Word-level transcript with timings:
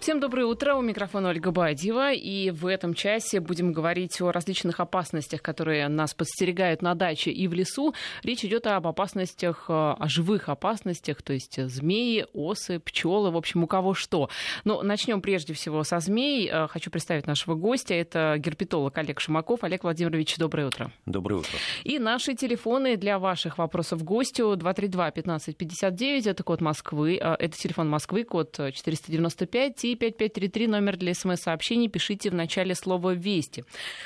Всем 0.00 0.18
доброе 0.18 0.46
утро. 0.46 0.76
У 0.76 0.80
микрофона 0.80 1.28
Ольга 1.28 1.50
Бадьева. 1.50 2.14
И 2.14 2.50
в 2.50 2.64
этом 2.64 2.94
часе 2.94 3.38
будем 3.38 3.70
говорить 3.70 4.18
о 4.22 4.32
различных 4.32 4.80
опасностях, 4.80 5.42
которые 5.42 5.88
нас 5.88 6.14
подстерегают 6.14 6.80
на 6.80 6.94
даче 6.94 7.30
и 7.30 7.46
в 7.46 7.52
лесу. 7.52 7.94
Речь 8.22 8.42
идет 8.42 8.66
об 8.66 8.86
опасностях, 8.86 9.66
э, 9.68 9.72
о 9.72 10.08
живых 10.08 10.48
опасностях, 10.48 11.20
то 11.20 11.34
есть 11.34 11.62
змеи, 11.62 12.24
осы, 12.32 12.80
пчелы, 12.80 13.30
в 13.30 13.36
общем, 13.36 13.64
у 13.64 13.66
кого 13.66 13.92
что. 13.92 14.30
Но 14.64 14.82
начнем 14.82 15.20
прежде 15.20 15.52
всего 15.52 15.84
со 15.84 16.00
змей. 16.00 16.48
Э, 16.50 16.66
хочу 16.66 16.90
представить 16.90 17.26
нашего 17.26 17.54
гостя. 17.54 17.92
Это 17.92 18.36
герпетолог 18.38 18.96
Олег 18.96 19.20
Шимаков. 19.20 19.64
Олег 19.64 19.82
Владимирович, 19.82 20.38
доброе 20.38 20.68
утро. 20.68 20.90
Доброе 21.04 21.40
утро. 21.40 21.58
И 21.84 21.98
наши 21.98 22.34
телефоны 22.34 22.96
для 22.96 23.18
ваших 23.18 23.58
вопросов 23.58 24.02
гостю 24.02 24.54
232-1559. 24.54 26.26
Это 26.26 26.42
код 26.42 26.62
Москвы. 26.62 27.18
Э, 27.20 27.34
это 27.38 27.54
телефон 27.58 27.90
Москвы, 27.90 28.24
код 28.24 28.56
495 28.56 29.89
и 29.89 29.89
5533, 29.96 30.66
номер 30.66 30.96
для 30.96 31.14
смс-сообщений, 31.14 31.88
пишите 31.88 32.30
в 32.30 32.34
начале 32.34 32.74
слова 32.74 33.14
«Вести». 33.14 33.64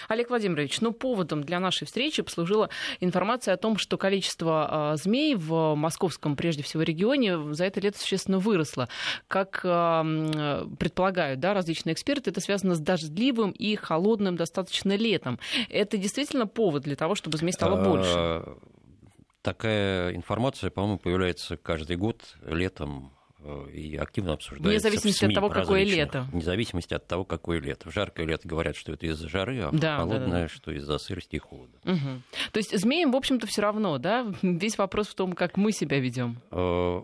Олег 0.09 0.31
Владимирович, 0.31 0.81
ну, 0.81 0.93
поводом 0.93 1.43
для 1.43 1.61
нашей 1.61 1.87
встречи 1.87 2.23
послужила 2.23 2.71
информация 3.01 3.55
о 3.55 3.57
том, 3.57 3.79
что 3.79 3.97
количество 3.97 4.93
э, 4.95 4.97
змей 4.97 5.35
в 5.35 5.75
московском, 5.75 6.37
прежде 6.37 6.63
всего, 6.63 6.83
регионе 6.83 7.55
за 7.55 7.65
это 7.65 7.81
лето 7.81 7.99
существенно 7.99 8.39
выросло. 8.39 8.89
Как 9.29 9.61
э, 9.65 10.67
предполагают 10.79 11.41
да, 11.41 11.55
различные 11.55 11.95
эксперты, 11.95 12.31
это 12.31 12.41
связано 12.41 12.75
с 12.75 12.81
дождливым 12.81 13.51
и 13.51 13.77
холодным 13.77 14.37
достаточно 14.37 14.97
летом. 14.97 15.39
Это 15.69 15.97
действительно 15.97 16.47
повод 16.47 16.83
для 16.83 16.97
того, 16.97 17.15
чтобы 17.15 17.39
змей 17.39 17.53
стало 17.53 17.83
больше? 17.83 18.13
А, 18.15 18.59
такая 19.43 20.15
информация, 20.15 20.71
по-моему, 20.71 20.99
появляется 20.99 21.57
каждый 21.57 21.97
год 21.97 22.37
летом 22.45 23.13
и 23.73 23.97
активно 23.97 24.35
обсуждается. 24.35 24.69
Вне 24.69 24.81
зависимости 24.81 25.25
от 25.25 25.35
того, 25.35 25.51
какое 25.51 25.85
лето. 25.85 26.27
Вне 26.33 26.43
зависимости 26.43 26.95
от 26.95 27.07
того, 27.07 27.25
какое 27.25 27.61
лето. 27.61 27.91
В 27.91 27.93
жаркое 27.93 28.27
лето 28.27 28.49
говорят, 28.49 28.77
что 28.77 28.93
это 28.93 29.07
из-за 29.07 29.29
жары, 29.29 29.61
а 29.61 29.71
да, 29.73 29.99
холодное, 29.99 30.29
да, 30.29 30.41
да. 30.43 30.49
что 30.49 30.73
из-за 30.73 30.99
сырости 30.99 31.37
и 31.37 31.39
холода. 31.39 31.79
Угу. 31.85 32.23
То 32.53 32.59
есть 32.59 32.79
змеям, 32.79 33.13
в 33.13 33.17
общем-то, 33.17 33.47
все 33.47 33.63
равно, 33.63 33.99
да? 33.99 34.33
Весь 34.43 34.79
вопрос 34.79 35.09
в 35.09 35.15
том, 35.15 35.33
как 35.35 35.57
мы 35.57 35.73
себя 35.73 35.99
ведем. 35.99 36.41
Э, 36.51 37.03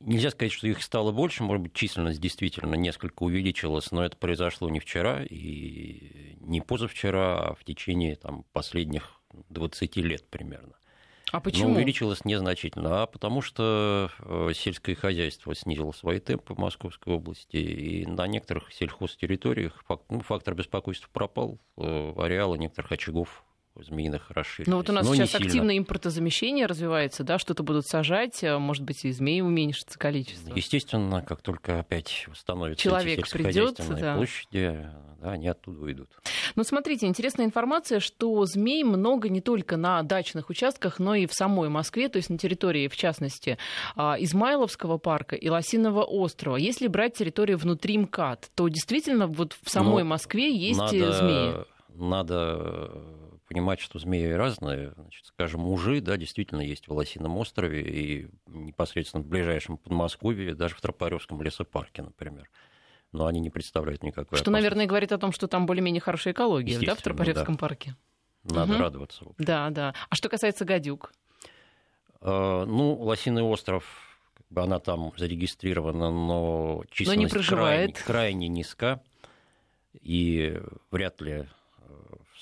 нельзя 0.00 0.30
сказать, 0.30 0.52
что 0.52 0.66
их 0.66 0.82
стало 0.82 1.12
больше, 1.12 1.42
может 1.42 1.62
быть, 1.62 1.74
численность 1.74 2.20
действительно 2.20 2.74
несколько 2.74 3.22
увеличилась, 3.22 3.90
но 3.90 4.04
это 4.04 4.16
произошло 4.16 4.68
не 4.68 4.80
вчера 4.80 5.22
и 5.22 6.36
не 6.40 6.60
позавчера, 6.60 7.50
а 7.50 7.54
в 7.54 7.64
течение 7.64 8.16
там, 8.16 8.44
последних 8.52 9.20
20 9.50 9.96
лет 9.96 10.28
примерно. 10.28 10.74
А 11.32 11.40
почему? 11.40 11.70
Но 11.70 11.76
увеличилось 11.76 12.24
незначительно. 12.24 13.02
А 13.02 13.06
потому 13.06 13.42
что 13.42 14.10
э, 14.20 14.52
сельское 14.54 14.94
хозяйство 14.94 15.54
снизило 15.54 15.92
свои 15.92 16.20
темпы 16.20 16.54
в 16.54 16.58
Московской 16.58 17.14
области, 17.14 17.56
и 17.56 18.06
на 18.06 18.26
некоторых 18.26 18.72
сельхозтерриториях 18.72 19.84
ну, 20.08 20.20
фактор 20.20 20.54
беспокойства 20.54 21.08
пропал, 21.12 21.58
э, 21.76 22.12
ареалы 22.16 22.58
некоторых 22.58 22.92
очагов 22.92 23.45
змеиных 23.82 24.30
расширились. 24.30 24.70
Ну 24.70 24.76
вот 24.76 24.88
у 24.88 24.92
нас 24.92 25.06
сейчас 25.08 25.34
активное 25.34 25.78
импортозамещение 25.78 26.66
развивается, 26.66 27.24
да, 27.24 27.38
что-то 27.38 27.62
будут 27.62 27.86
сажать, 27.86 28.42
а, 28.44 28.58
может 28.58 28.84
быть, 28.84 29.04
и 29.04 29.12
змеи 29.12 29.40
уменьшится 29.40 29.98
количество. 29.98 30.54
Естественно, 30.54 31.22
как 31.22 31.42
только 31.42 31.80
опять 31.80 32.26
восстановится 32.28 32.82
Человек 32.82 33.28
придет, 33.30 33.80
да. 33.88 34.16
площади, 34.16 34.88
да, 35.20 35.32
они 35.32 35.48
оттуда 35.48 35.80
уйдут. 35.80 36.08
Ну, 36.54 36.62
смотрите, 36.62 37.06
интересная 37.06 37.46
информация, 37.46 38.00
что 38.00 38.44
змей 38.44 38.84
много 38.84 39.28
не 39.28 39.40
только 39.40 39.76
на 39.76 40.02
дачных 40.02 40.50
участках, 40.50 40.98
но 40.98 41.14
и 41.14 41.26
в 41.26 41.32
самой 41.32 41.68
Москве, 41.68 42.08
то 42.08 42.16
есть 42.16 42.30
на 42.30 42.38
территории, 42.38 42.88
в 42.88 42.96
частности, 42.96 43.58
а, 43.94 44.16
Измайловского 44.18 44.98
парка 44.98 45.36
и 45.36 45.48
Лосиного 45.48 46.02
острова. 46.02 46.56
Если 46.56 46.86
брать 46.86 47.14
территорию 47.14 47.58
внутри 47.58 47.98
МКАД, 47.98 48.50
то 48.54 48.68
действительно 48.68 49.26
вот 49.26 49.56
в 49.62 49.70
самой 49.70 50.02
ну, 50.02 50.10
Москве 50.10 50.54
есть 50.54 50.78
надо, 50.78 51.12
змеи. 51.12 51.54
Надо 51.94 53.02
понимать, 53.46 53.80
что 53.80 53.98
змеи 53.98 54.30
разные. 54.32 54.92
Значит, 54.96 55.26
скажем, 55.26 55.62
мужи, 55.62 56.00
да, 56.00 56.16
действительно 56.16 56.60
есть 56.60 56.88
в 56.88 56.92
Лосином 56.92 57.36
острове 57.36 57.82
и 57.82 58.28
непосредственно 58.46 59.22
в 59.22 59.26
ближайшем 59.26 59.78
Подмосковье, 59.78 60.54
даже 60.54 60.74
в 60.74 60.80
Тропаревском 60.80 61.40
лесопарке, 61.42 62.02
например. 62.02 62.50
Но 63.12 63.26
они 63.26 63.40
не 63.40 63.50
представляют 63.50 64.02
никакой 64.02 64.36
Что, 64.36 64.44
опасности. 64.44 64.50
наверное, 64.50 64.86
говорит 64.86 65.12
о 65.12 65.18
том, 65.18 65.32
что 65.32 65.46
там 65.46 65.66
более-менее 65.66 66.00
хорошая 66.00 66.34
экология, 66.34 66.78
да, 66.80 66.94
в 66.94 67.02
Тропаревском 67.02 67.54
да. 67.54 67.60
парке? 67.60 67.96
Надо 68.44 68.74
угу. 68.74 68.82
радоваться. 68.82 69.24
Да, 69.38 69.70
да. 69.70 69.94
А 70.08 70.14
что 70.14 70.28
касается 70.28 70.64
гадюк? 70.64 71.12
Э, 72.20 72.64
ну, 72.66 72.94
Лосиный 72.94 73.42
остров, 73.42 73.84
как 74.34 74.46
бы 74.50 74.62
она 74.62 74.78
там 74.80 75.12
зарегистрирована, 75.16 76.10
но 76.10 76.84
численность 76.90 77.16
но 77.16 77.22
не 77.22 77.28
проживает. 77.28 77.92
Крайне, 77.92 78.46
крайне 78.46 78.48
низка. 78.48 79.02
И 80.00 80.60
вряд 80.90 81.20
ли 81.22 81.48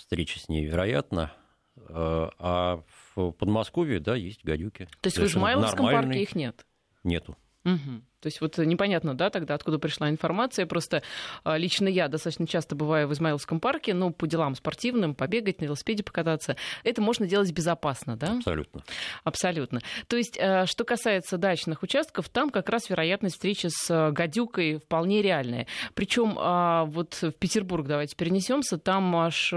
встреча 0.04 0.38
с 0.38 0.48
ней 0.48 0.66
вероятна. 0.66 1.32
Э, 1.76 2.28
а 2.38 2.82
в 3.14 3.32
Подмосковье, 3.32 4.00
да, 4.00 4.14
есть 4.14 4.44
гадюки. 4.44 4.86
То 5.00 5.06
есть 5.06 5.18
в 5.18 5.24
Измайловском 5.24 5.86
парке 5.86 6.22
их 6.22 6.34
нет? 6.34 6.66
Нету. 7.02 7.36
Угу. 7.64 8.02
То 8.24 8.28
есть 8.28 8.40
вот 8.40 8.56
непонятно, 8.56 9.14
да, 9.14 9.28
тогда 9.28 9.52
откуда 9.52 9.78
пришла 9.78 10.08
информация. 10.08 10.64
Просто 10.64 11.02
а, 11.44 11.58
лично 11.58 11.88
я 11.88 12.08
достаточно 12.08 12.46
часто 12.46 12.74
бываю 12.74 13.06
в 13.06 13.12
Измайловском 13.12 13.60
парке, 13.60 13.92
ну, 13.92 14.14
по 14.14 14.26
делам 14.26 14.54
спортивным, 14.54 15.14
побегать, 15.14 15.60
на 15.60 15.66
велосипеде 15.66 16.02
покататься. 16.02 16.56
Это 16.84 17.02
можно 17.02 17.26
делать 17.26 17.52
безопасно, 17.52 18.16
да? 18.16 18.38
Абсолютно. 18.38 18.82
Абсолютно. 19.24 19.80
То 20.06 20.16
есть, 20.16 20.38
э, 20.40 20.64
что 20.64 20.84
касается 20.84 21.36
дачных 21.36 21.82
участков, 21.82 22.30
там 22.30 22.48
как 22.48 22.70
раз 22.70 22.88
вероятность 22.88 23.34
встречи 23.34 23.66
с 23.68 23.90
э, 23.90 24.10
гадюкой 24.12 24.78
вполне 24.78 25.20
реальная. 25.20 25.66
Причем 25.92 26.38
а, 26.38 26.86
вот 26.86 27.18
в 27.20 27.32
Петербург 27.32 27.86
давайте 27.86 28.16
перенесемся, 28.16 28.78
там 28.78 29.14
аж 29.16 29.52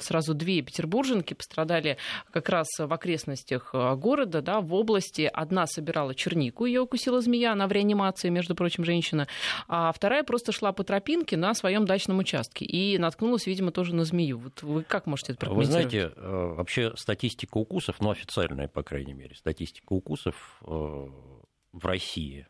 сразу 0.00 0.32
две 0.32 0.62
петербурженки 0.62 1.34
пострадали 1.34 1.98
как 2.32 2.48
раз 2.48 2.66
в 2.78 2.90
окрестностях 2.90 3.74
города, 3.74 4.40
да, 4.40 4.62
в 4.62 4.72
области. 4.72 5.30
Одна 5.30 5.66
собирала 5.66 6.14
чернику, 6.14 6.64
ее 6.64 6.80
укусила 6.80 7.20
змея, 7.20 7.52
она 7.52 7.66
в 7.66 7.72
реанимации 7.72 8.05
реанимации, 8.06 8.28
между 8.28 8.54
прочим, 8.54 8.84
женщина, 8.84 9.26
а 9.68 9.92
вторая 9.92 10.22
просто 10.22 10.52
шла 10.52 10.72
по 10.72 10.84
тропинке 10.84 11.36
на 11.36 11.54
своем 11.54 11.84
дачном 11.84 12.18
участке 12.18 12.64
и 12.64 12.98
наткнулась, 12.98 13.46
видимо, 13.46 13.72
тоже 13.72 13.94
на 13.94 14.04
змею. 14.04 14.38
Вот 14.38 14.62
вы 14.62 14.82
как 14.82 15.06
можете 15.06 15.32
это 15.32 15.40
прокомментировать? 15.40 15.84
Вы 15.84 15.90
знаете, 15.90 16.14
э, 16.16 16.54
вообще 16.56 16.96
статистика 16.96 17.58
укусов, 17.58 18.00
ну, 18.00 18.10
официальная, 18.10 18.68
по 18.68 18.82
крайней 18.82 19.14
мере, 19.14 19.34
статистика 19.34 19.92
укусов 19.92 20.58
э, 20.62 20.66
в 20.66 21.84
России, 21.84 22.46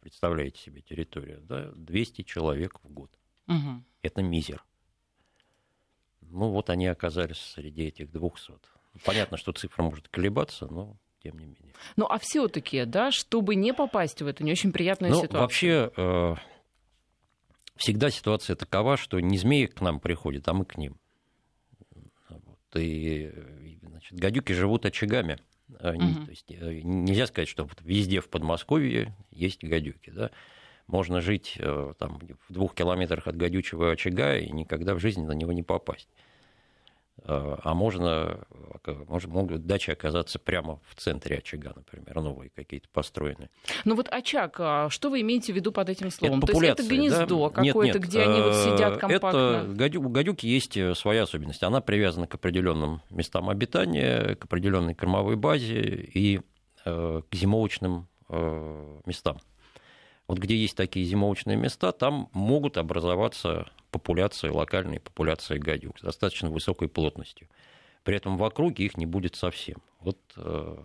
представляете 0.00 0.60
себе 0.60 0.80
территорию, 0.80 1.40
да, 1.42 1.70
200 1.74 2.22
человек 2.22 2.80
в 2.82 2.88
год. 2.88 3.10
Угу. 3.46 3.82
Это 4.02 4.22
мизер. 4.22 4.64
Ну, 6.20 6.50
вот 6.50 6.70
они 6.70 6.86
оказались 6.86 7.38
среди 7.38 7.84
этих 7.84 8.10
200. 8.10 8.52
Понятно, 9.04 9.36
что 9.36 9.52
цифра 9.52 9.82
может 9.82 10.08
колебаться, 10.08 10.66
но 10.66 10.96
тем 11.30 11.38
не 11.38 11.46
менее. 11.46 11.74
Ну 11.96 12.06
а 12.06 12.18
все-таки, 12.18 12.84
да, 12.84 13.10
чтобы 13.10 13.54
не 13.54 13.72
попасть 13.72 14.22
в 14.22 14.26
эту 14.26 14.44
не 14.44 14.52
очень 14.52 14.72
приятную 14.72 15.12
ну, 15.12 15.20
ситуацию. 15.20 15.40
Вообще 15.40 15.92
э, 15.96 16.34
всегда 17.76 18.10
ситуация 18.10 18.56
такова, 18.56 18.96
что 18.96 19.20
не 19.20 19.38
змеи 19.38 19.66
к 19.66 19.80
нам 19.80 20.00
приходят, 20.00 20.48
а 20.48 20.54
мы 20.54 20.64
к 20.64 20.76
ним. 20.76 20.96
Вот, 22.28 22.76
и 22.76 23.32
значит, 23.82 24.18
гадюки 24.18 24.52
живут 24.52 24.86
очагами. 24.86 25.38
Угу. 25.68 26.24
то 26.24 26.30
есть, 26.30 26.50
э, 26.50 26.80
нельзя 26.82 27.26
сказать, 27.26 27.48
что 27.48 27.68
везде 27.82 28.20
в 28.20 28.30
Подмосковье 28.30 29.14
есть 29.30 29.62
гадюки. 29.62 30.10
Да? 30.10 30.30
Можно 30.86 31.20
жить 31.20 31.56
э, 31.58 31.92
там, 31.98 32.18
в 32.48 32.52
двух 32.52 32.74
километрах 32.74 33.26
от 33.26 33.36
гадючего 33.36 33.92
очага 33.92 34.38
и 34.38 34.50
никогда 34.50 34.94
в 34.94 34.98
жизни 34.98 35.26
на 35.26 35.32
него 35.32 35.52
не 35.52 35.62
попасть. 35.62 36.08
Э, 37.24 37.56
а 37.62 37.74
можно, 37.74 38.40
может, 39.08 39.30
могут 39.30 39.66
дачи 39.66 39.90
оказаться 39.90 40.38
прямо 40.38 40.80
в 40.88 40.94
центре 40.96 41.38
очага, 41.38 41.72
например, 41.74 42.20
новые 42.20 42.50
какие-то 42.50 42.88
построенные. 42.92 43.50
Ну 43.84 43.94
вот 43.94 44.08
очаг, 44.08 44.56
а 44.60 44.88
что 44.90 45.10
вы 45.10 45.20
имеете 45.22 45.52
в 45.52 45.56
виду 45.56 45.72
под 45.72 45.88
этим 45.88 46.10
словом? 46.10 46.38
Это 46.38 46.52
То 46.52 46.52
есть 46.52 46.80
это 46.80 46.88
гнездо 46.88 47.48
да? 47.48 47.62
какое-то, 47.62 47.98
где 47.98 48.22
они 48.22 48.40
вот 48.40 48.54
сидят 48.54 48.96
э, 48.96 48.98
компактно? 48.98 49.28
Это, 49.28 49.66
гадю, 49.74 50.02
у 50.02 50.08
гадюки 50.08 50.46
есть 50.46 50.76
э, 50.76 50.94
своя 50.94 51.24
особенность. 51.24 51.62
Она 51.62 51.80
привязана 51.80 52.26
к 52.26 52.34
определенным 52.34 53.02
местам 53.10 53.48
обитания, 53.50 54.36
к 54.36 54.44
определенной 54.44 54.94
кормовой 54.94 55.36
базе 55.36 55.80
и 55.80 56.40
э, 56.84 57.22
к 57.28 57.34
зимовочным 57.34 58.08
э, 58.28 59.00
местам. 59.06 59.38
Вот 60.28 60.38
где 60.38 60.54
есть 60.56 60.76
такие 60.76 61.06
зимовочные 61.06 61.56
места, 61.56 61.90
там 61.92 62.28
могут 62.32 62.76
образоваться 62.76 63.66
популяции, 63.90 64.48
локальные 64.48 65.00
популяции 65.00 65.58
гадюк 65.58 65.98
с 65.98 66.02
достаточно 66.02 66.50
высокой 66.50 66.88
плотностью. 66.88 67.48
При 68.04 68.16
этом 68.16 68.36
в 68.36 68.44
округе 68.44 68.84
их 68.84 68.96
не 68.96 69.06
будет 69.06 69.36
совсем. 69.36 69.82
Вот 70.00 70.18
э, 70.36 70.78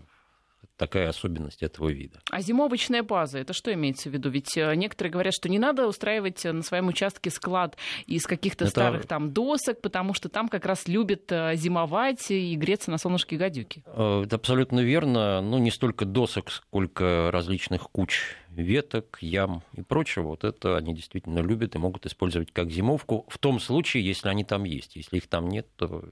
такая 0.78 1.10
особенность 1.10 1.64
этого 1.64 1.90
вида. 1.90 2.20
А 2.30 2.42
зимовочная 2.42 3.04
база, 3.04 3.40
это 3.40 3.54
что 3.54 3.74
имеется 3.74 4.10
в 4.10 4.14
виду? 4.14 4.30
Ведь 4.30 4.58
э, 4.58 4.76
некоторые 4.76 5.12
говорят, 5.12 5.34
что 5.34 5.50
не 5.50 5.60
надо 5.60 5.88
устраивать 5.88 6.44
на 6.44 6.62
своем 6.64 6.88
участке 6.88 7.30
склад 7.30 7.78
из 8.06 8.26
каких-то 8.26 8.66
это... 8.66 8.72
старых 8.72 9.06
там 9.06 9.32
досок, 9.32 9.82
потому 9.82 10.14
что 10.14 10.30
там 10.30 10.50
как 10.50 10.66
раз 10.66 10.88
любят 10.88 11.32
э, 11.32 11.56
зимовать 11.56 12.32
и 12.32 12.56
греться 12.56 12.92
на 12.92 12.98
солнышке 12.98 13.38
гадюки. 13.38 13.84
Э, 13.86 14.24
это 14.26 14.36
абсолютно 14.36 14.80
верно. 14.82 15.42
Ну, 15.42 15.58
не 15.58 15.72
столько 15.72 16.06
досок, 16.06 16.52
сколько 16.52 17.30
различных 17.32 17.84
куч 17.92 18.36
веток, 18.50 19.18
ям 19.22 19.64
и 19.74 19.82
прочего. 19.82 20.30
Вот 20.30 20.44
это 20.44 20.78
они 20.78 20.94
действительно 20.94 21.40
любят 21.40 21.76
и 21.76 21.80
могут 21.80 22.06
использовать 22.06 22.52
как 22.52 22.72
зимовку 22.72 23.26
в 23.30 23.38
том 23.38 23.60
случае, 23.60 24.06
если 24.06 24.30
они 24.30 24.44
там 24.44 24.64
есть. 24.64 24.96
Если 24.96 25.18
их 25.18 25.28
там 25.28 25.48
нет, 25.50 25.68
то 25.76 26.04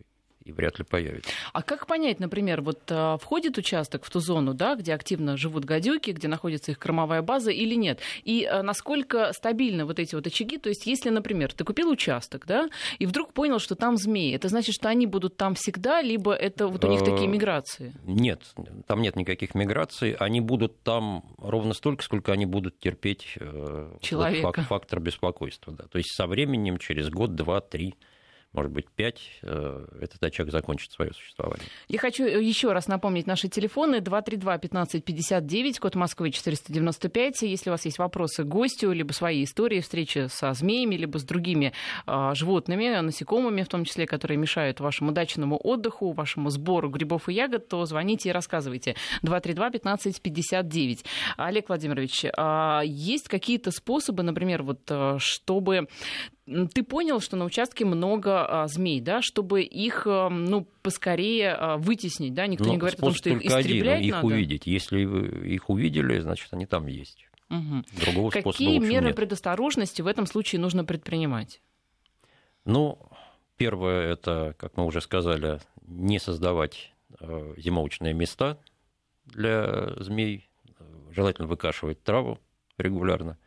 и 0.44 0.52
вряд 0.52 0.80
ли 0.80 0.86
появится. 0.86 1.32
А 1.54 1.62
как 1.62 1.88
понять, 1.88 2.20
например, 2.20 2.62
вот 2.62 2.82
а, 2.90 3.18
входит 3.18 3.58
участок 3.58 4.06
в 4.06 4.10
ту 4.10 4.20
зону, 4.20 4.54
да, 4.54 4.76
где 4.76 4.94
активно 4.94 5.38
живут 5.38 5.66
гадюки, 5.66 6.12
где 6.12 6.28
находится 6.28 6.72
их 6.72 6.80
кормовая 6.80 7.22
база 7.22 7.52
или 7.52 7.76
нет? 7.76 8.00
И 8.24 8.46
а, 8.46 8.64
насколько 8.64 9.34
стабильны 9.34 9.86
вот 9.86 10.00
эти 10.00 10.16
вот 10.16 10.26
очаги? 10.28 10.58
То 10.58 10.70
есть, 10.70 10.86
если, 10.86 11.10
например, 11.10 11.54
ты 11.54 11.64
купил 11.64 11.90
участок, 11.90 12.46
да, 12.48 12.70
и 13.00 13.06
вдруг 13.06 13.34
понял, 13.34 13.60
что 13.60 13.76
там 13.76 13.98
змеи, 13.98 14.34
это 14.34 14.48
значит, 14.48 14.74
что 14.74 14.90
они 14.90 15.06
будут 15.06 15.38
там 15.38 15.56
всегда, 15.56 16.02
либо 16.02 16.34
это 16.34 16.68
вот 16.68 16.84
у 16.84 16.88
них 16.88 17.02
такие 17.02 17.28
э, 17.28 17.32
миграции? 17.32 17.94
Нет, 18.04 18.42
там 18.88 19.02
нет 19.02 19.16
никаких 19.16 19.54
миграций. 19.56 20.14
Они 20.14 20.42
будут 20.42 20.82
там 20.82 21.24
ровно 21.38 21.74
столько, 21.74 22.04
сколько 22.04 22.32
они 22.32 22.46
будут 22.46 22.80
терпеть 22.80 23.38
Человека. 24.02 24.64
фактор 24.64 25.00
беспокойства. 25.00 25.74
Да. 25.74 25.84
То 25.86 25.98
есть 25.98 26.14
со 26.16 26.28
временем, 26.28 26.78
через 26.78 27.10
год, 27.10 27.36
два, 27.36 27.62
три 27.62 27.96
может 28.54 28.72
быть, 28.72 28.90
пять, 28.90 29.22
э, 29.44 29.86
этот 30.02 30.22
очаг 30.24 30.52
закончит 30.52 30.92
свое 30.92 31.14
существование. 31.14 31.66
Я 31.88 32.00
хочу 32.00 32.26
э, 32.26 32.44
еще 32.44 32.74
раз 32.74 32.88
напомнить 32.88 33.26
наши 33.26 33.48
телефоны 33.48 33.98
232-1559, 33.98 35.80
код 35.80 35.96
Москвы 35.96 36.32
495. 36.32 37.44
Если 37.44 37.70
у 37.70 37.74
вас 37.74 37.86
есть 37.86 37.98
вопросы 37.98 38.44
к 38.44 38.48
гостю, 38.48 38.92
либо 38.92 39.14
свои 39.14 39.46
истории, 39.46 39.80
встречи 39.80 40.28
со 40.28 40.52
змеями, 40.54 40.96
либо 40.96 41.18
с 41.18 41.24
другими 41.24 41.72
а, 42.06 42.36
животными, 42.36 43.00
насекомыми, 43.00 43.62
в 43.64 43.70
том 43.70 43.86
числе, 43.86 44.06
которые 44.06 44.38
мешают 44.38 44.82
вашему 44.82 45.14
дачному 45.14 45.58
отдыху, 45.58 46.12
вашему 46.12 46.50
сбору 46.50 46.90
грибов 46.90 47.30
и 47.30 47.34
ягод, 47.34 47.70
то 47.70 47.86
звоните 47.86 48.30
и 48.30 48.32
рассказывайте. 48.34 48.96
232-1559. 49.24 51.06
Олег 51.38 51.70
Владимирович, 51.70 52.26
а 52.36 52.82
есть 52.84 53.30
какие-то 53.30 53.72
способы, 53.72 54.24
например, 54.24 54.64
вот, 54.64 54.82
э, 54.90 55.16
чтобы 55.20 55.88
ты 56.74 56.84
понял, 56.84 57.20
что 57.20 57.36
на 57.36 57.46
участке 57.46 57.86
много 57.86 58.46
а, 58.46 58.68
змей, 58.68 59.02
да, 59.02 59.22
чтобы 59.22 59.62
их, 59.64 60.04
а, 60.06 60.30
ну, 60.30 60.68
поскорее 60.82 61.54
а, 61.54 61.78
вытеснить, 61.78 62.34
да? 62.34 62.48
Никто 62.48 62.66
Но 62.66 62.72
не 62.72 62.78
говорит 62.78 63.00
о 63.00 63.04
том, 63.04 63.14
что 63.14 63.30
их 63.30 63.46
истреблять 63.46 64.00
один, 64.00 64.08
их 64.08 64.16
надо. 64.16 64.28
увидеть. 64.28 64.68
Если 64.68 65.02
их 65.54 65.70
увидели, 65.70 66.20
значит, 66.20 66.48
они 66.52 66.66
там 66.66 66.88
есть. 66.88 67.28
Угу. 67.50 67.84
Другого 68.06 68.30
Какие 68.30 68.42
способа, 68.54 68.86
меры 68.86 69.08
нет. 69.08 69.16
предосторожности 69.16 70.02
в 70.02 70.08
этом 70.08 70.26
случае 70.26 70.62
нужно 70.62 70.86
предпринимать? 70.86 71.62
Ну, 72.66 73.00
первое, 73.58 74.14
это, 74.14 74.56
как 74.58 74.78
мы 74.78 74.86
уже 74.86 75.02
сказали, 75.02 75.60
не 75.86 76.20
создавать 76.20 76.94
э, 77.20 77.54
зимовочные 77.58 78.14
места 78.14 78.58
для 79.26 79.94
змей, 79.98 80.50
желательно 81.12 81.48
выкашивать 81.48 82.04
траву 82.04 82.40
регулярно. 82.78 83.38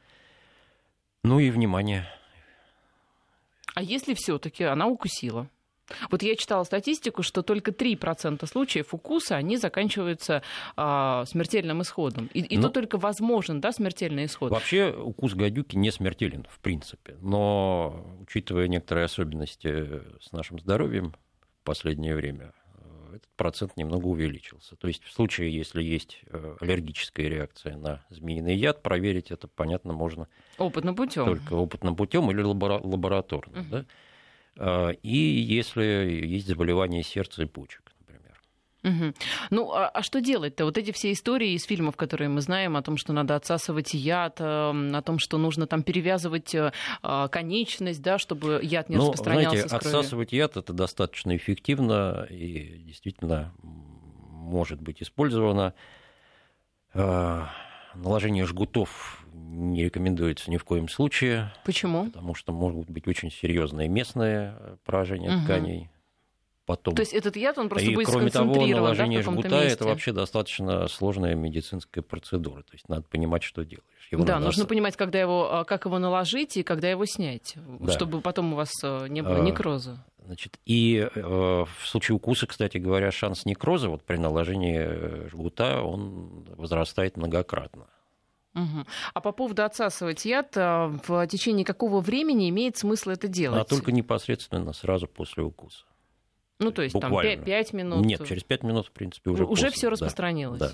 Ну 1.22 1.38
и 1.38 1.50
внимание 1.50 2.06
а 3.74 3.82
если 3.82 4.14
все-таки 4.14 4.64
она 4.64 4.86
укусила? 4.86 5.48
Вот 6.10 6.22
я 6.22 6.34
читала 6.34 6.64
статистику, 6.64 7.22
что 7.22 7.42
только 7.42 7.70
3% 7.70 8.46
случаев 8.46 8.94
укуса, 8.94 9.36
они 9.36 9.56
заканчиваются 9.56 10.42
а, 10.76 11.24
смертельным 11.26 11.82
исходом. 11.82 12.30
И, 12.32 12.40
и 12.40 12.56
ну, 12.56 12.64
то 12.64 12.68
только 12.70 12.96
возможен 12.96 13.60
да, 13.60 13.70
смертельный 13.70 14.24
исход. 14.24 14.50
Вообще 14.50 14.90
укус 14.90 15.34
гадюки 15.34 15.76
не 15.76 15.90
смертелен, 15.90 16.46
в 16.48 16.58
принципе. 16.60 17.16
Но, 17.20 18.06
учитывая 18.20 18.68
некоторые 18.68 19.04
особенности 19.04 20.02
с 20.20 20.32
нашим 20.32 20.58
здоровьем 20.58 21.14
в 21.60 21.64
последнее 21.64 22.14
время, 22.14 22.52
этот 23.16 23.28
процент 23.36 23.76
немного 23.76 24.06
увеличился. 24.06 24.76
То 24.76 24.88
есть 24.88 25.02
в 25.04 25.12
случае, 25.12 25.54
если 25.54 25.82
есть 25.82 26.20
э, 26.26 26.56
аллергическая 26.60 27.28
реакция 27.28 27.76
на 27.76 28.04
змеиный 28.10 28.56
яд, 28.56 28.82
проверить 28.82 29.30
это, 29.30 29.48
понятно, 29.48 29.92
можно 29.92 30.28
опытным 30.58 30.94
путем. 30.94 31.24
только 31.24 31.54
опытным 31.54 31.96
путем 31.96 32.30
или 32.30 32.42
лабораторно. 32.42 33.60
Угу. 33.60 33.68
Да? 33.70 33.84
А, 34.56 34.90
и 34.90 35.16
если 35.16 35.84
есть 35.84 36.46
заболевание 36.46 37.02
сердца 37.02 37.42
и 37.42 37.46
почек. 37.46 37.83
Угу. 38.84 39.14
Ну, 39.50 39.72
а, 39.72 39.88
а 39.88 40.02
что 40.02 40.20
делать-то? 40.20 40.66
Вот 40.66 40.76
эти 40.76 40.92
все 40.92 41.10
истории 41.12 41.52
из 41.52 41.64
фильмов, 41.64 41.96
которые 41.96 42.28
мы 42.28 42.42
знаем, 42.42 42.76
о 42.76 42.82
том, 42.82 42.98
что 42.98 43.12
надо 43.12 43.34
отсасывать 43.34 43.94
яд, 43.94 44.36
эм, 44.40 44.94
о 44.94 45.02
том, 45.02 45.18
что 45.18 45.38
нужно 45.38 45.66
там 45.66 45.82
перевязывать 45.82 46.54
э, 46.54 46.72
а, 47.02 47.28
конечность, 47.28 48.02
да, 48.02 48.18
чтобы 48.18 48.60
яд 48.62 48.90
не 48.90 48.96
ну, 48.96 49.04
распространялся 49.04 49.68
знаете, 49.68 49.76
отсасывать 49.76 50.32
яд 50.32 50.56
это 50.58 50.72
достаточно 50.74 51.34
эффективно 51.34 52.26
и 52.28 52.82
действительно 52.86 53.54
может 53.62 54.82
быть 54.82 55.02
использовано. 55.02 55.72
А, 56.92 57.48
наложение 57.94 58.44
жгутов 58.44 59.24
не 59.32 59.84
рекомендуется 59.84 60.50
ни 60.50 60.58
в 60.58 60.64
коем 60.64 60.88
случае. 60.88 61.52
Почему? 61.64 62.06
Потому 62.06 62.34
что 62.34 62.52
могут 62.52 62.90
быть 62.90 63.08
очень 63.08 63.30
серьезные 63.30 63.88
местные 63.88 64.56
поражения 64.84 65.34
угу. 65.34 65.44
тканей 65.44 65.90
потом. 66.66 66.94
То 66.94 67.00
есть 67.00 67.12
этот 67.12 67.36
яд, 67.36 67.58
он 67.58 67.68
просто 67.68 67.90
и, 67.90 67.94
будет 67.94 68.08
кроме 68.08 68.30
того, 68.30 68.54
наложение 68.66 69.20
да, 69.20 69.30
жгута 69.30 69.48
месте. 69.48 69.68
это 69.68 69.84
вообще 69.84 70.12
достаточно 70.12 70.88
сложная 70.88 71.34
медицинская 71.34 72.02
процедура. 72.02 72.62
То 72.62 72.72
есть 72.72 72.88
надо 72.88 73.02
понимать, 73.02 73.42
что 73.42 73.64
делаешь. 73.64 73.84
Его 74.10 74.24
да, 74.24 74.38
нужно 74.38 74.64
ос... 74.64 74.68
понимать, 74.68 74.96
когда 74.96 75.20
его, 75.20 75.52
а, 75.52 75.64
как 75.64 75.86
его 75.86 75.98
наложить 75.98 76.56
и 76.56 76.62
когда 76.62 76.90
его 76.90 77.04
снять, 77.06 77.54
да. 77.56 77.92
чтобы 77.92 78.20
потом 78.20 78.52
у 78.52 78.56
вас 78.56 78.70
э, 78.82 79.08
не 79.08 79.22
было 79.22 79.36
а, 79.36 79.40
некроза. 79.40 80.04
Значит, 80.24 80.58
и 80.64 81.08
э, 81.14 81.20
в 81.20 81.86
случае 81.86 82.16
укуса, 82.16 82.46
кстати 82.46 82.78
говоря, 82.78 83.10
шанс 83.10 83.44
некроза 83.44 83.88
вот 83.88 84.02
при 84.02 84.16
наложении 84.16 84.78
э, 84.78 85.28
жгута 85.30 85.82
он 85.82 86.46
возрастает 86.56 87.16
многократно. 87.16 87.86
Угу. 88.54 88.86
А 89.14 89.20
по 89.20 89.32
поводу 89.32 89.64
отсасывать 89.64 90.24
яд, 90.24 90.54
в 90.54 91.26
течение 91.26 91.64
какого 91.64 92.00
времени 92.00 92.48
имеет 92.50 92.76
смысл 92.76 93.10
это 93.10 93.26
делать? 93.26 93.60
А 93.60 93.64
только 93.64 93.90
непосредственно 93.90 94.72
сразу 94.72 95.08
после 95.08 95.42
укуса. 95.42 95.84
Ну, 96.64 96.72
то 96.72 96.82
есть 96.82 96.94
Буквально. 96.94 97.36
там 97.36 97.44
5 97.44 97.72
минут. 97.74 98.06
Нет, 98.06 98.26
через 98.26 98.42
5 98.42 98.62
минут, 98.62 98.86
в 98.86 98.90
принципе, 98.90 99.30
уже. 99.30 99.44
Уже 99.44 99.70
все 99.70 99.90
распространилось. 99.90 100.60
Да. 100.60 100.72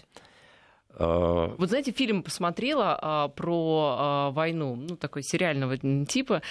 А, 1.01 1.55
вот 1.57 1.69
знаете, 1.71 1.93
фильм 1.93 2.23
посмотрела 2.23 2.99
а, 3.01 3.29
про 3.29 3.97
а, 3.99 4.31
войну, 4.33 4.77
ну, 4.77 4.97
такой 4.97 5.23
сериального 5.23 5.79
типа. 6.07 6.43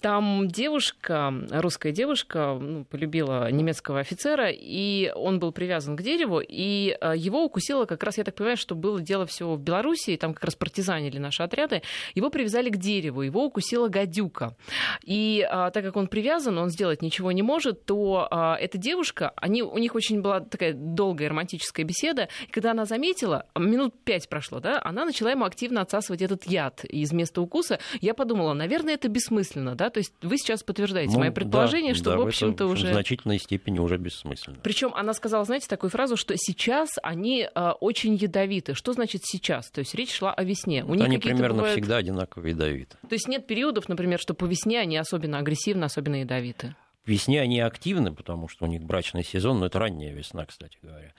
Там 0.00 0.48
девушка, 0.48 1.32
русская 1.50 1.92
девушка, 1.92 2.58
ну, 2.60 2.84
полюбила 2.84 3.50
немецкого 3.50 4.00
офицера, 4.00 4.48
и 4.50 5.12
он 5.14 5.38
был 5.38 5.52
привязан 5.52 5.96
к 5.96 6.02
дереву, 6.02 6.40
и 6.40 6.96
его 7.14 7.44
укусило 7.44 7.84
как 7.84 8.02
раз, 8.02 8.18
я 8.18 8.24
так 8.24 8.34
понимаю, 8.34 8.56
что 8.56 8.74
было 8.74 9.00
дело 9.00 9.26
все 9.26 9.54
в 9.54 9.60
Белоруссии, 9.60 10.16
там 10.16 10.34
как 10.34 10.44
раз 10.44 10.56
партизанили 10.56 11.18
наши 11.18 11.42
отряды, 11.42 11.82
его 12.14 12.30
привязали 12.30 12.70
к 12.70 12.76
дереву, 12.76 13.22
его 13.22 13.44
укусила 13.44 13.88
гадюка. 13.88 14.56
И 15.04 15.46
так 15.50 15.84
как 15.84 15.96
он 15.96 16.08
привязан, 16.08 16.58
он 16.58 16.70
сделать 16.70 17.02
ничего 17.02 17.32
не 17.32 17.42
может, 17.42 17.84
то 17.84 18.28
эта 18.60 18.78
девушка, 18.78 19.32
они, 19.36 19.62
у 19.62 19.78
них 19.78 19.94
очень 19.94 20.20
была 20.20 20.40
такая 20.40 20.72
долгая 20.72 21.28
романтическая 21.28 21.86
беседа, 21.86 22.28
и 22.46 22.50
когда 22.50 22.72
она 22.72 22.84
заметила, 22.84 23.35
заметила, 23.36 23.46
минут 23.56 23.94
пять 24.04 24.28
прошло, 24.28 24.60
да, 24.60 24.80
она 24.82 25.04
начала 25.04 25.30
ему 25.30 25.44
активно 25.44 25.80
отсасывать 25.80 26.22
этот 26.22 26.44
яд 26.44 26.84
из 26.84 27.12
места 27.12 27.40
укуса. 27.40 27.78
Я 28.00 28.14
подумала, 28.14 28.52
наверное, 28.54 28.94
это 28.94 29.08
бессмысленно, 29.08 29.74
да, 29.74 29.90
то 29.90 29.98
есть 29.98 30.12
вы 30.22 30.38
сейчас 30.38 30.62
подтверждаете 30.62 31.12
ну, 31.12 31.20
мое 31.20 31.30
предположение, 31.30 31.92
да, 31.92 31.98
что, 31.98 32.10
да, 32.10 32.16
в 32.18 32.26
общем-то, 32.26 32.66
уже... 32.66 32.88
В 32.88 32.92
значительной 32.92 33.38
степени 33.38 33.78
уже 33.78 33.96
бессмысленно. 33.96 34.58
Причем 34.62 34.92
она 34.94 35.12
сказала, 35.14 35.44
знаете, 35.44 35.68
такую 35.68 35.90
фразу, 35.90 36.16
что 36.16 36.34
сейчас 36.36 36.90
они 37.02 37.48
э, 37.52 37.70
очень 37.80 38.14
ядовиты. 38.14 38.74
Что 38.74 38.92
значит 38.92 39.22
сейчас? 39.24 39.70
То 39.70 39.80
есть 39.80 39.94
речь 39.94 40.12
шла 40.12 40.32
о 40.32 40.44
весне. 40.44 40.84
Вот 40.84 40.92
У 40.92 40.94
них 40.94 41.04
они 41.04 41.18
примерно 41.18 41.56
бывают... 41.56 41.72
всегда 41.72 41.96
одинаково 41.96 42.46
ядовиты. 42.46 42.96
То 43.08 43.14
есть 43.14 43.28
нет 43.28 43.46
периодов, 43.46 43.88
например, 43.88 44.18
что 44.18 44.34
по 44.34 44.44
весне 44.44 44.80
они 44.80 44.96
особенно 44.96 45.38
агрессивны, 45.38 45.84
особенно 45.84 46.20
ядовиты? 46.20 46.74
Весне 47.04 47.40
они 47.40 47.60
активны, 47.60 48.12
потому 48.12 48.48
что 48.48 48.64
у 48.64 48.68
них 48.68 48.82
брачный 48.82 49.22
сезон, 49.22 49.60
но 49.60 49.66
это 49.66 49.78
ранняя 49.78 50.12
весна, 50.12 50.44
кстати 50.44 50.78
говоря. 50.82 51.12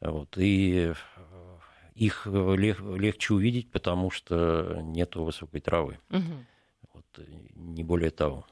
Вот. 0.00 0.36
И 0.36 0.92
их 1.94 2.26
э, 2.26 2.56
лег, 2.56 2.80
легче 2.80 3.34
увидеть, 3.34 3.70
потому 3.70 4.10
что 4.10 4.80
нет 4.82 5.14
высокой 5.16 5.60
травы. 5.60 5.98
Угу. 6.10 6.22
Вот, 6.94 7.04
э, 7.18 7.22
не 7.54 7.82
более 7.82 8.10
того. 8.10 8.44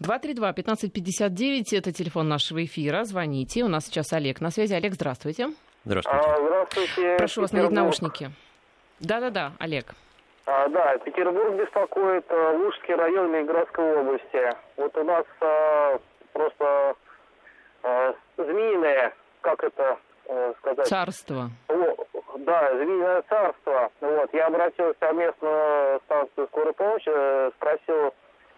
232-1559– 0.00 1.64
это 1.72 1.92
телефон 1.92 2.28
нашего 2.28 2.64
эфира. 2.64 3.04
Звоните. 3.04 3.64
У 3.64 3.68
нас 3.68 3.86
сейчас 3.86 4.12
Олег 4.12 4.40
на 4.40 4.50
связи. 4.50 4.74
Олег, 4.74 4.94
здравствуйте. 4.94 5.48
Здравствуйте. 5.84 6.18
А, 6.18 6.36
здравствуйте. 6.36 7.16
Прошу 7.16 7.40
вас 7.42 7.52
надеть 7.52 7.70
наушники. 7.70 8.30
Да-да-да, 9.00 9.52
Олег. 9.58 9.94
А, 10.46 10.68
да, 10.68 10.96
Петербург 10.98 11.54
беспокоит 11.54 12.24
а, 12.28 12.52
Лужский 12.58 12.94
район 12.94 13.32
Ленинградской 13.32 13.96
области. 13.96 14.56
Вот 14.76 14.96
у 14.96 15.04
нас 15.04 15.24
а, 15.40 15.98
просто 16.32 16.94
а, 17.82 18.14
змеиная, 18.36 19.14
как 19.40 19.62
это, 19.64 19.98
э, 20.26 20.52
сказать... 20.58 20.86
Царство. 20.86 21.50
Да, 22.50 22.68
змеиное 22.74 23.22
царство. 23.28 23.92
Вот, 24.00 24.34
я 24.34 24.48
обратился 24.48 24.96
в 24.98 25.14
местную 25.14 26.00
станцию 26.00 26.48
скорой 26.48 26.72
помощи, 26.72 27.08
э, 27.08 27.52
спросил, 27.56 28.12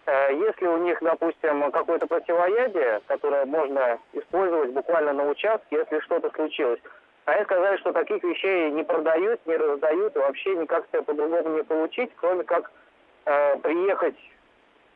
э, 0.07 0.33
есть 0.33 0.59
ли 0.63 0.67
у 0.67 0.77
них, 0.77 0.97
допустим, 0.99 1.71
какое-то 1.71 2.07
противоядие, 2.07 3.01
которое 3.05 3.45
можно 3.45 3.99
использовать 4.13 4.71
буквально 4.71 5.13
на 5.13 5.29
участке, 5.29 5.75
если 5.75 5.99
что-то 5.99 6.31
случилось. 6.31 6.79
А 7.25 7.33
они 7.33 7.43
сказали, 7.43 7.77
что 7.77 7.93
таких 7.93 8.23
вещей 8.23 8.71
не 8.71 8.83
продают, 8.83 9.45
не 9.45 9.57
раздают, 9.57 10.15
и 10.15 10.19
вообще 10.19 10.55
никак 10.55 10.87
себя 10.87 11.03
по-другому 11.03 11.49
не 11.57 11.63
получить, 11.63 12.09
кроме 12.15 12.45
как 12.45 12.71
э, 13.25 13.57
приехать 13.57 14.17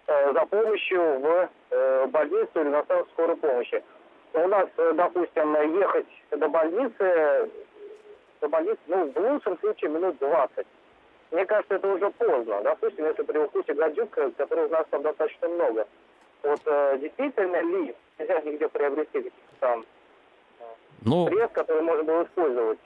э, 0.07 0.33
за 0.33 0.45
помощью 0.47 1.19
в 1.19 1.49
э, 1.69 2.05
больницу 2.07 2.49
или 2.55 2.69
на 2.69 2.81
станцию 2.81 3.11
скорой 3.13 3.35
помощи. 3.37 3.83
У 4.33 4.47
нас, 4.47 4.67
э, 4.77 4.93
допустим, 4.95 5.53
ехать 5.79 6.07
до 6.31 6.49
больницы, 6.49 7.49
больницы, 8.41 8.79
ну, 8.87 9.11
в 9.11 9.17
лучшем 9.17 9.57
случае 9.59 9.91
минут 9.91 10.17
20. 10.19 10.67
Мне 11.31 11.45
кажется, 11.45 11.75
это 11.75 11.87
уже 11.87 12.09
поздно. 12.11 12.61
Допустим, 12.63 13.05
если 13.05 13.23
при 13.23 13.37
укусе 13.37 13.73
гадюка, 13.73 14.31
которой 14.31 14.67
у 14.67 14.69
нас 14.69 14.85
там 14.89 15.01
достаточно 15.01 15.47
много. 15.47 15.87
Вот 16.43 16.61
э, 16.65 16.99
действительно 17.01 17.61
ли 17.61 17.95
нельзя 18.19 18.41
нигде 18.41 18.69
приобрести 18.69 19.13
каких-то 19.13 19.55
там 19.59 19.85
ну, 21.01 21.27
средств, 21.27 21.53
которые 21.53 21.83
можно 21.83 22.03
было 22.03 22.23
использовать. 22.23 22.79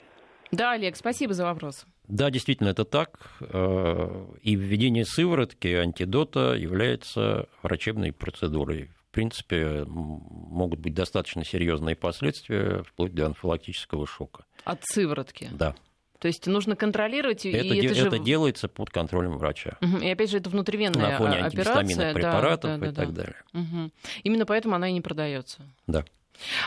Да, 0.51 0.71
Олег, 0.71 0.95
спасибо 0.95 1.33
за 1.33 1.45
вопрос. 1.45 1.85
Да, 2.07 2.29
действительно, 2.29 2.69
это 2.69 2.83
так. 2.83 3.19
Э, 3.41 4.25
и 4.41 4.55
введение 4.55 5.05
сыворотки 5.05 5.67
антидота 5.67 6.53
является 6.53 7.47
врачебной 7.63 8.11
процедурой. 8.11 8.89
В 9.11 9.13
принципе, 9.13 9.83
могут 9.87 10.79
быть 10.79 10.93
достаточно 10.93 11.43
серьезные 11.43 11.97
последствия, 11.97 12.81
вплоть 12.83 13.13
до 13.13 13.25
анфилактического 13.25 14.07
шока. 14.07 14.45
От 14.63 14.85
сыворотки? 14.85 15.49
Да. 15.51 15.75
То 16.19 16.29
есть 16.29 16.47
нужно 16.47 16.77
контролировать, 16.77 17.45
это, 17.45 17.57
и 17.57 17.79
это, 17.79 17.99
это 17.99 18.15
же... 18.15 18.19
делается 18.23 18.69
под 18.69 18.89
контролем 18.89 19.37
врача. 19.37 19.77
Угу. 19.81 19.97
И 19.97 20.09
опять 20.09 20.29
же, 20.29 20.37
это 20.37 20.49
внутривенная 20.49 21.11
На 21.11 21.17
фоне 21.17 21.39
операция. 21.39 22.13
препаратов 22.13 22.71
да, 22.71 22.77
да, 22.77 22.85
и 22.85 22.89
да, 22.91 23.01
так 23.01 23.13
да. 23.13 23.23
далее. 23.23 23.43
Угу. 23.53 23.91
Именно 24.23 24.45
поэтому 24.45 24.75
она 24.75 24.87
и 24.87 24.93
не 24.93 25.01
продается. 25.01 25.67
Да. 25.87 26.05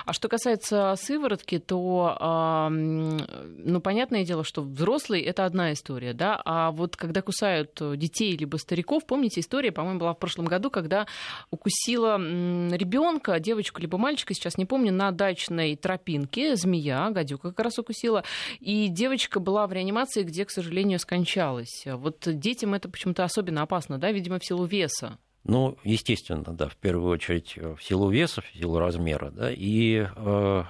А 0.06 0.12
что 0.12 0.28
касается 0.28 0.94
сыворотки, 0.96 1.58
то, 1.58 2.68
ну, 2.70 3.80
понятное 3.80 4.24
дело, 4.24 4.44
что 4.44 4.62
взрослый 4.62 5.20
это 5.20 5.44
одна 5.44 5.72
история, 5.72 6.12
да, 6.12 6.40
а 6.44 6.70
вот 6.70 6.96
когда 6.96 7.22
кусают 7.22 7.80
детей 7.96 8.36
либо 8.36 8.56
стариков, 8.56 9.06
помните, 9.06 9.40
история, 9.40 9.72
по-моему, 9.72 10.00
была 10.00 10.14
в 10.14 10.18
прошлом 10.18 10.46
году, 10.46 10.70
когда 10.70 11.06
укусила 11.50 12.16
ребенка, 12.18 13.38
девочку 13.40 13.80
либо 13.80 13.98
мальчика, 13.98 14.34
сейчас 14.34 14.58
не 14.58 14.64
помню, 14.64 14.92
на 14.92 15.10
дачной 15.10 15.76
тропинке 15.76 16.56
змея, 16.56 17.10
гадюка 17.10 17.50
как 17.50 17.64
раз 17.64 17.78
укусила, 17.78 18.24
и 18.60 18.88
девочка 18.88 19.40
была 19.40 19.66
в 19.66 19.72
реанимации, 19.72 20.22
где, 20.22 20.44
к 20.44 20.50
сожалению, 20.50 20.98
скончалась. 20.98 21.84
Вот 21.86 22.18
детям 22.26 22.74
это 22.74 22.88
почему-то 22.88 23.24
особенно 23.24 23.62
опасно, 23.62 23.98
да, 23.98 24.12
видимо, 24.12 24.38
в 24.38 24.44
силу 24.44 24.64
веса. 24.64 25.18
Ну, 25.44 25.76
естественно, 25.84 26.54
да, 26.54 26.68
в 26.68 26.76
первую 26.76 27.12
очередь 27.12 27.52
э, 27.56 27.74
в 27.74 27.82
силу 27.82 28.08
веса, 28.08 28.40
в 28.40 28.46
силу 28.58 28.78
размера, 28.78 29.30
да, 29.30 29.50
и 29.52 30.06
э, 30.16 30.64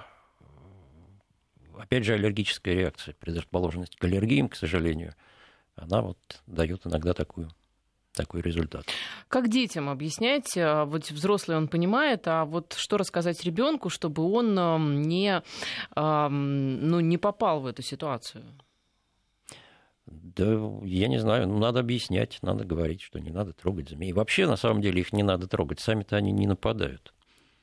опять 1.77 2.03
же 2.03 2.13
аллергическая 2.13 2.73
реакция, 2.73 3.15
предрасположенность 3.17 3.95
к 3.95 4.03
аллергиям, 4.03 4.49
к 4.49 4.55
сожалению, 4.55 5.15
она 5.77 6.01
вот 6.01 6.17
дает 6.45 6.85
иногда 6.85 7.13
такую 7.13 7.49
такой 8.13 8.41
результат. 8.41 8.85
Как 9.27 9.49
детям 9.49 9.89
объяснять? 9.89 10.57
Э, 10.57 10.83
вот 10.83 11.09
взрослый 11.09 11.55
он 11.55 11.69
понимает, 11.69 12.27
а 12.27 12.43
вот 12.43 12.73
что 12.73 12.97
рассказать 12.97 13.41
ребенку, 13.45 13.89
чтобы 13.89 14.23
он 14.23 15.01
не, 15.03 15.41
ну, 15.95 16.99
не 16.99 17.17
попал 17.17 17.61
в 17.61 17.65
эту 17.65 17.81
ситуацию? 17.81 18.43
Да, 20.07 20.59
я 20.83 21.07
не 21.07 21.17
знаю, 21.17 21.47
ну, 21.47 21.57
надо 21.57 21.79
объяснять, 21.79 22.37
надо 22.41 22.63
говорить, 22.63 23.01
что 23.01 23.19
не 23.19 23.31
надо 23.31 23.53
трогать 23.53 23.89
змей. 23.89 24.13
Вообще, 24.13 24.45
на 24.45 24.55
самом 24.55 24.81
деле, 24.81 25.01
их 25.01 25.13
не 25.13 25.23
надо 25.23 25.47
трогать, 25.47 25.79
сами-то 25.79 26.15
они 26.15 26.31
не 26.31 26.45
нападают. 26.45 27.13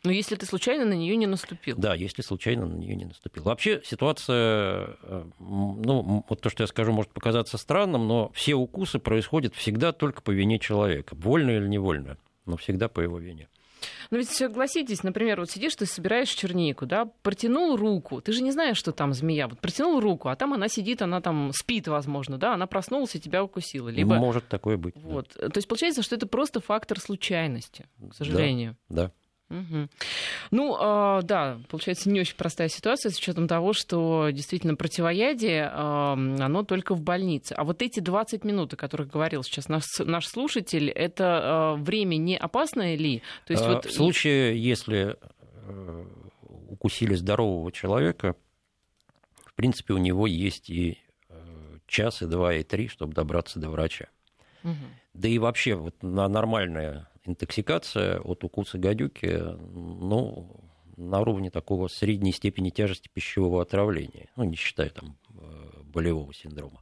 Но 0.05 0.11
если 0.11 0.35
ты 0.35 0.47
случайно 0.47 0.85
на 0.85 0.95
нее 0.95 1.15
не 1.17 1.29
наступил. 1.29 1.77
Да, 1.79 1.95
если 1.95 2.23
случайно 2.23 2.67
на 2.67 2.75
нее 2.75 2.97
не 2.97 3.05
наступил. 3.05 3.45
Вообще 3.45 3.81
ситуация, 3.85 4.97
э, 5.03 5.25
ну, 5.39 6.25
вот 6.29 6.41
то, 6.41 6.51
что 6.51 6.65
я 6.65 6.67
скажу, 6.67 6.91
может 6.93 7.13
показаться 7.13 7.57
странным, 7.57 8.09
но 8.09 8.33
все 8.35 8.55
укусы 8.55 8.99
происходят 8.99 9.55
всегда 9.55 9.93
только 9.93 10.21
по 10.21 10.33
вине 10.33 10.59
человека. 10.59 11.15
Вольно 11.15 11.51
или 11.51 11.69
невольно, 11.69 12.19
но 12.47 12.57
всегда 12.57 12.89
по 12.89 12.99
его 13.01 13.19
вине. 13.19 13.49
Но 14.11 14.19
ведь 14.19 14.29
согласитесь, 14.29 15.03
например, 15.03 15.41
вот 15.41 15.51
сидишь, 15.51 15.75
ты 15.77 15.87
собираешь 15.87 16.29
чернику, 16.29 16.87
да, 16.87 17.07
протянул 17.23 17.77
руку, 17.77 18.21
ты 18.21 18.33
же 18.33 18.43
не 18.43 18.51
знаешь, 18.51 18.77
что 18.77 18.93
там 18.93 19.13
змея, 19.13 19.49
вот 19.49 19.59
протянул 19.61 20.01
руку, 20.01 20.29
а 20.29 20.37
там 20.37 20.53
она 20.53 20.69
сидит, 20.69 21.03
она 21.03 21.21
там 21.21 21.53
спит, 21.53 21.89
возможно, 21.89 22.39
да, 22.39 22.55
она 22.55 22.67
проснулась 22.67 23.15
и 23.15 23.21
тебя 23.21 23.43
укусила. 23.43 23.89
Либо... 23.89 24.17
Может 24.17 24.49
такое 24.49 24.77
быть. 24.77 24.95
Вот. 24.97 25.31
Да. 25.37 25.49
То 25.49 25.59
есть 25.59 25.69
получается, 25.69 26.03
что 26.03 26.17
это 26.17 26.27
просто 26.27 26.61
фактор 26.61 27.01
случайности, 27.01 27.87
к 28.11 28.15
сожалению. 28.15 28.77
Да, 28.89 29.07
да. 29.07 29.13
Угу. 29.53 29.89
Ну, 30.51 30.77
э, 30.81 31.23
да, 31.25 31.61
получается 31.69 32.09
не 32.09 32.21
очень 32.21 32.37
простая 32.37 32.69
ситуация 32.69 33.11
с 33.11 33.19
учетом 33.19 33.47
того, 33.47 33.75
что 33.75 34.31
действительно 34.31 34.77
противоядие, 34.77 35.65
э, 35.65 35.73
оно 35.73 36.63
только 36.63 36.95
в 36.95 37.03
больнице. 37.03 37.53
А 37.53 37.65
вот 37.65 37.83
эти 37.83 38.01
20 38.01 38.45
минут, 38.45 38.73
о 38.73 38.77
которых 38.77 39.09
говорил 39.09 39.43
сейчас 39.43 39.69
наш, 39.69 39.85
наш 39.99 40.27
слушатель, 40.27 40.89
это 40.89 41.77
э, 41.79 41.83
время 41.83 42.17
не 42.17 42.37
опасное 42.37 42.97
ли? 42.97 43.23
То 43.47 43.53
есть, 43.53 43.65
а, 43.65 43.75
вот... 43.75 43.85
В 43.85 43.93
случае, 43.93 44.59
если 44.59 45.17
э, 45.67 46.05
укусили 46.69 47.15
здорового 47.15 47.71
человека, 47.73 48.35
в 49.45 49.55
принципе, 49.55 49.93
у 49.93 49.99
него 49.99 50.27
есть 50.27 50.71
и 50.71 50.99
э, 51.29 51.79
час, 51.87 52.23
и 52.23 52.27
два, 52.27 52.55
и 52.55 52.63
три, 52.63 52.89
чтобы 52.89 53.13
добраться 53.13 53.59
до 53.59 53.69
врача. 53.69 54.07
Угу. 54.65 54.75
Да 55.13 55.29
и 55.29 55.39
вообще, 55.39 55.75
вот 55.75 56.03
на 56.03 56.27
нормальное 56.29 57.09
интоксикация 57.25 58.21
от 58.21 58.45
укуса 58.45 58.79
гадюки, 58.79 59.41
ну, 59.73 60.57
на 60.97 61.21
уровне 61.21 61.51
такого 61.51 61.89
средней 61.89 62.33
степени 62.33 62.71
тяжести 62.71 63.09
пищевого 63.13 63.63
отравления, 63.63 64.29
ну, 64.37 64.45
не 64.45 64.57
считая 64.57 64.91
там 64.91 65.17
э, 65.31 65.83
болевого 65.85 66.33
синдрома. 66.35 66.81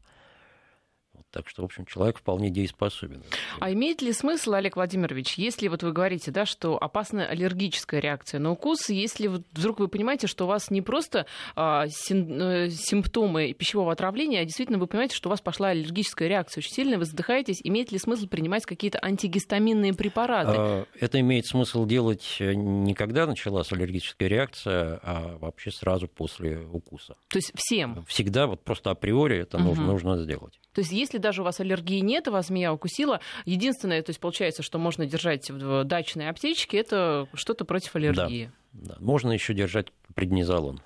Так 1.33 1.49
что, 1.49 1.63
в 1.63 1.65
общем, 1.67 1.87
человек 1.87 2.19
вполне 2.19 2.51
дееспособен. 2.51 3.23
А 3.61 3.73
имеет 3.73 4.03
ли 4.03 4.13
смысл, 4.13 4.55
Олег 4.55 4.77
Владимирович, 4.77 5.35
если 5.35 5.69
вот 5.69 5.83
вы 5.83 5.93
говорите, 5.93 6.31
да, 6.31 6.45
что 6.45 6.77
опасна 6.83 7.27
аллергическая 7.27 8.01
реакция 8.01 8.41
на 8.41 8.51
укус, 8.51 8.89
если 8.89 9.29
вдруг 9.29 9.79
вы 9.79 9.89
понимаете, 9.89 10.27
что 10.27 10.45
у 10.45 10.49
вас 10.49 10.71
не 10.71 10.83
просто 10.83 11.27
а, 11.55 11.87
сим, 11.89 12.33
э, 12.33 12.71
симптомы 12.71 13.53
пищевого 13.53 13.93
отравления, 13.93 14.41
а 14.41 14.45
действительно 14.45 14.79
вы 14.79 14.87
понимаете, 14.87 15.15
что 15.15 15.29
у 15.29 15.31
вас 15.31 15.41
пошла 15.41 15.69
аллергическая 15.69 16.29
реакция 16.29 16.63
очень 16.63 16.73
сильная, 16.73 16.99
вы 16.99 17.05
задыхаетесь, 17.05 17.61
имеет 17.63 17.93
ли 17.93 17.99
смысл 17.99 18.27
принимать 18.27 18.67
какие-то 18.67 18.99
антигистаминные 19.01 19.95
препараты? 19.95 20.53
А, 20.57 20.87
это 20.99 21.21
имеет 21.21 21.47
смысл 21.47 21.87
делать 21.87 22.37
э, 22.41 22.55
не 22.55 22.95
когда 22.95 23.27
началась 23.27 23.71
аллергическая 23.73 24.29
реакция, 24.29 24.99
а 25.03 25.39
вообще 25.39 25.71
сразу 25.71 26.09
после 26.09 26.59
укуса. 26.59 27.15
То 27.29 27.39
есть 27.39 27.53
всем? 27.55 28.05
Всегда, 28.09 28.49
вот 28.49 28.65
просто 28.65 28.91
априори 28.91 29.39
это 29.39 29.59
угу. 29.59 29.69
нужно, 29.69 29.87
нужно 29.87 30.19
сделать. 30.19 30.59
То 30.75 30.83
есть 30.83 30.93
если 30.93 31.19
даже 31.21 31.43
у 31.43 31.45
вас 31.45 31.61
аллергии 31.61 32.01
нет, 32.01 32.29
вас 32.29 32.49
змея 32.49 32.73
укусила, 32.73 33.21
единственное, 33.45 34.03
то 34.03 34.11
есть 34.11 34.21
получается, 34.21 34.63
что 34.63 34.79
можно 34.79 35.07
держать 35.07 35.51
в 35.51 35.85
дачной 35.85 36.29
аптечке, 36.29 36.79
это 36.79 37.29
что-то 37.35 37.65
против 37.65 37.95
аллергии. 37.97 38.51
Да, 38.73 38.95
да. 38.95 38.97
Можно 39.01 39.33
еще 39.33 39.55
держать 39.55 39.89
преднизолон, 40.15 40.81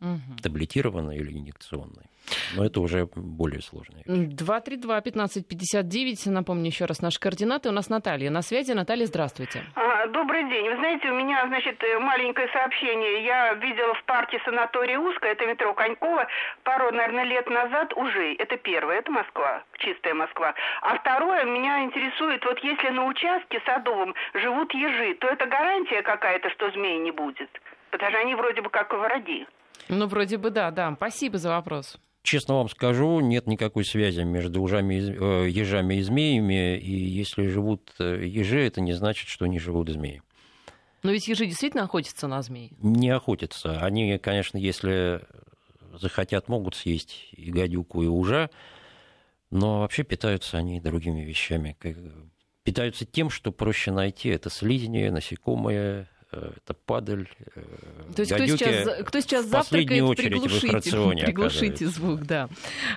угу. 0.00 0.20
таблетированный 0.42 1.16
или 1.18 1.32
инъекционный. 1.38 2.06
Но 2.54 2.64
это 2.64 2.80
уже 2.80 3.08
более 3.14 3.60
сложная 3.62 4.02
вещь. 4.04 4.34
232-1559, 4.34 6.30
напомню 6.30 6.66
еще 6.66 6.84
раз 6.84 7.00
наши 7.00 7.18
координаты. 7.18 7.68
У 7.68 7.72
нас 7.72 7.88
Наталья 7.88 8.30
на 8.30 8.42
связи. 8.42 8.72
Наталья, 8.72 9.06
здравствуйте. 9.06 9.62
А, 9.74 10.06
добрый 10.08 10.48
день. 10.48 10.68
Вы 10.68 10.76
знаете, 10.76 11.10
у 11.10 11.14
меня, 11.14 11.46
значит, 11.46 11.82
э, 11.82 11.98
маленькое 11.98 12.48
сообщение. 12.52 13.24
Я 13.24 13.54
видела 13.54 13.94
в 13.94 14.04
парке 14.04 14.38
санатория 14.44 14.98
Узко, 14.98 15.26
это 15.26 15.46
метро 15.46 15.72
Конькова, 15.74 16.26
пару, 16.62 16.92
наверное, 16.92 17.24
лет 17.24 17.48
назад 17.48 17.92
уже. 17.96 18.34
Это 18.34 18.56
первое, 18.56 18.98
это 18.98 19.10
Москва, 19.10 19.64
чистая 19.78 20.14
Москва. 20.14 20.54
А 20.82 20.98
второе, 20.98 21.44
меня 21.44 21.84
интересует, 21.84 22.44
вот 22.44 22.58
если 22.60 22.90
на 22.90 23.06
участке 23.06 23.60
садовом 23.64 24.14
живут 24.34 24.74
ежи, 24.74 25.14
то 25.14 25.28
это 25.28 25.46
гарантия 25.46 26.02
какая-то, 26.02 26.50
что 26.50 26.70
змей 26.70 26.98
не 26.98 27.10
будет? 27.10 27.50
Потому 27.90 28.10
что 28.10 28.20
они 28.20 28.34
вроде 28.34 28.62
бы 28.62 28.70
как 28.70 28.92
враги. 28.92 29.46
Ну, 29.88 30.06
вроде 30.06 30.38
бы 30.38 30.50
да, 30.50 30.70
да. 30.70 30.92
Спасибо 30.96 31.38
за 31.38 31.50
вопрос. 31.50 31.98
Честно 32.22 32.54
вам 32.54 32.68
скажу, 32.68 33.18
нет 33.20 33.46
никакой 33.48 33.84
связи 33.84 34.20
между 34.20 34.62
ужами, 34.62 34.94
э, 34.94 35.48
ежами 35.48 35.96
и 35.96 36.02
змеями, 36.02 36.78
и 36.78 36.92
если 36.92 37.48
живут 37.48 37.92
э, 37.98 38.24
ежи, 38.24 38.64
это 38.64 38.80
не 38.80 38.92
значит, 38.92 39.28
что 39.28 39.46
не 39.46 39.58
живут 39.58 39.88
змеи. 39.88 40.22
Но 41.02 41.10
ведь 41.10 41.26
ежи 41.26 41.46
действительно 41.46 41.82
охотятся 41.82 42.28
на 42.28 42.40
змей? 42.42 42.72
Не 42.80 43.10
охотятся. 43.10 43.80
Они, 43.80 44.18
конечно, 44.18 44.56
если 44.56 45.20
захотят, 45.98 46.48
могут 46.48 46.76
съесть 46.76 47.28
и 47.32 47.50
гадюку, 47.50 48.02
и 48.04 48.06
ужа, 48.06 48.50
но 49.50 49.80
вообще 49.80 50.04
питаются 50.04 50.58
они 50.58 50.80
другими 50.80 51.22
вещами. 51.22 51.76
Питаются 52.62 53.04
тем, 53.04 53.30
что 53.30 53.50
проще 53.50 53.90
найти. 53.90 54.28
Это 54.28 54.48
слизни, 54.48 55.08
насекомые, 55.08 56.08
это 56.32 56.74
падаль, 56.86 57.28
То 58.16 58.22
есть 58.22 58.32
кто 58.32 58.46
сейчас, 58.46 59.04
кто 59.04 59.20
сейчас 59.20 59.46
завтракает, 59.46 60.16
приглушите, 60.16 61.24
приглушите 61.24 61.86
звук, 61.86 62.22
да. 62.22 62.48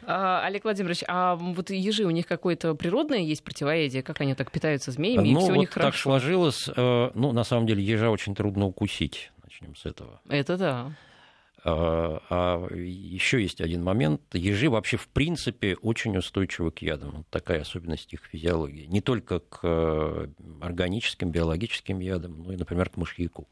А, 0.04 0.46
Олег 0.46 0.64
Владимирович, 0.64 1.04
а 1.08 1.36
вот 1.36 1.70
ежи, 1.70 2.06
у 2.06 2.12
них 2.12 2.28
какое-то 2.28 2.76
природное 2.76 3.20
есть 3.20 3.44
противоядие? 3.44 4.04
Как 4.04 4.22
они 4.22 4.36
так 4.36 4.52
питаются 4.52 4.92
змеями, 4.92 5.30
ну, 5.30 5.40
и 5.40 5.42
все 5.42 5.48
вот 5.50 5.58
у 5.58 5.60
них 5.60 5.70
так 5.70 5.84
хорошо? 5.84 6.02
сложилось. 6.02 6.70
Ну, 6.76 7.32
на 7.32 7.44
самом 7.44 7.68
деле, 7.68 7.84
ежа 7.84 8.10
очень 8.10 8.36
трудно 8.36 8.66
укусить. 8.66 9.32
Начнем 9.44 9.76
с 9.76 9.86
этого. 9.86 10.22
Это 10.30 10.58
да. 10.58 10.92
А, 11.68 12.22
а 12.30 12.68
еще 12.76 13.42
есть 13.42 13.60
один 13.60 13.84
момент. 13.84 14.22
Ежи 14.34 14.70
вообще 14.70 14.98
в 14.98 15.08
принципе 15.08 15.76
очень 15.82 16.16
устойчивы 16.16 16.70
к 16.70 16.84
ядам. 16.84 17.12
Вот 17.18 17.28
такая 17.32 17.62
особенность 17.62 18.14
их 18.14 18.24
физиологии. 18.32 18.86
Не 18.86 19.02
только 19.02 19.40
к 19.40 19.62
э, 19.64 20.28
органическим, 20.62 21.32
биологическим 21.32 22.00
ядам, 22.00 22.44
но 22.44 22.54
и, 22.54 22.56
например, 22.56 22.92
к 22.92 22.98
мышьяку, 22.98 23.48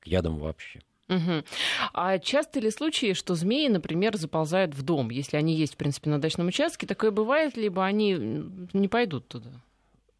к 0.00 0.06
ядам 0.06 0.38
вообще. 0.38 0.80
Угу. 1.10 1.44
А 1.92 2.18
часто 2.18 2.58
ли 2.58 2.70
случаи, 2.70 3.12
что 3.12 3.34
змеи, 3.34 3.68
например, 3.68 4.16
заползают 4.16 4.74
в 4.74 4.82
дом, 4.82 5.10
если 5.10 5.36
они 5.36 5.54
есть, 5.54 5.74
в 5.74 5.76
принципе, 5.76 6.08
на 6.08 6.18
дачном 6.18 6.46
участке? 6.46 6.86
Такое 6.86 7.10
бывает, 7.10 7.58
либо 7.58 7.84
они 7.84 8.14
не 8.72 8.88
пойдут 8.88 9.28
туда? 9.28 9.50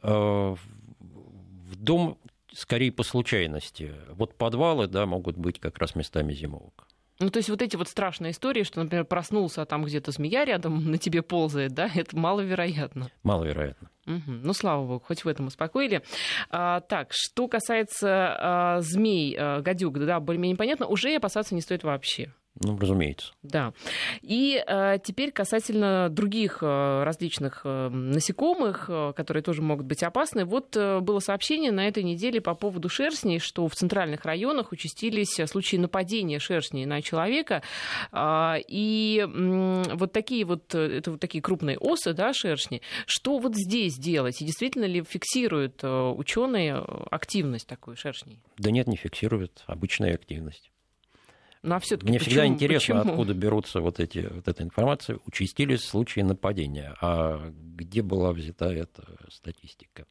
А, 0.03 0.55
в 1.01 1.77
дом 1.77 2.19
скорее 2.53 2.93
по 2.93 3.05
случайности. 3.05 3.95
Вот 4.11 4.35
подвалы, 4.37 4.87
да, 4.87 5.07
могут 5.07 5.39
быть 5.39 5.59
как 5.59 5.79
раз 5.79 5.95
местами 5.95 6.35
зимовок. 6.35 6.87
Ну, 7.23 7.31
то 7.31 7.37
есть 7.37 7.49
вот 7.49 7.62
эти 7.62 7.76
вот 7.76 7.88
страшные 7.88 8.33
истории, 8.33 8.64
что, 8.64 8.83
например, 8.83 9.05
проснулся, 9.05 9.62
а 9.62 9.64
там 9.64 9.85
где-то 9.85 10.11
змея 10.11 10.45
рядом 10.45 10.85
на 10.91 10.99
тебе 10.99 11.23
ползает, 11.23 11.73
да, 11.73 11.88
это 11.95 12.17
маловероятно. 12.17 13.11
Маловероятно. 13.23 13.88
Угу. 14.07 14.23
Ну, 14.26 14.52
слава 14.52 14.85
богу, 14.85 15.05
хоть 15.07 15.25
в 15.25 15.29
этом 15.29 15.47
успокоили. 15.47 16.02
А, 16.50 16.81
так, 16.81 17.09
что 17.12 17.47
касается 17.47 18.09
а, 18.09 18.81
змей, 18.81 19.37
а, 19.38 19.61
гадюк, 19.61 19.99
да, 20.00 20.19
более-менее 20.19 20.57
понятно, 20.57 20.87
уже 20.87 21.14
опасаться 21.14 21.55
не 21.55 21.61
стоит 21.61 21.85
вообще. 21.85 22.33
Ну, 22.61 22.78
разумеется. 22.78 23.32
Да. 23.42 23.73
И 24.21 24.62
э, 24.64 24.99
теперь 25.02 25.32
касательно 25.32 26.09
других 26.11 26.59
э, 26.61 27.02
различных 27.02 27.62
э, 27.64 27.88
насекомых, 27.88 28.87
э, 28.88 29.14
которые 29.16 29.42
тоже 29.42 29.62
могут 29.62 29.87
быть 29.87 30.02
опасны. 30.02 30.44
Вот 30.44 30.76
э, 30.76 31.00
было 31.00 31.18
сообщение 31.21 31.73
на 31.73 31.88
этой 31.88 32.02
неделе 32.02 32.42
по 32.42 32.54
поводу 32.54 32.90
шерстней, 32.90 33.38
что 33.38 33.66
в 33.68 33.75
центральных 33.75 34.26
районах 34.26 34.71
участились 34.71 35.40
случаи 35.47 35.76
нападения 35.76 36.38
шерстней 36.38 36.85
на 36.85 37.00
человека. 37.00 37.62
Э, 38.12 38.56
и 38.68 39.26
э, 39.26 39.82
вот 39.94 40.12
такие 40.12 40.44
вот, 40.44 40.75
это 40.75 41.12
вот 41.12 41.21
такие 41.21 41.40
крупные 41.40 41.78
осы, 41.78 42.12
да, 42.12 42.35
шерстни. 42.35 42.82
Что 43.06 43.38
вот 43.38 43.56
здесь 43.56 43.97
делать? 43.97 44.42
И 44.42 44.44
действительно 44.44 44.85
ли 44.85 45.02
фиксируют 45.02 45.82
э, 45.82 45.88
ученые 45.88 46.85
активность 47.11 47.66
такой 47.66 47.97
шерстней? 47.97 48.40
Да 48.59 48.71
нет, 48.71 48.87
не 48.88 48.97
фиксируют. 48.97 49.64
Обычная 49.66 50.14
активность. 50.14 50.72
Ну, 51.62 51.75
а 51.76 51.78
все-таки 51.78 52.09
Мне 52.11 52.19
почему? 52.19 52.31
всегда 52.31 52.47
интересно, 52.47 52.97
почему? 52.99 53.12
откуда 53.12 53.35
берутся 53.35 53.81
вот, 53.81 54.00
эти, 54.00 54.28
вот 54.31 54.49
эта 54.49 54.62
информация. 54.64 55.19
Участились 55.26 55.85
случаи 55.85 56.21
нападения. 56.21 56.95
А 57.00 57.52
где 57.76 58.02
была 58.02 58.33
взята 58.33 58.66
эта 58.73 59.04
статистика? 59.31 60.04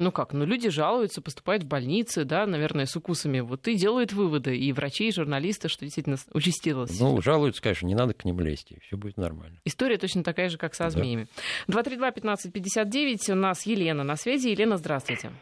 Ну 0.00 0.12
как, 0.12 0.32
ну 0.32 0.44
люди 0.44 0.70
жалуются, 0.70 1.20
поступают 1.20 1.64
в 1.64 1.66
больницы, 1.66 2.24
да, 2.24 2.46
наверное, 2.46 2.86
с 2.86 2.94
укусами. 2.94 3.40
Вот 3.40 3.66
и 3.66 3.74
делают 3.74 4.12
выводы, 4.12 4.56
и 4.56 4.72
врачи, 4.72 5.08
и 5.08 5.12
журналисты, 5.12 5.68
что 5.68 5.84
действительно 5.84 6.16
участилось. 6.32 6.98
Ну, 7.00 7.20
жалуются, 7.20 7.60
конечно, 7.62 7.86
не 7.86 7.96
надо 7.96 8.14
к 8.14 8.24
ним 8.24 8.38
лезть, 8.38 8.70
и 8.70 8.78
все 8.80 8.96
будет 8.96 9.16
нормально. 9.16 9.58
История 9.64 9.98
точно 9.98 10.22
такая 10.22 10.50
же, 10.50 10.56
как 10.58 10.74
со 10.76 10.84
Да. 10.84 10.90
змеями. 10.90 11.26
232-1559, 11.68 13.30
у 13.30 13.34
нас 13.34 13.66
Елена 13.66 14.04
на 14.04 14.16
связи. 14.16 14.48
Елена, 14.48 14.76
здравствуйте. 14.76 15.32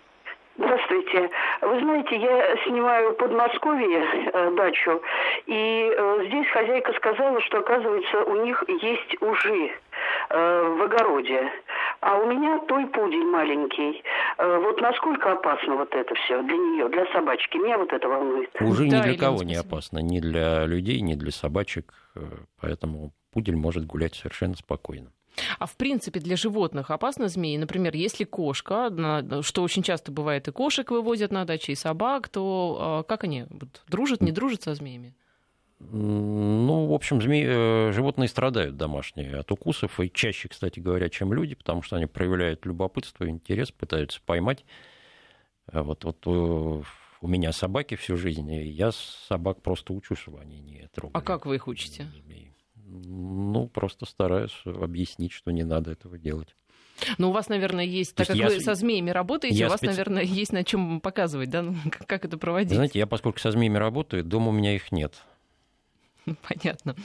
Здравствуйте. 1.17 1.31
Вы 1.63 1.81
знаете, 1.81 2.17
я 2.17 2.57
снимаю 2.65 3.13
в 3.13 3.17
Подмосковье 3.17 4.05
э, 4.33 4.51
дачу, 4.57 5.03
и 5.47 5.91
э, 5.97 6.25
здесь 6.27 6.47
хозяйка 6.49 6.93
сказала, 6.95 7.41
что, 7.43 7.59
оказывается, 7.59 8.25
у 8.25 8.45
них 8.45 8.63
есть 8.69 9.23
ужи 9.23 9.71
э, 10.31 10.75
в 10.79 10.83
огороде. 10.83 11.51
А 12.01 12.19
у 12.19 12.27
меня 12.27 12.59
той 12.69 12.87
пудель 12.87 13.25
маленький. 13.25 14.03
Э, 14.39 14.59
вот 14.59 14.81
насколько 14.81 15.33
опасно 15.33 15.77
вот 15.77 15.95
это 15.95 16.15
все 16.15 16.43
для 16.43 16.57
нее, 16.57 16.89
для 16.89 17.07
собачки? 17.13 17.57
Меня 17.57 17.79
вот 17.79 17.93
это 17.93 18.09
волнует. 18.09 18.51
Уже 18.61 18.85
ни 18.85 18.91
Да, 18.91 19.03
для 19.03 19.13
Елена, 19.13 19.27
кого 19.27 19.43
не 19.43 19.57
опасно, 19.57 19.99
ни 19.99 20.21
для 20.21 20.67
людей, 20.67 21.01
ни 21.01 21.15
для 21.15 21.31
собачек, 21.31 21.95
э, 22.15 22.21
поэтому 22.61 23.13
пудель 23.33 23.57
может 23.57 23.87
гулять 23.87 24.15
совершенно 24.15 24.55
спокойно. 24.55 25.11
А 25.59 25.67
в 25.67 25.77
принципе 25.77 26.21
для 26.21 26.37
животных 26.37 26.91
опасны 26.91 27.29
змеи? 27.29 27.57
Например, 27.57 27.95
если 27.95 28.25
кошка, 28.25 28.91
что 29.43 29.63
очень 29.63 29.83
часто 29.83 30.13
бывает, 30.13 30.49
и 30.49 30.53
кошек 30.53 30.91
вывозят 30.91 31.33
на 31.33 31.45
даче, 31.45 31.73
и 31.73 31.75
собак, 31.75 32.29
то 32.29 33.03
э, 33.05 33.09
как 33.09 33.25
они 33.25 33.47
дружат, 33.89 34.21
не 34.21 34.33
дружат 34.33 34.63
со 34.63 34.75
змеями? 34.75 35.15
Ну, 35.79 36.87
в 36.87 36.95
общем, 36.95 37.21
змеи, 37.21 37.45
э, 37.47 37.93
животные 37.93 38.29
страдают 38.29 38.77
домашние 38.77 39.37
от 39.37 39.53
укусов, 39.53 40.01
и 40.01 40.11
чаще, 40.11 40.49
кстати 40.49 40.81
говоря, 40.81 41.11
чем 41.11 41.35
люди, 41.35 41.55
потому 41.55 41.83
что 41.83 41.97
они 41.97 42.07
проявляют 42.07 42.65
любопытство, 42.65 43.29
интерес, 43.29 43.71
пытаются 43.71 44.21
поймать. 44.25 44.65
А 45.71 45.83
Вот, 45.83 46.05
вот 46.05 46.19
э, 46.27 46.83
у 47.21 47.29
меня 47.29 47.53
собаки 47.53 47.95
всю 47.97 48.17
жизнь, 48.17 48.51
и 48.51 48.69
я 48.69 48.91
собак 48.93 49.61
просто 49.61 49.93
учу, 49.93 50.17
чтобы 50.17 50.41
они 50.41 50.61
не 50.61 50.89
трогали. 50.95 51.19
А 51.19 51.21
как 51.21 51.45
вы 51.45 51.57
их 51.57 51.69
учите? 51.69 52.11
змей. 52.25 52.56
Ну, 52.89 53.69
просто 53.69 54.07
стараюсь 54.07 54.57
объяснить, 54.65 55.33
что 55.33 55.51
не 55.51 55.65
надо 55.65 55.91
этого 55.93 56.19
делать. 56.19 56.55
Ну, 57.19 57.29
у 57.29 57.33
вас, 57.33 57.49
наверное, 57.49 57.85
есть, 57.85 58.15
То 58.15 58.19
так 58.25 58.29
как 58.29 58.37
я 58.37 58.47
вы 58.47 58.61
со 58.61 58.75
змеями 58.75 59.11
работаете, 59.11 59.57
я 59.57 59.67
у 59.67 59.71
вас, 59.71 59.83
специ- 59.83 59.87
наверное, 59.89 60.23
есть 60.23 60.53
на 60.53 60.65
чем 60.65 61.01
показывать, 61.01 61.51
да, 61.51 61.63
ну, 61.63 61.75
как, 62.07 62.25
это 62.25 62.39
проводить. 62.39 62.75
знаете, 62.75 62.99
я, 62.99 63.07
поскольку 63.07 63.39
со 63.39 63.51
змеями 63.51 63.77
работаю, 63.77 64.25
дома 64.25 64.49
у 64.49 64.53
меня 64.53 64.75
их 64.75 64.93
нет. 64.93 65.15
Понятно. 66.49 66.97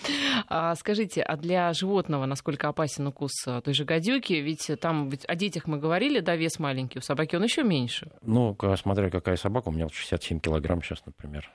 А 0.47 0.75
скажите, 0.75 1.21
а 1.21 1.37
для 1.37 1.71
животного 1.73 2.25
насколько 2.25 2.67
опасен 2.69 3.05
укус 3.07 3.31
а, 3.45 3.61
той 3.61 3.73
же 3.73 3.85
гадюки? 3.85 4.33
Ведь 4.33 4.71
там 4.79 5.09
ведь 5.09 5.25
о 5.27 5.35
детях 5.35 5.67
мы 5.67 5.77
говорили, 5.77 6.21
да, 6.21 6.35
вес 6.35 6.57
маленький, 6.57 6.99
у 6.99 7.01
собаки 7.01 7.35
он 7.35 7.43
еще 7.43 7.63
меньше. 7.63 8.09
Ну, 8.23 8.57
смотря 8.77 9.09
какая 9.09 9.35
собака, 9.35 9.69
у 9.69 9.71
меня 9.71 9.85
вот 9.85 9.93
67 9.93 10.39
килограмм 10.39 10.81
сейчас, 10.81 11.05
например. 11.05 11.49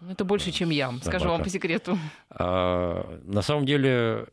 Ну, 0.00 0.12
Это 0.12 0.24
больше, 0.24 0.52
чем 0.52 0.70
я, 0.70 0.90
скажу 1.02 1.24
вам 1.24 1.38
Собака. 1.38 1.44
по 1.44 1.50
секрету. 1.50 1.98
А, 2.30 3.20
на 3.24 3.42
самом 3.42 3.64
деле 3.66 4.26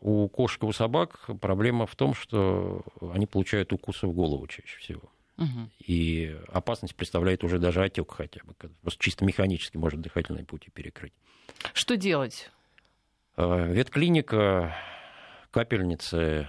у 0.00 0.28
кошек 0.28 0.62
и 0.62 0.66
у 0.66 0.72
собак 0.72 1.28
проблема 1.40 1.86
в 1.86 1.94
том, 1.94 2.14
что 2.14 2.82
они 3.12 3.26
получают 3.26 3.72
укусы 3.72 4.06
в 4.06 4.12
голову 4.12 4.46
чаще 4.46 4.78
всего. 4.78 5.02
Мгм. 5.36 5.70
И 5.78 6.36
опасность 6.52 6.96
представляет 6.96 7.44
уже 7.44 7.58
даже 7.58 7.82
отек 7.84 8.10
хотя 8.10 8.40
бы. 8.44 8.54
Просто 8.82 9.02
чисто 9.02 9.24
механически 9.24 9.76
может 9.76 10.00
дыхательные 10.00 10.44
пути 10.44 10.70
перекрыть. 10.70 11.12
Что 11.74 11.96
делать? 11.96 12.50
А, 13.36 13.66
Ветклиника, 13.66 14.74
капельницы, 15.52 16.48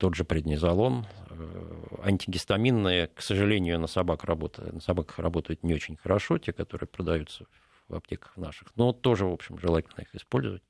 тот 0.00 0.14
же 0.14 0.24
преднизолон, 0.24 1.06
э, 1.28 1.96
антигистаминные, 2.02 3.08
к 3.08 3.20
сожалению, 3.20 3.78
на 3.78 3.86
собак 3.86 4.24
работают, 4.24 4.72
на 4.72 4.80
собаках 4.80 5.18
работают 5.18 5.62
не 5.62 5.74
очень 5.74 5.96
хорошо, 5.96 6.38
те, 6.38 6.54
которые 6.54 6.88
продаются 6.88 7.44
в 7.86 7.94
аптеках 7.94 8.34
наших, 8.38 8.68
но 8.76 8.94
тоже, 8.94 9.26
в 9.26 9.32
общем, 9.32 9.58
желательно 9.58 10.00
их 10.00 10.14
использовать. 10.14 10.62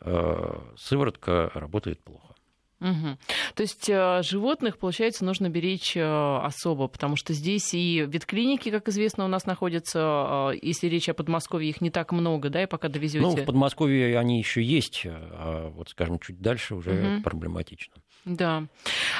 Э, 0.00 0.58
Сыворотка 0.78 1.50
работает 1.52 2.02
плохо. 2.02 2.34
Мгм. 2.80 3.18
То 3.54 3.62
есть 3.62 3.88
э, 3.90 4.22
животных, 4.22 4.78
получается, 4.78 5.24
нужно 5.24 5.50
беречь 5.50 5.96
э, 5.96 6.02
особо, 6.02 6.88
потому 6.88 7.16
что 7.16 7.34
здесь 7.34 7.74
и 7.74 8.06
ветклиники, 8.08 8.70
как 8.70 8.88
известно, 8.88 9.26
у 9.26 9.28
нас 9.28 9.44
находятся, 9.44 10.52
э, 10.54 10.58
если 10.62 10.86
речь 10.88 11.08
о 11.10 11.14
Подмосковье, 11.14 11.68
их 11.68 11.82
не 11.82 11.90
так 11.90 12.10
много, 12.12 12.48
да, 12.48 12.62
и 12.62 12.66
пока 12.66 12.88
довезете. 12.88 13.20
Ну, 13.20 13.36
в 13.36 13.44
Подмосковье 13.44 14.18
они 14.18 14.38
еще 14.38 14.62
есть, 14.62 15.02
а 15.04 15.70
вот, 15.70 15.90
скажем, 15.90 16.18
чуть 16.18 16.40
дальше 16.40 16.74
уже 16.74 16.92
Мгм. 16.92 17.22
проблематично. 17.22 17.94
Да. 18.24 18.64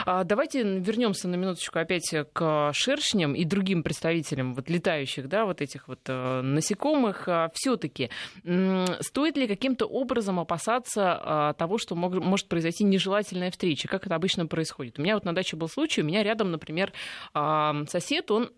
А, 0.05 0.25
Давайте 0.25 0.63
вернемся 0.63 1.29
на 1.29 1.37
минуточку 1.37 1.79
опять 1.79 2.15
к 2.33 2.71
шершням 2.75 3.35
и 3.35 3.45
другим 3.45 3.83
представителям 3.83 4.55
вот 4.55 4.69
летающих, 4.69 5.29
да, 5.29 5.45
вот 5.45 5.61
этих 5.61 5.89
вот 5.89 6.01
э, 6.07 6.41
насекомых. 6.43 7.29
Все-таки 7.55 8.11
стоит 9.01 9.37
ли 9.37 9.47
каким-то 9.47 9.87
образом 9.87 10.39
опасаться 10.41 11.21
а, 11.23 11.53
того, 11.55 11.79
что 11.79 11.95
может 11.95 12.49
произойти 12.49 12.85
нежелательная 12.85 13.51
встреча? 13.51 13.89
Как 13.89 14.07
это 14.07 14.15
обычно 14.15 14.47
происходит? 14.47 14.99
У 14.99 15.03
меня 15.03 15.15
вот 15.15 15.25
на 15.25 15.35
даче 15.35 15.57
был 15.57 15.69
случай, 15.69 16.03
у 16.03 16.05
меня 16.05 16.23
рядом, 16.23 16.51
например, 16.51 16.93
а, 17.35 17.85
сосед, 17.89 18.31
он 18.31 18.51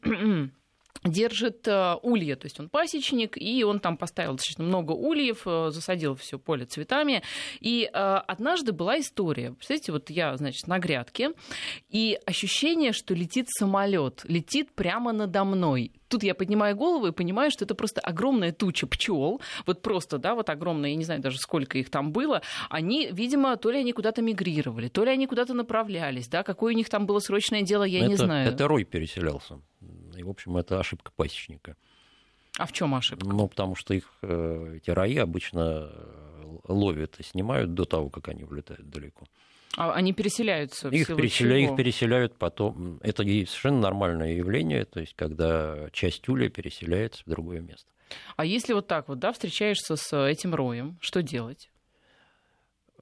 держит 1.05 1.67
э, 1.67 1.97
улья, 2.03 2.37
то 2.37 2.47
есть 2.47 2.61
он 2.61 2.69
пасечник, 2.69 3.37
и 3.37 3.65
он 3.65 3.81
там 3.81 3.97
поставил 3.97 4.33
достаточно 4.33 4.65
много 4.65 4.93
ульев, 4.93 5.43
э, 5.47 5.71
засадил 5.71 6.15
все 6.15 6.39
поле 6.39 6.65
цветами. 6.65 7.23
И 7.61 7.91
э, 7.93 7.99
однажды 8.27 8.73
была 8.73 9.01
история. 9.01 9.53
Представляете, 9.53 9.93
вот 9.93 10.11
я, 10.11 10.37
значит, 10.37 10.67
на 10.67 10.79
грядке, 10.79 11.33
и 11.89 12.19
ощущение, 12.25 12.93
что 12.93 13.15
летит 13.15 13.49
самолет, 13.51 14.23
летит 14.25 14.73
прямо 14.73 15.13
надо 15.13 15.45
мной. 15.45 15.93
Тут 16.09 16.23
я 16.23 16.35
поднимаю 16.35 16.77
голову 16.77 17.07
и 17.07 17.13
понимаю, 17.13 17.51
что 17.51 17.65
это 17.65 17.75
просто 17.75 18.01
огромная 18.03 18.53
туча 18.53 18.87
пчел, 18.87 19.41
вот 19.67 19.81
просто, 19.81 20.19
да, 20.19 20.35
вот 20.35 20.51
огромная, 20.51 20.91
я 20.91 20.97
не 20.97 21.05
знаю 21.05 21.23
даже 21.23 21.39
сколько 21.39 21.79
их 21.79 21.91
там 21.91 22.13
было. 22.13 22.43
Они, 22.69 23.09
видимо, 23.11 23.57
то 23.57 23.71
ли 23.71 23.79
они 23.79 23.93
куда-то 23.93 24.21
мигрировали, 24.21 24.89
то 24.89 25.05
ли 25.05 25.11
они 25.11 25.27
куда-то 25.27 25.55
направлялись, 25.55 26.29
да, 26.29 26.43
какое 26.43 26.75
у 26.75 26.77
них 26.77 26.91
там 26.91 27.07
было 27.07 27.19
срочное 27.19 27.63
дело, 27.63 27.85
я 27.85 28.01
это, 28.01 28.09
не 28.09 28.17
знаю. 28.17 28.51
Это 28.51 28.69
рой 28.69 28.85
переселялся. 28.85 29.59
И, 30.17 30.23
в 30.23 30.31
общем, 30.31 30.57
это 30.57 30.79
ошибка 30.79 31.13
пасечника. 31.15 31.77
А 32.59 32.67
в 32.67 32.73
чем 32.73 32.95
ошибка? 32.95 33.27
Ну, 33.27 33.49
потому 33.49 33.75
что 33.75 33.95
их 33.95 34.13
э, 34.23 34.75
эти 34.77 34.91
раи 34.91 35.17
обычно 35.17 35.91
э, 35.91 36.43
ловят 36.69 37.19
и 37.19 37.23
снимают 37.23 37.75
до 37.75 37.85
того, 37.85 38.11
как 38.11 38.29
они 38.29 38.45
улетают 38.45 38.91
далеко. 38.91 39.27
А 39.77 39.95
они 39.95 40.13
переселяются 40.13 40.91
в 40.91 40.93
их, 40.93 41.07
переселя... 41.07 41.59
чего? 41.59 41.71
их 41.71 41.77
переселяют 41.77 42.37
потом. 42.37 42.99
Это 43.03 43.23
совершенно 43.23 43.81
нормальное 43.81 44.35
явление, 44.35 44.85
то 44.85 45.01
есть 45.01 45.15
когда 45.15 45.89
часть 45.93 46.29
улья 46.29 46.51
переселяется 46.51 47.23
в 47.25 47.31
другое 47.31 47.61
место. 47.61 47.91
А 48.37 48.45
если 48.45 48.75
вот 48.75 48.87
так 48.87 49.09
вот, 49.09 49.19
да, 49.19 49.33
встречаешься 49.33 49.97
с 49.97 50.15
этим 50.15 50.55
роем, 50.55 50.99
что 51.01 51.23
делать? 51.23 51.71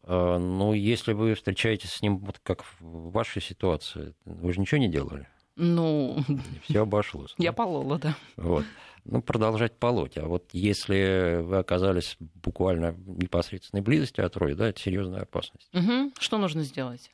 А, 0.04 0.38
Ну, 0.38 0.72
если 0.72 1.12
вы 1.12 1.34
встречаетесь 1.34 1.90
с 1.90 2.02
ним, 2.02 2.18
вот 2.18 2.38
как 2.42 2.64
в 2.78 3.10
вашей 3.10 3.42
ситуации, 3.42 4.14
вы 4.24 4.52
же 4.52 4.60
ничего 4.60 4.78
не 4.78 4.88
делали. 4.88 5.26
Ну, 5.62 6.16
Все 6.64 6.80
обошлось. 6.82 7.34
я 7.36 7.52
полола, 7.52 7.98
да. 7.98 8.16
Вот. 8.36 8.64
Ну, 9.04 9.20
продолжать 9.20 9.78
полоть. 9.78 10.16
А 10.16 10.24
вот 10.26 10.48
если 10.52 11.40
вы 11.42 11.58
оказались 11.58 12.16
буквально 12.18 12.92
в 12.92 13.18
непосредственной 13.18 13.82
близости 13.82 14.20
от 14.22 14.36
роя, 14.38 14.54
да, 14.54 14.68
это 14.68 14.80
серьезная 14.80 15.22
опасность. 15.22 15.68
Мгм. 15.72 16.12
Что 16.18 16.38
нужно 16.38 16.62
сделать? 16.62 17.10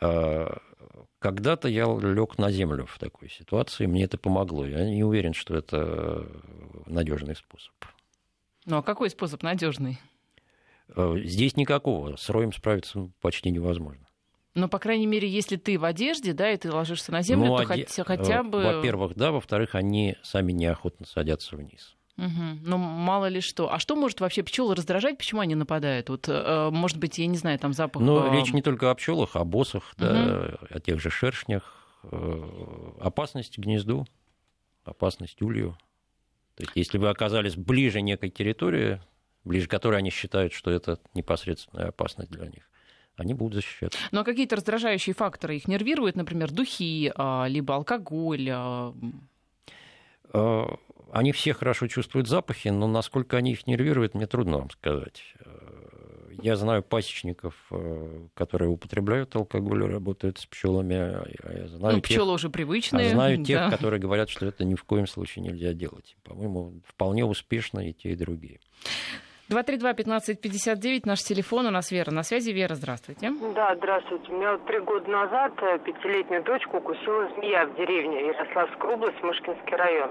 А, 0.00 0.58
Когда-то 1.18 1.68
я 1.68 1.84
лег 1.84 2.38
на 2.38 2.50
землю 2.50 2.86
в 2.86 2.98
такой 2.98 3.28
ситуации, 3.28 3.84
мне 3.86 4.04
это 4.04 4.16
помогло. 4.16 4.64
Я 4.66 4.84
не 4.88 5.04
уверен, 5.04 5.34
что 5.34 5.54
это 5.56 6.26
надежный 6.86 7.36
способ. 7.36 7.74
Ну, 8.64 8.78
а 8.78 8.82
какой 8.82 9.10
способ 9.10 9.42
надежный? 9.42 9.98
А, 10.94 11.16
Здесь 11.18 11.56
никакого. 11.56 12.16
С 12.16 12.30
роем 12.30 12.52
справиться 12.54 13.10
почти 13.20 13.50
невозможно. 13.50 14.06
Ну, 14.54 14.68
по 14.68 14.78
крайней 14.78 15.06
мере, 15.06 15.28
если 15.28 15.56
ты 15.56 15.78
в 15.78 15.84
одежде, 15.84 16.32
да, 16.32 16.50
и 16.50 16.56
ты 16.56 16.72
ложишься 16.72 17.12
на 17.12 17.22
землю, 17.22 17.46
Ну, 17.46 17.56
то 17.56 17.62
оде- 17.62 17.86
хотя, 17.86 18.04
хотя 18.04 18.40
э, 18.40 18.42
бы... 18.42 18.62
Во-первых, 18.62 19.14
да. 19.14 19.30
Во-вторых, 19.30 19.74
они 19.74 20.16
сами 20.22 20.52
неохотно 20.52 21.06
садятся 21.06 21.56
вниз. 21.56 21.96
Мгм. 22.16 22.60
Ну, 22.64 22.76
мало 22.76 23.26
ли 23.26 23.40
что. 23.40 23.72
А 23.72 23.78
что 23.78 23.96
может 23.96 24.20
вообще 24.20 24.42
пчелы 24.42 24.74
раздражать? 24.74 25.16
Почему 25.16 25.40
они 25.40 25.54
нападают? 25.54 26.08
Вот, 26.08 26.28
э, 26.28 26.68
может 26.70 26.98
быть, 26.98 27.18
я 27.18 27.26
не 27.26 27.36
знаю, 27.36 27.58
там 27.58 27.72
запах... 27.72 28.02
Но 28.02 28.26
э, 28.26 28.36
речь 28.36 28.52
не 28.52 28.60
только 28.60 28.90
о 28.90 28.94
пчелах, 28.94 29.36
о 29.36 29.44
босах, 29.44 29.94
да, 29.96 30.58
о 30.68 30.80
тех 30.80 31.00
же 31.00 31.10
шершнях. 31.10 31.76
Опасность 32.98 33.58
гнезду, 33.58 34.06
опасность 34.84 35.40
улью. 35.42 35.78
То 36.56 36.64
есть, 36.64 36.72
если 36.74 36.98
вы 36.98 37.08
оказались 37.08 37.56
ближе 37.56 38.00
некой 38.00 38.30
территории, 38.30 39.00
ближе 39.44 39.68
которой 39.68 39.96
они 39.98 40.10
считают, 40.10 40.52
что 40.52 40.70
это 40.70 40.98
непосредственная 41.14 41.88
опасность 41.88 42.30
для 42.30 42.46
них, 42.48 42.69
они 43.20 43.34
будут 43.34 43.54
защищаться. 43.54 43.98
Ну, 44.12 44.20
а 44.20 44.24
какие-то 44.24 44.56
раздражающие 44.56 45.14
факторы 45.14 45.56
их 45.56 45.68
нервируют, 45.68 46.16
например, 46.16 46.50
духи, 46.50 47.12
а, 47.14 47.46
либо 47.48 47.74
алкоголь. 47.76 48.48
а, 48.50 48.94
Э, 50.32 50.64
Они 51.12 51.32
все 51.32 51.52
хорошо 51.52 51.88
чувствуют 51.88 52.28
запахи, 52.28 52.68
но 52.68 52.86
насколько 52.86 53.36
они 53.36 53.50
их 53.52 53.66
нервируют, 53.66 54.14
мне 54.14 54.26
трудно 54.28 54.58
вам 54.58 54.70
сказать. 54.70 55.22
Э, 55.44 55.78
Я 56.42 56.54
знаю 56.56 56.82
пасечников, 56.84 57.54
э, 57.72 58.28
которые 58.34 58.70
употребляют 58.70 59.34
алкоголь 59.36 59.82
и 59.84 59.88
работают 59.88 60.38
с 60.38 60.46
пчелами. 60.46 60.94
а 60.94 61.26
Я 61.52 61.66
знаю 61.68 61.96
Ну, 61.96 62.00
тех- 62.00 62.04
пчелы 62.10 62.32
уже 62.32 62.46
а 62.46 62.50
привычные. 62.50 63.10
знаю 63.10 63.44
тех, 63.44 63.58
да. 63.58 63.70
которые 63.70 64.00
говорят, 64.00 64.30
что 64.30 64.46
это 64.46 64.64
ни 64.64 64.74
в 64.76 64.84
коем 64.84 65.06
случае 65.08 65.44
нельзя 65.44 65.72
делать. 65.74 66.16
По-моему, 66.22 66.80
вполне 66.86 67.24
успешно 67.24 67.80
и 67.80 67.92
те, 67.92 68.12
и 68.12 68.14
другие. 68.14 68.60
232-1559, 69.50 71.02
наш 71.06 71.22
телефон, 71.22 71.66
у 71.66 71.70
нас 71.70 71.90
Вера 71.90 72.12
на 72.12 72.22
связи. 72.22 72.52
Вера, 72.52 72.74
здравствуйте. 72.74 73.32
Да, 73.54 73.74
здравствуйте. 73.74 74.30
У 74.32 74.36
меня 74.36 74.56
три 74.58 74.78
года 74.78 75.10
назад 75.10 75.52
э, 75.62 75.78
пятилетнюю 75.80 76.44
дочку 76.44 76.76
укусила 76.76 77.28
змея 77.34 77.66
в 77.66 77.74
деревне 77.74 78.28
Ярославская 78.28 78.92
область, 78.92 79.20
Мышкинский 79.22 79.76
район. 79.76 80.10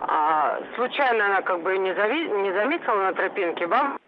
А, 0.00 0.60
случайно 0.74 1.26
она 1.26 1.40
как 1.40 1.62
бы 1.62 1.78
не, 1.78 1.90
зави- 1.92 2.42
не 2.42 2.52
заметила 2.52 2.96
на 2.96 3.12
тропинке, 3.14 3.66
бабушка 3.66 3.98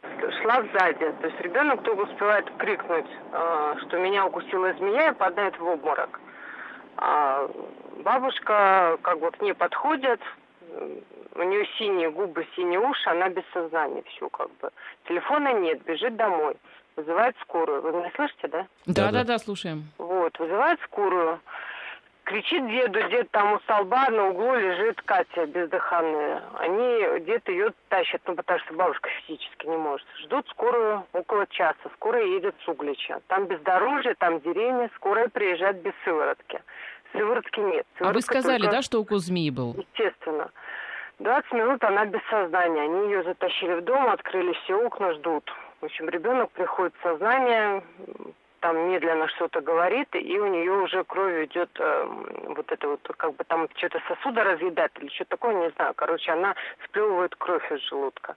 шла 0.43 0.63
сзади. 0.73 1.13
То 1.21 1.29
есть 1.29 1.41
ребенок 1.41 1.83
только 1.83 2.03
успевает 2.03 2.45
крикнуть, 2.59 3.11
э, 3.33 3.75
что 3.87 3.99
меня 3.99 4.27
укусила 4.27 4.73
змея 4.75 5.13
и 5.13 5.15
падает 5.15 5.59
в 5.59 5.67
обморок. 5.67 6.21
А 6.99 7.49
бабушка 8.05 8.99
как 9.01 9.19
бы 9.19 9.31
к 9.31 9.41
ней 9.41 9.55
подходит, 9.55 10.21
у 11.39 11.43
нее 11.43 11.67
синие 11.79 12.11
губы, 12.11 12.47
синие 12.57 12.81
уши, 12.81 13.09
она 13.11 13.29
без 13.29 13.45
сознания, 13.53 14.03
все 14.09 14.29
как 14.29 14.51
бы. 14.61 14.71
Телефона 15.09 15.53
нет, 15.55 15.83
бежит 15.85 16.17
домой, 16.17 16.57
вызывает 16.97 17.37
скорую. 17.43 17.83
Вы 17.83 17.93
меня 17.93 18.11
слышите, 18.17 18.49
да? 18.49 18.67
Да-да. 18.87 19.11
Да-да-да, 19.11 19.39
слушаем. 19.39 19.85
Вот, 19.99 20.39
вызывает 20.39 20.81
скорую. 20.83 21.41
Кричит 22.25 22.67
деду, 22.69 23.01
дед 23.09 23.31
там 23.31 23.53
у 23.53 23.61
столба 23.61 24.09
на 24.11 24.31
углу 24.31 24.57
лежит 24.57 25.01
Катя 25.03 25.47
бездыханная. 25.47 26.43
Они, 26.59 27.21
дед 27.21 27.49
ее 27.49 27.73
тащат, 27.89 28.21
ну 28.27 28.35
потому 28.35 28.59
что 28.59 28.75
бабушка 28.75 29.09
физически 29.27 29.67
не 29.67 29.77
может. 29.77 30.05
Ждут 30.25 30.49
скорую 30.49 31.07
около 31.13 31.47
часа. 31.47 31.77
Скорая 31.95 32.25
едет 32.25 32.57
с 32.65 32.69
Углича. 32.69 33.21
Там 33.29 33.47
бездорожье, 33.47 34.15
там 34.19 34.41
деревня, 34.41 34.91
скорая 34.97 35.29
приезжает 35.29 35.81
без 35.83 35.93
сыворотки. 36.05 36.61
Сыворотки 37.13 37.61
нет. 37.61 37.87
А 37.87 37.95
вы 37.95 38.21
Сыворотка 38.21 38.23
сказали, 38.23 38.63
только- 38.63 38.73
да, 38.77 38.83
что 38.83 38.99
укус 38.99 39.23
змеи 39.23 39.51
был? 39.51 39.77
Естественно. 39.79 40.51
20 41.19 41.53
минут 41.53 41.83
она 41.83 42.05
без 42.05 42.21
сознания. 42.29 42.83
Они 42.83 43.07
ее 43.07 43.23
затащили 43.23 43.75
в 43.75 43.85
дом, 43.85 44.09
открыли 44.09 44.53
все 44.53 44.75
окна, 44.75 45.15
ждут. 45.15 45.51
В 45.81 45.87
общем, 45.87 46.09
ребенок 46.09 46.51
приходит 46.51 46.95
в 46.99 47.03
сознание, 47.03 47.83
там 48.61 48.91
медленно 48.91 49.29
что-то 49.29 49.61
говорит, 49.61 50.09
и 50.15 50.39
у 50.39 50.47
нее 50.47 50.73
уже 50.73 51.05
кровь 51.05 51.45
идет, 51.47 51.71
э, 51.79 52.09
вот 52.49 52.71
это 52.71 52.89
вот, 52.89 53.01
как 53.17 53.35
бы 53.37 53.45
там 53.45 53.69
что-то 53.77 54.01
сосуда 54.09 54.45
разъедает 54.45 54.93
или 54.99 55.09
что-то 55.09 55.31
такое, 55.31 55.55
не 55.55 55.71
знаю. 55.71 55.95
Короче, 55.95 56.33
она 56.33 56.55
сплевывает 56.85 57.35
кровь 57.37 57.71
из 57.71 57.81
желудка. 57.89 58.37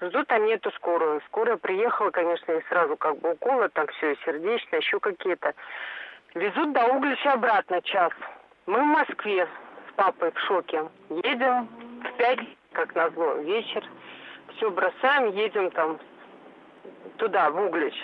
Ждут 0.00 0.30
они 0.30 0.52
эту 0.52 0.70
скорую. 0.72 1.20
Скорая 1.26 1.56
приехала, 1.56 2.10
конечно, 2.10 2.52
и 2.52 2.62
сразу 2.68 2.96
как 2.96 3.18
бы 3.18 3.32
уколы, 3.32 3.68
там 3.70 3.86
все, 3.88 4.16
сердечно, 4.24 4.76
еще 4.76 5.00
какие-то. 5.00 5.54
Везут 6.34 6.72
до 6.72 6.86
Углича 6.86 7.32
обратно 7.32 7.80
час. 7.82 8.12
Мы 8.66 8.80
в 8.80 8.86
Москве 8.86 9.46
с 9.46 9.92
папой 9.94 10.30
в 10.30 10.38
шоке. 10.40 10.84
Едем 11.08 11.87
в 12.02 12.16
пять, 12.16 12.40
как 12.72 12.94
назло, 12.94 13.34
вечер. 13.34 13.84
Все 14.56 14.70
бросаем, 14.70 15.30
едем 15.34 15.70
там 15.70 15.98
туда, 17.18 17.50
в 17.50 17.60
Углич. 17.60 17.94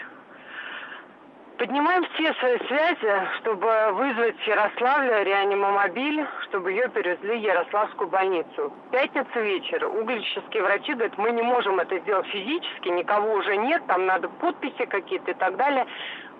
Поднимаем 1.59 2.04
все 2.14 2.35
свои 2.35 2.59
связи, 2.66 3.28
чтобы 3.38 3.92
вызвать 3.92 4.37
в 4.37 4.46
Ярославле 4.46 5.22
реанимомобиль, 5.22 6.26
чтобы 6.48 6.72
ее 6.72 6.88
перевезли 6.88 7.38
в 7.38 7.42
Ярославскую 7.42 8.11
больницу. 8.11 8.72
В 8.88 8.90
пятницу 8.90 9.40
вечер 9.40 9.87
угличские 9.87 10.64
врачи 10.64 10.94
говорят, 10.94 11.16
мы 11.16 11.30
не 11.30 11.42
можем 11.42 11.78
это 11.78 11.96
сделать 12.00 12.26
физически, 12.26 12.88
никого 12.88 13.35
уже 13.35 13.57
нет, 13.57 13.87
там 13.87 14.04
надо 14.04 14.28
подписи 14.28 14.85
какие-то 14.85 15.30
и 15.30 15.35
так 15.35 15.57
далее. 15.57 15.87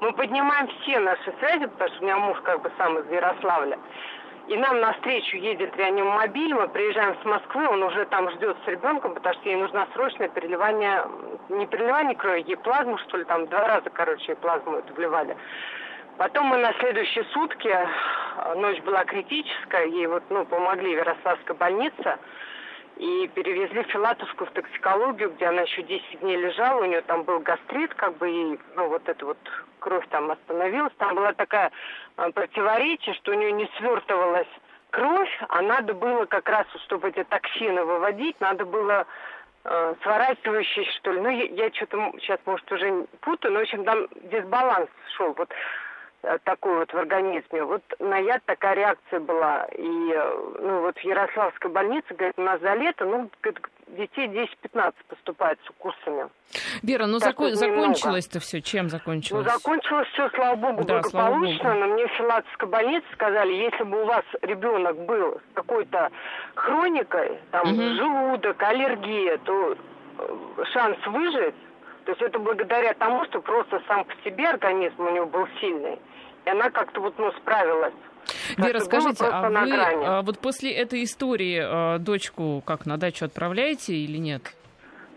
Мы 0.01 0.13
поднимаем 0.13 0.67
все 0.81 0.99
наши 0.99 1.33
связи, 1.39 1.67
потому 1.67 1.91
что 1.91 2.01
у 2.01 2.05
меня 2.05 2.19
муж 2.19 2.41
как 2.43 2.63
бы 2.63 2.73
сам 2.77 2.99
из 2.99 3.09
Ярославля. 3.09 3.79
И 4.47 4.57
нам 4.57 4.79
навстречу 4.81 5.39
едет 5.39 5.75
реанимобиль, 5.77 6.53
мы 6.53 6.69
приезжаем 6.69 7.17
с 7.23 7.25
Москвы, 7.25 7.67
он 7.67 7.83
уже 7.83 8.05
там 8.07 8.31
ждет 8.33 8.57
с 8.65 8.69
ребенком, 8.69 9.15
потому 9.15 9.35
что 9.37 9.49
ей 9.49 9.57
нужно 9.57 9.89
срочное 9.95 10.29
переливание, 10.29 11.03
не 11.49 11.67
переливание 11.67 12.15
крови, 12.15 12.45
ей 12.47 12.57
плазму, 12.57 12.99
что 12.99 13.17
ли, 13.17 13.25
там 13.25 13.47
два 13.47 13.67
раза, 13.67 13.89
короче, 13.89 14.33
ей 14.33 14.37
плазму 14.37 14.77
эту 14.77 14.93
вливали. 14.93 15.35
Потом 16.19 16.47
мы 16.47 16.59
на 16.59 16.75
следующие 16.75 17.25
сутки, 17.33 17.75
ночь 18.57 18.81
была 18.83 19.05
критическая, 19.05 19.87
ей 19.87 20.07
вот, 20.07 20.23
ну, 20.29 20.45
помогли 20.45 20.95
в 20.95 20.99
Ярославской 20.99 21.57
больнице, 21.57 22.19
и 22.97 23.29
перевезли 23.35 23.83
Филатовскую 23.85 24.49
в 24.49 24.53
токсикологию, 24.53 25.31
где 25.31 25.47
она 25.47 25.63
еще 25.63 25.83
10 25.83 26.21
дней 26.21 26.37
лежала, 26.37 26.83
у 26.83 26.85
нее 26.85 27.03
там 27.03 27.25
был 27.25 27.41
гастрит, 27.41 27.93
как 27.95 28.17
бы, 28.19 28.31
и, 28.31 28.59
ну, 28.77 28.89
вот 28.89 29.09
эта 29.09 29.27
вот 29.27 29.39
кровь 29.81 30.07
там 30.11 30.31
остановилась. 30.31 30.93
Там 30.99 31.15
была 31.15 31.33
такая 31.33 31.73
э, 32.17 32.31
противоречие, 32.31 33.15
что 33.17 33.33
у 33.33 33.35
нее 33.35 33.53
не 33.53 33.69
свертывалась 33.79 34.49
кровь, 34.91 35.41
а 35.49 35.61
надо 35.61 35.93
было 35.93 36.25
как 36.27 36.49
раз, 36.49 36.67
чтобы 36.85 37.09
эти 37.09 37.25
токсины 37.25 37.85
выводить, 37.85 38.41
надо 38.41 38.65
было 38.65 39.07
э, 39.65 39.95
сворачивающий, 40.03 40.85
что 40.99 41.13
ли. 41.13 41.21
Ну, 41.21 41.31
я, 41.31 41.45
я 41.45 41.73
что-то 41.73 42.13
сейчас, 42.21 42.39
может, 42.47 42.71
уже 42.71 43.07
путаю, 43.21 43.55
но, 43.55 43.61
в 43.61 43.63
общем, 43.63 43.85
там 43.85 44.07
дисбаланс 44.31 44.89
шел. 45.17 45.35
Вот 45.37 45.51
такой 46.45 46.77
вот 46.79 46.93
в 46.93 46.97
организме. 46.97 47.65
Вот 47.65 47.83
на 47.99 48.19
яд 48.19 48.43
такая 48.47 48.75
реакция 48.75 49.21
была. 49.21 49.65
И, 49.77 49.83
э, 50.13 50.55
ну, 50.61 50.81
вот 50.83 50.97
в 50.99 51.05
Ярославской 51.05 51.71
больнице, 51.71 52.15
говорит, 52.15 52.35
у 52.39 52.43
нас 52.43 52.61
за 52.61 52.75
лето, 52.75 53.05
ну, 53.05 53.31
детей 53.89 54.27
10-15 54.29 54.93
поступает 55.09 55.59
с 55.67 55.71
укусами. 55.71 56.29
Вера, 56.83 57.07
ну 57.07 57.19
Так 57.19 57.31
зако- 57.35 57.51
вот 57.51 57.53
немного. 57.61 57.81
закончилось-то 57.95 58.41
все. 58.41 58.61
Чем 58.63 58.85
Ну, 58.85 58.89
закончилось? 58.91 59.45
закончилось 59.53 60.09
все, 60.13 60.29
слава 60.31 60.57
богу, 60.57 60.85
Да, 60.85 61.03
слава 61.03 61.29
благополучно, 61.31 61.69
богу. 61.75 61.81
но 61.81 61.87
мне 61.95 62.07
в 62.07 62.11
Филатовской 62.13 62.69
больнице 62.69 63.07
сказали, 63.13 63.53
если 63.53 63.85
бы 63.85 64.03
у 64.03 64.07
вас 64.07 64.25
ребенок 64.43 64.97
был 65.05 65.35
с 65.51 65.55
какой-то 65.55 66.11
хроникой, 66.55 67.39
там, 67.51 67.67
Мгм. 67.69 67.95
желудок, 67.97 68.63
аллергия, 68.63 69.39
то 69.39 69.77
э, 70.19 70.65
шанс 70.73 70.97
выжить, 71.07 71.55
то 72.05 72.13
есть 72.13 72.23
это 72.23 72.39
благодаря 72.39 72.95
тому, 72.95 73.25
что 73.27 73.41
просто 73.41 73.83
сам 73.89 74.05
по 74.05 74.15
себе 74.25 74.49
организм 74.49 75.01
у 75.07 75.11
него 75.11 75.27
был 75.27 75.47
сильный, 75.61 75.99
и 76.45 76.51
она 76.51 76.71
как-то 76.71 77.01
вот, 77.01 77.15
ну, 77.19 77.33
справилась. 77.33 77.95
Вера, 78.57 78.81
скажите, 78.81 79.25
а 79.25 79.51
вы 79.51 80.05
а 80.07 80.23
вот 80.23 80.39
после 80.39 80.73
этой 80.73 81.05
истории 81.05 81.61
а, 81.63 81.99
дочку 81.99 82.63
как 82.67 82.87
на 82.87 82.97
дачу 82.97 83.27
отправляете 83.27 83.95
или 83.95 84.17
нет? 84.17 84.55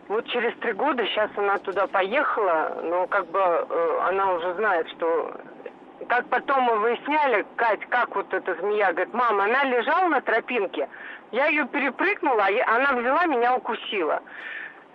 Вот 0.08 0.26
через 0.28 0.58
три 0.60 0.74
года 0.74 1.06
сейчас 1.06 1.30
она 1.36 1.58
туда 1.58 1.88
поехала, 1.88 2.82
но 2.84 3.08
как 3.08 3.28
бы 3.28 3.40
э, 3.40 4.00
она 4.08 4.34
уже 4.34 4.54
знает, 4.56 4.88
что 4.90 5.34
как 6.08 6.28
потом 6.30 6.63
мы 6.63 6.80
выясняли, 6.80 7.46
Кать, 7.58 7.82
как 7.90 8.16
вот 8.16 8.34
эта 8.34 8.56
змея, 8.56 8.94
говорит, 8.94 9.13
мама, 9.13 9.46
она 9.46 9.66
лежала 9.66 10.08
на 10.08 10.22
тропинке, 10.22 10.88
я 11.32 11.48
ее 11.48 11.68
перепрыгнула, 11.68 12.46
а 12.46 12.76
она 12.76 12.94
взяла 12.94 13.26
меня 13.26 13.56
укусила. 13.56 14.22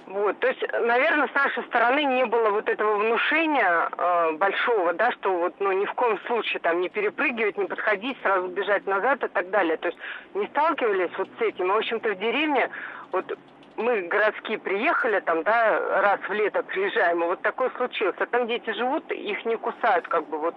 Вот, 0.07 0.39
то 0.41 0.49
есть, 0.49 0.61
наверное, 0.73 1.29
с 1.29 1.35
нашей 1.35 1.63
стороны 1.65 2.05
не 2.05 2.27
было 2.27 2.51
вот 2.51 2.69
этого 2.69 2.97
внушения 2.97 3.89
э, 3.97 4.33
большого, 4.33 4.93
да, 4.95 5.13
что 5.13 5.33
вот, 5.33 5.55
ну, 5.61 5.71
ни 5.73 5.85
в 5.85 5.95
коем 5.95 6.19
случае 6.27 6.61
там 6.61 6.81
не 6.81 6.89
перепрыгивать, 6.89 7.57
не 7.57 7.67
подходить, 7.67 8.17
сразу 8.23 8.49
бежать 8.49 8.87
назад 8.87 9.23
и 9.23 9.29
так 9.29 9.51
далее. 9.51 9.77
То 9.77 9.89
есть 9.89 9.99
не 10.35 10.47
сталкивались 10.49 11.17
вот 11.17 11.29
с 11.39 11.41
этим. 11.41 11.67
И, 11.67 11.71
в 11.71 11.77
общем-то, 11.77 12.11
в 12.11 12.19
деревне 12.19 12.69
вот 13.13 13.39
мы 13.77 14.03
городские 14.03 14.59
приехали, 14.59 15.21
там, 15.21 15.45
да, 15.45 15.79
раз 16.03 16.21
в 16.29 16.33
лето 16.33 16.63
приезжаем, 16.63 17.23
и 17.23 17.27
вот 17.27 17.41
такое 17.43 17.71
случилось. 17.77 18.17
А 18.19 18.27
там 18.27 18.47
дети 18.47 18.71
живут, 18.73 19.11
их 19.13 19.45
не 19.45 19.57
кусают, 19.57 20.09
как 20.09 20.27
бы 20.27 20.39
вот 20.39 20.57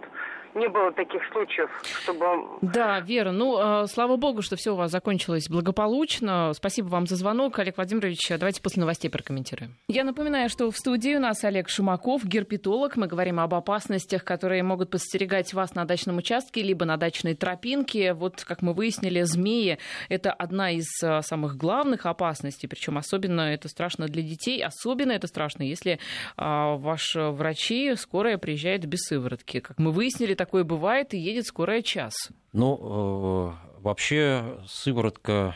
не 0.55 0.69
было 0.69 0.91
таких 0.93 1.21
случаев, 1.31 1.69
чтобы... 1.83 2.25
Да, 2.61 3.01
Вера, 3.01 3.31
ну, 3.31 3.83
э, 3.83 3.87
слава 3.87 4.15
богу, 4.15 4.41
что 4.41 4.55
все 4.55 4.71
у 4.71 4.75
вас 4.75 4.89
закончилось 4.89 5.49
благополучно. 5.49 6.53
Спасибо 6.53 6.87
вам 6.87 7.07
за 7.07 7.17
звонок, 7.17 7.59
Олег 7.59 7.75
Владимирович. 7.75 8.29
Давайте 8.29 8.61
после 8.61 8.79
новостей 8.79 9.09
прокомментируем. 9.09 9.75
Я 9.89 10.05
напоминаю, 10.05 10.49
что 10.49 10.71
в 10.71 10.77
студии 10.77 11.15
у 11.15 11.19
нас 11.19 11.43
Олег 11.43 11.67
Шумаков, 11.69 12.25
герпетолог. 12.25 12.95
Мы 12.95 13.07
говорим 13.07 13.39
об 13.39 13.53
опасностях, 13.53 14.23
которые 14.23 14.63
могут 14.63 14.89
подстерегать 14.89 15.53
вас 15.53 15.75
на 15.75 15.83
дачном 15.83 16.17
участке, 16.17 16.61
либо 16.61 16.85
на 16.85 16.95
дачной 16.95 17.35
тропинке. 17.35 18.13
Вот, 18.13 18.43
как 18.45 18.61
мы 18.61 18.73
выяснили, 18.73 19.21
змеи— 19.23 19.77
это 20.09 20.31
одна 20.31 20.71
из 20.71 20.87
э, 21.03 21.21
самых 21.21 21.57
главных 21.57 22.05
опасностей, 22.05 22.69
причем 22.69 22.97
особенно 22.97 23.41
это 23.41 23.67
страшно 23.67 24.07
для 24.07 24.21
детей, 24.21 24.63
особенно 24.63 25.11
это 25.11 25.27
страшно, 25.27 25.63
если 25.63 25.99
а, 26.37 26.75
ваш 26.75 27.15
врачи, 27.15 27.95
скорая 27.95 28.37
приезжает 28.37 28.85
без 28.85 28.99
сыворотки. 29.01 29.59
Как 29.59 29.77
мы 29.79 29.91
выяснили, 29.91 30.33
такое 30.45 30.63
бывает, 30.63 31.13
и 31.13 31.17
едет 31.17 31.47
скорая 31.47 31.81
час. 31.81 32.13
Ну, 32.53 32.77
э, 32.77 33.79
вообще 33.79 34.59
сыворотка 34.67 35.55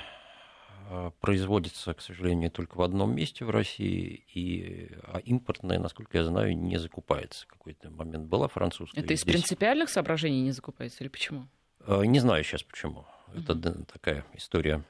э, 0.90 1.12
производится, 1.22 1.94
к 1.94 2.02
сожалению, 2.02 2.50
только 2.50 2.76
в 2.76 2.82
одном 2.82 3.16
месте 3.16 3.46
в 3.46 3.52
России, 3.52 4.26
и, 4.34 4.90
а 5.04 5.20
импортная, 5.20 5.78
насколько 5.78 6.18
я 6.18 6.24
знаю, 6.24 6.58
не 6.58 6.78
закупается. 6.78 7.46
Какой-то 7.48 7.92
момент 7.92 8.26
была 8.26 8.48
французская. 8.48 9.02
Это 9.02 9.14
из 9.14 9.22
здесь... 9.22 9.32
принципиальных 9.32 9.90
соображений 9.90 10.42
не 10.42 10.52
закупается 10.52 11.04
или 11.04 11.10
почему? 11.10 11.48
Э, 11.86 12.04
не 12.04 12.20
знаю 12.20 12.44
сейчас 12.44 12.64
почему. 12.64 13.06
Это 13.36 13.54
mm 13.54 13.86
такая 13.94 14.26
история 14.34 14.84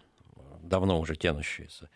давно 0.63 0.97
уже 0.97 1.17
тянущаяся. 1.17 1.89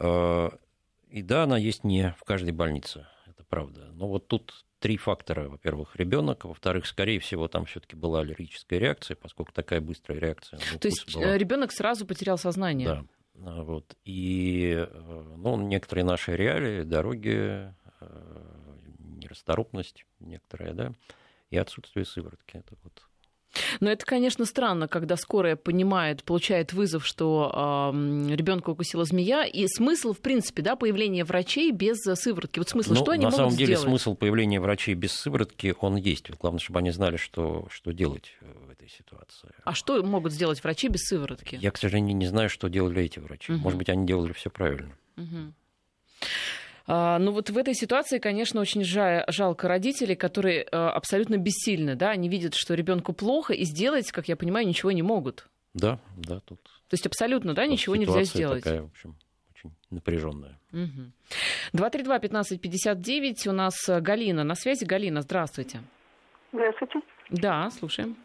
И 0.00 1.22
да, 1.22 1.44
она 1.44 1.56
есть 1.56 1.84
не 1.84 2.14
в 2.18 2.24
каждой 2.24 2.50
больнице, 2.50 3.06
это 3.26 3.44
правда. 3.44 3.90
Но 3.92 4.08
вот 4.08 4.26
тут 4.26 4.64
три 4.78 4.96
фактора. 4.96 5.48
Во-первых, 5.48 5.96
ребенок, 5.96 6.44
во-вторых, 6.44 6.86
скорее 6.86 7.20
всего, 7.20 7.48
там 7.48 7.64
все-таки 7.64 7.96
была 7.96 8.20
аллергическая 8.20 8.78
реакция, 8.78 9.16
поскольку 9.16 9.52
такая 9.52 9.80
быстрая 9.80 10.18
реакция. 10.18 10.58
То 10.80 10.88
есть 10.88 11.14
была... 11.14 11.26
Э, 11.26 11.38
ребенок 11.38 11.72
сразу 11.72 12.06
потерял 12.06 12.38
сознание. 12.38 12.88
Да. 12.88 13.04
А, 13.44 13.62
вот. 13.62 13.96
И 14.04 14.74
э, 14.76 15.34
ну, 15.36 15.56
некоторые 15.56 16.04
наши 16.04 16.36
реалии, 16.36 16.82
дороги, 16.82 17.72
э, 18.00 18.76
нерасторопность 18.98 20.04
некоторая, 20.20 20.72
да, 20.74 20.92
и 21.50 21.56
отсутствие 21.56 22.04
сыворотки. 22.04 22.56
Это 22.56 22.76
вот 22.82 23.02
но 23.80 23.90
это, 23.90 24.04
конечно, 24.04 24.44
странно, 24.44 24.88
когда 24.88 25.16
скорая 25.16 25.56
понимает, 25.56 26.24
получает 26.24 26.72
вызов, 26.72 27.06
что 27.06 27.92
э, 27.92 28.34
ребенка 28.34 28.70
укусила 28.70 29.04
змея, 29.04 29.44
и 29.44 29.66
смысл, 29.66 30.12
в 30.12 30.20
принципе, 30.20 30.62
да, 30.62 30.76
появления 30.76 31.24
врачей 31.24 31.70
без 31.70 31.98
сыворотки. 31.98 32.58
Вот 32.58 32.68
смысл, 32.68 32.90
ну, 32.90 32.96
что 32.96 33.10
они 33.12 33.24
на 33.24 33.30
могут 33.30 33.36
самом 33.36 33.56
деле 33.56 33.76
сделать? 33.76 33.88
смысл 33.88 34.14
появления 34.14 34.60
врачей 34.60 34.94
без 34.94 35.12
сыворотки, 35.12 35.74
он 35.80 35.96
есть. 35.96 36.30
Главное, 36.38 36.60
чтобы 36.60 36.80
они 36.80 36.90
знали, 36.90 37.16
что, 37.16 37.66
что 37.70 37.92
делать 37.92 38.32
э, 38.40 38.52
в 38.66 38.70
этой 38.70 38.88
ситуации. 38.88 39.50
А 39.64 39.74
что 39.74 40.02
могут 40.02 40.32
сделать 40.32 40.62
врачи 40.62 40.88
без 40.88 41.04
сыворотки? 41.04 41.58
Я, 41.60 41.70
к 41.70 41.78
сожалению, 41.78 42.16
не 42.16 42.26
знаю, 42.26 42.50
что 42.50 42.68
делали 42.68 43.02
эти 43.02 43.18
врачи. 43.18 43.52
Угу. 43.52 43.62
Может 43.62 43.78
быть, 43.78 43.88
они 43.88 44.06
делали 44.06 44.32
все 44.32 44.50
правильно. 44.50 44.94
Угу. 45.16 45.52
А, 46.90 47.18
ну 47.18 47.32
вот 47.32 47.50
в 47.50 47.58
этой 47.58 47.74
ситуации, 47.74 48.18
конечно, 48.18 48.62
очень 48.62 48.82
жалко 48.82 49.68
родителей, 49.68 50.16
которые 50.16 50.62
э, 50.62 50.66
абсолютно 50.70 51.36
бессильны, 51.36 51.96
да, 51.96 52.10
они 52.10 52.30
видят, 52.30 52.54
что 52.54 52.72
ребенку 52.72 53.12
плохо, 53.12 53.52
и 53.52 53.64
сделать, 53.64 54.10
как 54.10 54.26
я 54.26 54.36
понимаю, 54.36 54.66
ничего 54.66 54.90
не 54.90 55.02
могут. 55.02 55.48
Да, 55.74 56.00
да, 56.16 56.40
тут. 56.40 56.62
То 56.62 56.94
есть 56.94 57.06
абсолютно, 57.06 57.54
да, 57.54 57.66
ничего 57.66 57.94
нельзя 57.94 58.24
сделать. 58.24 58.64
Такая, 58.64 58.82
в 58.82 58.86
общем, 58.86 59.16
очень 59.54 59.74
напряженная. 59.90 60.58
Угу. 60.72 61.12
232-1559, 61.74 63.48
у 63.48 63.52
нас 63.52 63.74
Галина 63.86 64.42
на 64.44 64.54
связи. 64.54 64.84
Галина, 64.84 65.20
здравствуйте. 65.20 65.80
Здравствуйте. 66.52 67.00
Да, 67.28 67.68
слушаем. 67.70 68.16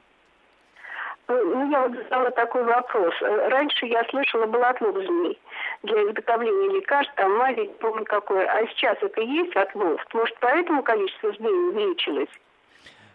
Э, 1.28 1.42
ну, 1.44 1.72
я 1.72 1.88
вот 1.88 1.98
задала 1.98 2.32
такой 2.32 2.64
вопрос. 2.64 3.14
Э, 3.22 3.48
раньше 3.50 3.86
я 3.86 4.04
слышала, 4.10 4.46
был 4.46 4.64
отлов 4.64 4.96
змей 4.96 5.40
для 5.84 6.04
изготовления 6.04 6.80
лекарств, 6.80 7.14
там 7.16 7.38
мази, 7.38 7.70
помню 7.80 8.06
какое. 8.06 8.46
А 8.46 8.68
сейчас 8.68 8.98
это 9.02 9.22
есть 9.22 9.56
отлов? 9.56 10.02
Может, 10.14 10.36
поэтому 10.42 10.84
количество 10.84 11.32
змей 11.34 11.54
увеличилось? 11.54 12.30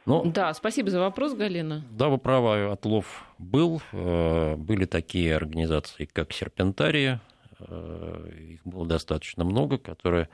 Ну, 0.07 0.23
да, 0.25 0.55
спасибо 0.55 0.89
за 0.89 1.01
вопрос, 1.01 1.35
Галина. 1.35 1.83
Да, 1.91 2.09
вы 2.09 2.17
правы, 2.17 2.71
отлов 2.71 3.25
был. 3.39 3.83
Э, 3.93 4.57
были 4.57 4.87
такие 4.87 5.37
организации, 5.37 6.07
как 6.07 6.33
Серпентария. 6.33 7.21
Их 7.61 8.61
было 8.65 8.87
достаточно 8.87 9.43
много, 9.43 9.79
которые 9.79 10.29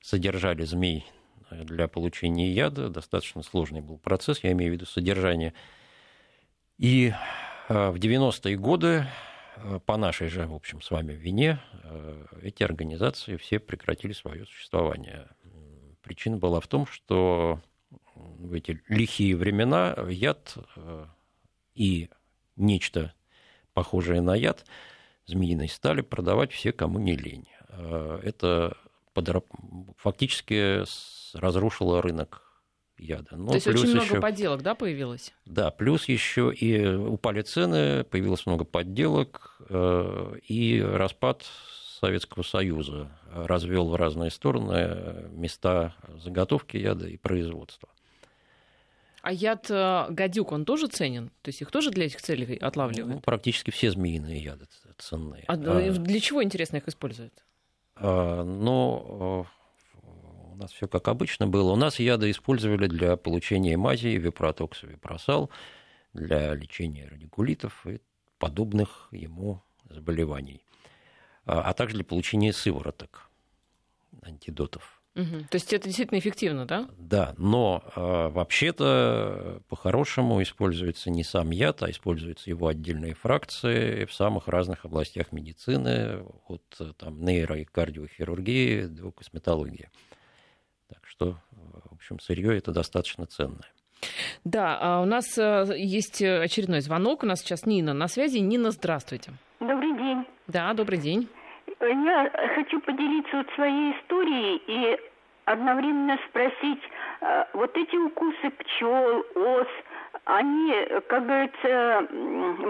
содержали 0.00 0.64
змей 0.64 1.06
для 1.52 1.86
получения 1.86 2.50
яда. 2.50 2.88
Достаточно 2.88 3.44
сложный 3.44 3.80
был 3.80 3.96
процесс, 3.96 4.42
я 4.42 4.50
имею 4.50 4.72
в 4.72 4.74
виду 4.74 4.84
содержание 4.84 5.54
и 6.78 7.12
э, 7.68 7.90
в 7.90 7.96
90-е 7.96 8.56
годы 8.56 9.06
э, 9.56 9.80
по 9.86 9.96
нашей 9.96 10.28
же, 10.28 10.46
в 10.46 10.54
общем, 10.54 10.82
с 10.82 10.90
вами 10.90 11.12
вине, 11.12 11.60
э, 11.82 12.26
эти 12.42 12.62
организации 12.62 13.36
все 13.36 13.58
прекратили 13.58 14.12
свое 14.12 14.44
существование. 14.46 15.28
Причина 16.02 16.36
была 16.36 16.60
в 16.60 16.66
том, 16.66 16.86
что 16.86 17.60
в 18.14 18.52
эти 18.52 18.82
лихие 18.88 19.36
времена 19.36 19.96
яд 20.08 20.56
и 21.74 22.10
нечто 22.56 23.14
похожее 23.72 24.20
на 24.20 24.34
яд 24.34 24.66
змеиной 25.24 25.68
стали 25.68 26.02
продавать 26.02 26.52
все, 26.52 26.72
кому 26.72 26.98
не 26.98 27.16
лень. 27.16 27.48
Это 28.22 28.76
фактически 29.96 30.84
разрушило 31.36 32.02
рынок 32.02 32.53
яда. 32.98 33.36
Но 33.36 33.48
То 33.48 33.54
есть 33.54 33.66
очень 33.66 33.90
много 33.90 34.04
еще... 34.04 34.20
подделок, 34.20 34.62
да, 34.62 34.74
появилось? 34.74 35.32
Да, 35.46 35.70
плюс 35.70 36.08
еще 36.08 36.52
и 36.52 36.86
упали 36.86 37.42
цены, 37.42 38.04
появилось 38.04 38.46
много 38.46 38.64
подделок, 38.64 39.60
э, 39.68 40.36
и 40.46 40.80
распад 40.80 41.44
Советского 42.00 42.42
Союза 42.42 43.10
развел 43.32 43.88
в 43.88 43.96
разные 43.96 44.30
стороны 44.30 45.28
места 45.30 45.94
заготовки 46.22 46.76
яда 46.76 47.08
и 47.08 47.16
производства. 47.16 47.88
А 49.22 49.32
яд 49.32 49.70
э, 49.70 50.06
гадюк, 50.10 50.52
он 50.52 50.66
тоже 50.66 50.86
ценен? 50.86 51.30
То 51.40 51.48
есть 51.48 51.62
их 51.62 51.70
тоже 51.70 51.90
для 51.90 52.04
этих 52.04 52.20
целей 52.20 52.56
отлавливают? 52.56 53.14
Ну, 53.14 53.20
практически 53.20 53.70
все 53.70 53.90
змеиные 53.90 54.42
яды 54.42 54.66
ценные. 54.98 55.44
А, 55.46 55.54
а 55.54 55.56
для 55.56 56.20
чего, 56.20 56.44
интересно, 56.44 56.76
их 56.76 56.88
используют? 56.88 57.32
А, 57.96 58.44
ну, 58.44 59.46
у 59.46 59.46
нас 60.64 60.72
все 60.72 60.88
как 60.88 61.08
обычно 61.08 61.46
было. 61.46 61.72
У 61.72 61.76
нас 61.76 61.98
яды 61.98 62.30
использовали 62.30 62.86
для 62.86 63.16
получения 63.16 63.76
мази, 63.76 64.08
випротокса, 64.08 64.86
випросал, 64.86 65.50
для 66.12 66.54
лечения 66.54 67.06
радикулитов 67.06 67.86
и 67.86 68.00
подобных 68.38 69.08
ему 69.12 69.62
заболеваний, 69.88 70.62
а, 71.44 71.62
а 71.62 71.74
также 71.74 71.96
для 71.96 72.04
получения 72.04 72.52
сывороток, 72.52 73.28
антидотов. 74.22 75.02
Угу. 75.16 75.46
То 75.50 75.54
есть 75.54 75.72
это 75.72 75.84
действительно 75.84 76.18
эффективно, 76.18 76.66
да? 76.66 76.88
Да, 76.98 77.34
но 77.38 77.84
э, 77.94 78.00
вообще-то 78.30 79.62
по-хорошему 79.68 80.42
используется 80.42 81.08
не 81.08 81.22
сам 81.22 81.50
яд, 81.50 81.84
а 81.84 81.90
используются 81.90 82.50
его 82.50 82.66
отдельные 82.66 83.14
фракции 83.14 84.06
в 84.06 84.12
самых 84.12 84.48
разных 84.48 84.84
областях 84.84 85.30
медицины, 85.30 86.24
от 86.48 86.96
там, 86.96 87.22
нейро- 87.22 87.60
и 87.60 87.64
кардиохирургии 87.64 88.86
до 88.86 89.12
косметологии. 89.12 89.88
Так 90.94 91.06
что, 91.06 91.36
в 91.90 91.94
общем, 91.94 92.18
сырье 92.20 92.56
это 92.56 92.72
достаточно 92.72 93.26
ценное. 93.26 93.70
Да, 94.44 94.78
а 94.80 95.00
у 95.00 95.06
нас 95.06 95.38
э, 95.38 95.64
есть 95.76 96.22
очередной 96.22 96.80
звонок. 96.80 97.22
У 97.22 97.26
нас 97.26 97.40
сейчас 97.40 97.66
Нина 97.66 97.94
на 97.94 98.08
связи. 98.08 98.38
Нина, 98.38 98.70
здравствуйте. 98.70 99.32
Добрый 99.60 99.96
день. 99.96 100.26
Да, 100.46 100.72
добрый 100.74 100.98
день. 100.98 101.28
Я 101.80 102.30
хочу 102.54 102.80
поделиться 102.80 103.38
вот 103.38 103.46
своей 103.54 103.92
историей 103.92 104.62
и 104.66 104.98
одновременно 105.44 106.18
спросить, 106.28 106.82
э, 107.20 107.44
вот 107.54 107.76
эти 107.76 107.96
укусы 107.96 108.50
пчел, 108.50 109.24
ос, 109.34 109.68
они, 110.24 110.72
как 111.08 111.26
говорится, 111.26 112.06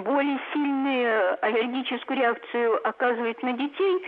более 0.03 0.41
сильную 0.53 1.45
аллергическую 1.45 2.19
реакцию 2.19 2.89
оказывают 2.89 3.43
на 3.43 3.53
детей 3.53 4.03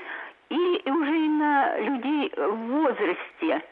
или 0.48 0.90
уже 0.90 1.16
и 1.16 1.28
на 1.28 1.78
людей 1.78 2.32
в 2.36 2.56
возрасте. 2.70 3.62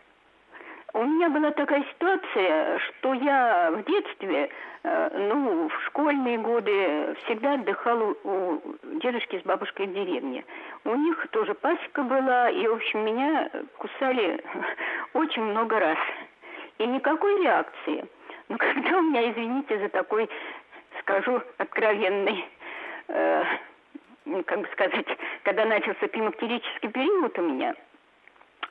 У 0.94 1.02
меня 1.02 1.28
была 1.28 1.50
такая 1.50 1.82
ситуация, 1.82 2.78
что 2.78 3.14
я 3.14 3.72
в 3.72 3.82
детстве, 3.82 4.48
э, 4.84 5.28
ну, 5.28 5.68
в 5.68 5.84
школьные 5.86 6.38
годы 6.38 7.16
всегда 7.24 7.54
отдыхала 7.54 8.14
у 8.22 8.60
дедушки 9.02 9.40
с 9.40 9.42
бабушкой 9.42 9.88
в 9.88 9.92
деревне. 9.92 10.44
У 10.84 10.94
них 10.94 11.26
тоже 11.32 11.54
пасека 11.54 12.04
была, 12.04 12.48
и, 12.48 12.68
в 12.68 12.74
общем, 12.74 13.04
меня 13.04 13.50
кусали 13.78 14.40
очень 15.14 15.42
много 15.42 15.80
раз. 15.80 15.98
И 16.78 16.86
никакой 16.86 17.42
реакции. 17.42 18.04
Но 18.48 18.56
когда 18.56 18.98
у 18.98 19.02
меня, 19.02 19.32
извините 19.32 19.80
за 19.80 19.88
такой, 19.88 20.30
скажу, 21.00 21.42
откровенный, 21.58 22.44
э, 23.08 23.44
как 24.46 24.60
бы 24.60 24.68
сказать, 24.70 25.06
когда 25.42 25.64
начался 25.64 26.06
климактерический 26.06 26.88
период 26.88 27.36
у 27.36 27.42
меня– 27.42 27.74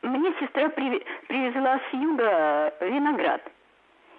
мне 0.04 0.34
сестра 0.40 0.70
привезла 0.70 1.80
с 1.80 1.94
юга 1.94 2.74
виноград. 2.82 3.42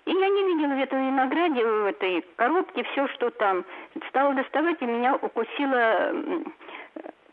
И 0.07 0.11
я 0.11 0.29
не 0.29 0.45
видела 0.45 0.75
в 0.75 0.83
этом 0.83 1.07
винограде, 1.07 1.65
в 1.65 1.87
этой 1.87 2.25
коробке, 2.37 2.83
все, 2.85 3.09
что 3.09 3.31
там. 3.31 3.65
Стала 4.09 4.35
доставать, 4.35 4.81
и 4.83 4.87
меня 4.87 5.15
укусила 5.17 6.13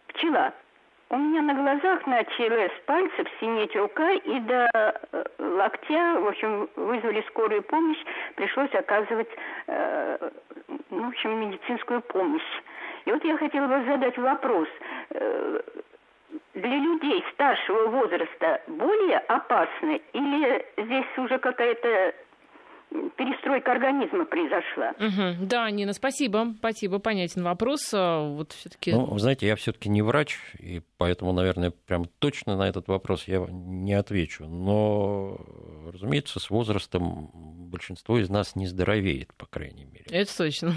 пчела. 0.07 0.53
У 1.09 1.17
меня 1.17 1.41
на 1.41 1.53
глазах 1.53 2.07
начали 2.07 2.67
с 2.69 2.85
пальцев 2.85 3.27
синеть 3.41 3.75
рука, 3.75 4.11
и 4.11 4.39
до 4.39 4.69
э, 4.73 5.23
локтя, 5.39 6.21
в 6.21 6.27
общем, 6.27 6.69
вызвали 6.77 7.21
скорую 7.27 7.63
помощь, 7.63 7.97
пришлось 8.35 8.73
оказывать, 8.73 9.27
э, 9.67 10.29
ну, 10.89 11.03
в 11.03 11.07
общем, 11.09 11.37
медицинскую 11.37 11.99
помощь. 11.99 12.61
И 13.03 13.11
вот 13.11 13.25
я 13.25 13.35
хотела 13.35 13.67
бы 13.67 13.83
задать 13.83 14.17
вопрос. 14.17 14.69
Э, 15.09 15.59
для 16.53 16.77
людей 16.77 17.23
старшего 17.33 17.89
возраста 17.89 18.61
более 18.67 19.19
опасны 19.19 20.01
или 20.13 20.65
здесь 20.77 21.17
уже 21.17 21.39
какая-то 21.39 22.13
перестройка 23.15 23.71
организма 23.71 24.25
произошла. 24.25 24.91
Угу. 24.99 25.45
Да, 25.45 25.69
Нина, 25.71 25.93
спасибо. 25.93 26.53
Спасибо, 26.57 26.99
понятен 26.99 27.43
вопрос. 27.43 27.89
А 27.93 28.27
вот 28.27 28.51
все-таки. 28.51 28.91
Ну, 28.91 29.17
знаете, 29.17 29.47
я 29.47 29.55
все-таки 29.55 29.89
не 29.89 30.01
врач, 30.01 30.37
и 30.59 30.81
поэтому, 30.97 31.31
наверное, 31.31 31.71
прям 31.71 32.05
точно 32.19 32.57
на 32.57 32.67
этот 32.67 32.87
вопрос 32.87 33.27
я 33.27 33.45
не 33.49 33.93
отвечу. 33.93 34.45
Но, 34.45 35.37
разумеется, 35.91 36.39
с 36.39 36.49
возрастом 36.49 37.29
большинство 37.33 38.17
из 38.17 38.29
нас 38.29 38.55
не 38.55 38.67
здоровеет, 38.67 39.33
по 39.35 39.45
крайней 39.45 39.85
мере. 39.85 40.05
Это 40.09 40.35
точно. 40.35 40.73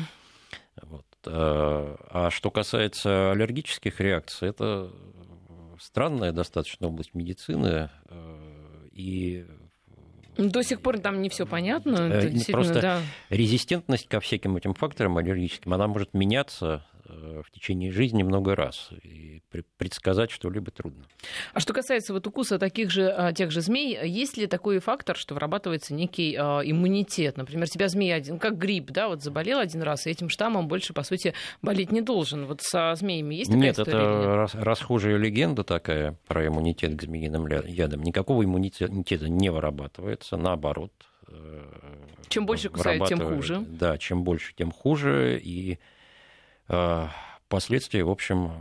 Вот. 0.83 1.05
А, 1.27 1.97
а 2.11 2.31
что 2.31 2.51
касается 2.51 3.33
аллергических 3.33 4.01
реакций, 4.01 4.49
это 4.49 4.91
странная 5.81 6.33
достаточно 6.33 6.89
область 6.89 7.15
медицины, 7.15 7.91
э, 8.09 8.89
и 8.93 9.47
до 10.37 10.63
сих 10.63 10.81
пор 10.81 10.99
там 10.99 11.23
не 11.23 11.29
все 11.29 11.47
понятно. 11.47 11.97
Э, 11.97 12.31
просто 12.51 12.81
да. 12.81 13.01
резистентность 13.31 14.09
ко 14.09 14.21
всяким 14.21 14.57
этим 14.57 14.75
факторам 14.75 15.17
аллергическим, 15.17 15.73
она 15.75 15.87
может 15.87 16.15
меняться 16.15 16.85
в 17.07 17.51
течение 17.51 17.91
жизни 17.91 18.23
много 18.23 18.55
раз. 18.55 18.91
И 19.03 19.43
предсказать 19.77 20.31
что-либо 20.31 20.71
трудно. 20.71 21.05
А 21.53 21.61
что 21.61 21.73
касается 21.73 22.13
вот 22.13 22.27
укуса 22.27 22.59
таких 22.59 22.91
же, 22.91 23.09
а, 23.09 23.33
тех 23.33 23.51
же 23.51 23.61
змей, 23.61 23.99
есть 24.07 24.37
ли 24.37 24.47
такой 24.47 24.79
фактор, 24.79 25.17
что 25.17 25.35
вырабатывается 25.35 25.95
некий 25.95 26.37
а, 26.39 26.61
иммунитет? 26.61 27.37
Например, 27.37 27.69
тебя 27.69 27.89
змея 27.89 28.17
один, 28.17 28.39
как 28.39 28.59
грипп, 28.59 28.91
да, 28.91 29.09
вот 29.09 29.23
заболел 29.23 29.59
один 29.59 29.83
раз, 29.83 30.07
и 30.07 30.11
этим 30.11 30.29
штаммом 30.29 30.69
больше, 30.69 30.93
по 30.93 31.03
сути, 31.03 31.35
болеть 31.63 31.93
не 31.93 32.01
должен. 32.01 32.47
Вот 32.47 32.63
со 32.63 32.95
змеями 32.95 33.35
есть 33.35 33.51
такая 33.51 33.65
нет, 33.65 33.79
история? 33.79 33.99
Нет, 33.99 34.07
это 34.07 34.37
рас, 34.37 34.55
расхожая 34.55 35.17
легенда 35.17 35.65
такая 35.65 36.17
про 36.27 36.47
иммунитет 36.47 36.97
к 36.97 37.03
змеиным 37.03 37.47
ядам. 37.47 38.03
Никакого 38.03 38.45
иммунитета 38.45 39.29
не 39.29 39.51
вырабатывается, 39.51 40.37
наоборот. 40.37 40.93
Э, 41.29 41.63
чем 42.29 42.47
больше 42.47 42.71
кусает, 42.71 43.05
тем 43.07 43.21
хуже. 43.21 43.65
Да, 43.69 43.99
чем 43.99 44.25
больше, 44.25 44.55
тем 44.55 44.71
хуже. 44.71 45.41
И 45.43 45.75
Э, 45.75 45.94
последствия, 46.67 48.05
в 48.05 48.11
общем, 48.11 48.53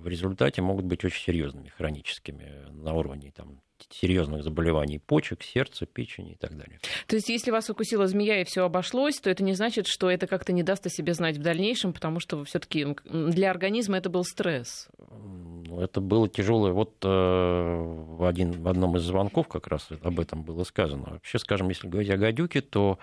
в 0.00 0.08
результате 0.08 0.62
могут 0.62 0.84
быть 0.84 1.04
очень 1.04 1.22
серьезными, 1.22 1.68
хроническими, 1.68 2.66
на 2.70 2.94
уровне 2.94 3.32
там, 3.34 3.60
серьезных 3.88 4.42
заболеваний 4.42 4.98
почек, 4.98 5.42
сердца, 5.42 5.86
печени 5.86 6.32
и 6.32 6.36
так 6.36 6.56
далее. 6.56 6.80
То 7.06 7.16
есть, 7.16 7.28
если 7.28 7.50
вас 7.50 7.68
укусила 7.70 8.06
змея 8.06 8.40
и 8.40 8.44
все 8.44 8.64
обошлось, 8.64 9.20
то 9.20 9.30
это 9.30 9.42
не 9.42 9.54
значит, 9.54 9.86
что 9.86 10.10
это 10.10 10.26
как-то 10.26 10.52
не 10.52 10.62
даст 10.62 10.86
о 10.86 10.90
себе 10.90 11.14
знать 11.14 11.38
в 11.38 11.42
дальнейшем, 11.42 11.92
потому 11.92 12.20
что 12.20 12.44
все-таки 12.44 12.86
для 13.04 13.50
организма 13.50 13.98
это 13.98 14.10
был 14.10 14.24
стресс. 14.24 14.88
Ну, 14.98 15.80
это 15.80 16.00
было 16.00 16.28
тяжелое. 16.28 16.72
Вот 16.72 16.96
э, 17.04 17.08
в, 17.08 18.24
один, 18.24 18.52
в 18.52 18.68
одном 18.68 18.96
из 18.96 19.02
звонков 19.02 19.48
как 19.48 19.66
раз 19.66 19.88
об 20.02 20.20
этом 20.20 20.42
было 20.42 20.64
сказано. 20.64 21.10
Вообще, 21.10 21.38
скажем, 21.38 21.68
если 21.68 21.88
говорить 21.88 22.10
о 22.10 22.16
гадюке, 22.16 22.60
то 22.60 22.98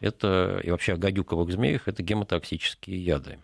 это 0.00 0.60
и 0.62 0.70
вообще 0.70 0.94
о 0.94 0.96
гадюковых 0.96 1.50
змеях 1.50 1.88
это 1.88 2.02
гемотоксические 2.02 3.02
яды 3.02 3.38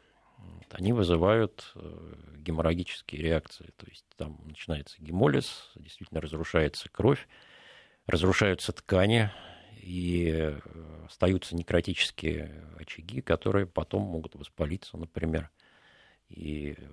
они 0.73 0.93
вызывают 0.93 1.73
э, 1.75 2.15
геморрагические 2.39 3.23
реакции. 3.23 3.71
То 3.77 3.87
есть 3.87 4.05
там 4.17 4.39
начинается 4.45 4.97
гемолиз, 5.01 5.71
действительно 5.77 6.21
разрушается 6.21 6.89
кровь, 6.89 7.29
разрушаются 8.07 8.73
ткани, 8.73 9.31
и 9.87 10.33
э, 10.35 10.59
остаются 11.07 11.55
некротические 11.55 12.65
очаги, 12.79 13.21
которые 13.21 13.67
потом 13.67 14.03
могут 14.03 14.35
воспалиться, 14.35 14.97
например. 14.97 15.51
И 16.29 16.75
э, 16.77 16.85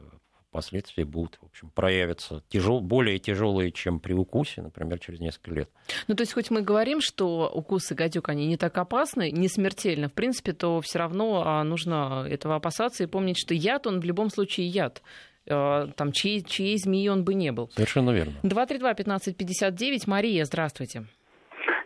последствия 0.54 1.04
будут, 1.04 1.38
в 1.42 1.46
общем, 1.46 1.70
проявятся 1.74 2.44
тяжел, 2.48 2.80
более 2.80 3.20
тяжелые, 3.20 3.72
чем 3.72 4.00
при 4.00 4.14
укусе, 4.14 4.62
например, 4.62 5.00
через 5.00 5.20
несколько 5.20 5.52
лет. 5.52 5.70
Ну, 6.08 6.16
то 6.16 6.22
есть, 6.22 6.34
хоть 6.34 6.52
мы 6.52 6.62
говорим, 6.62 7.02
что 7.02 7.52
укусы 7.54 7.96
гадюк, 7.96 8.30
они 8.30 8.48
не 8.48 8.56
так 8.56 8.78
опасны, 8.78 9.32
не 9.32 9.50
смертельны, 9.50 10.08
в 10.08 10.14
принципе, 10.14 10.54
то 10.54 10.80
все 10.82 11.00
равно 11.00 11.44
а, 11.46 11.64
нужно 11.64 12.26
этого 12.30 12.56
опасаться 12.56 13.04
и 13.04 13.08
помнить, 13.08 13.38
что 13.38 13.54
яд, 13.54 13.88
он 13.88 14.00
в 14.00 14.06
любом 14.06 14.30
случае 14.30 14.68
яд 14.68 15.02
а, 15.50 15.88
там, 15.98 16.12
чьей, 16.12 16.44
чьей 16.44 16.78
змеи 16.78 17.08
он 17.08 17.24
бы 17.24 17.34
не 17.34 17.52
был. 17.52 17.70
Совершенно 17.72 18.12
верно. 18.12 18.34
232-1559. 18.44 20.04
Мария, 20.08 20.46
здравствуйте. 20.46 21.06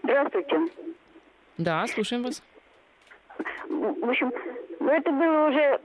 Здравствуйте. 0.03 0.57
Да, 1.57 1.87
слушаем 1.87 2.23
вас. 2.23 2.43
В 3.69 4.09
общем, 4.09 4.31
ну, 4.87 4.93
это 4.93 5.11
было 5.11 5.49
уже 5.49 5.81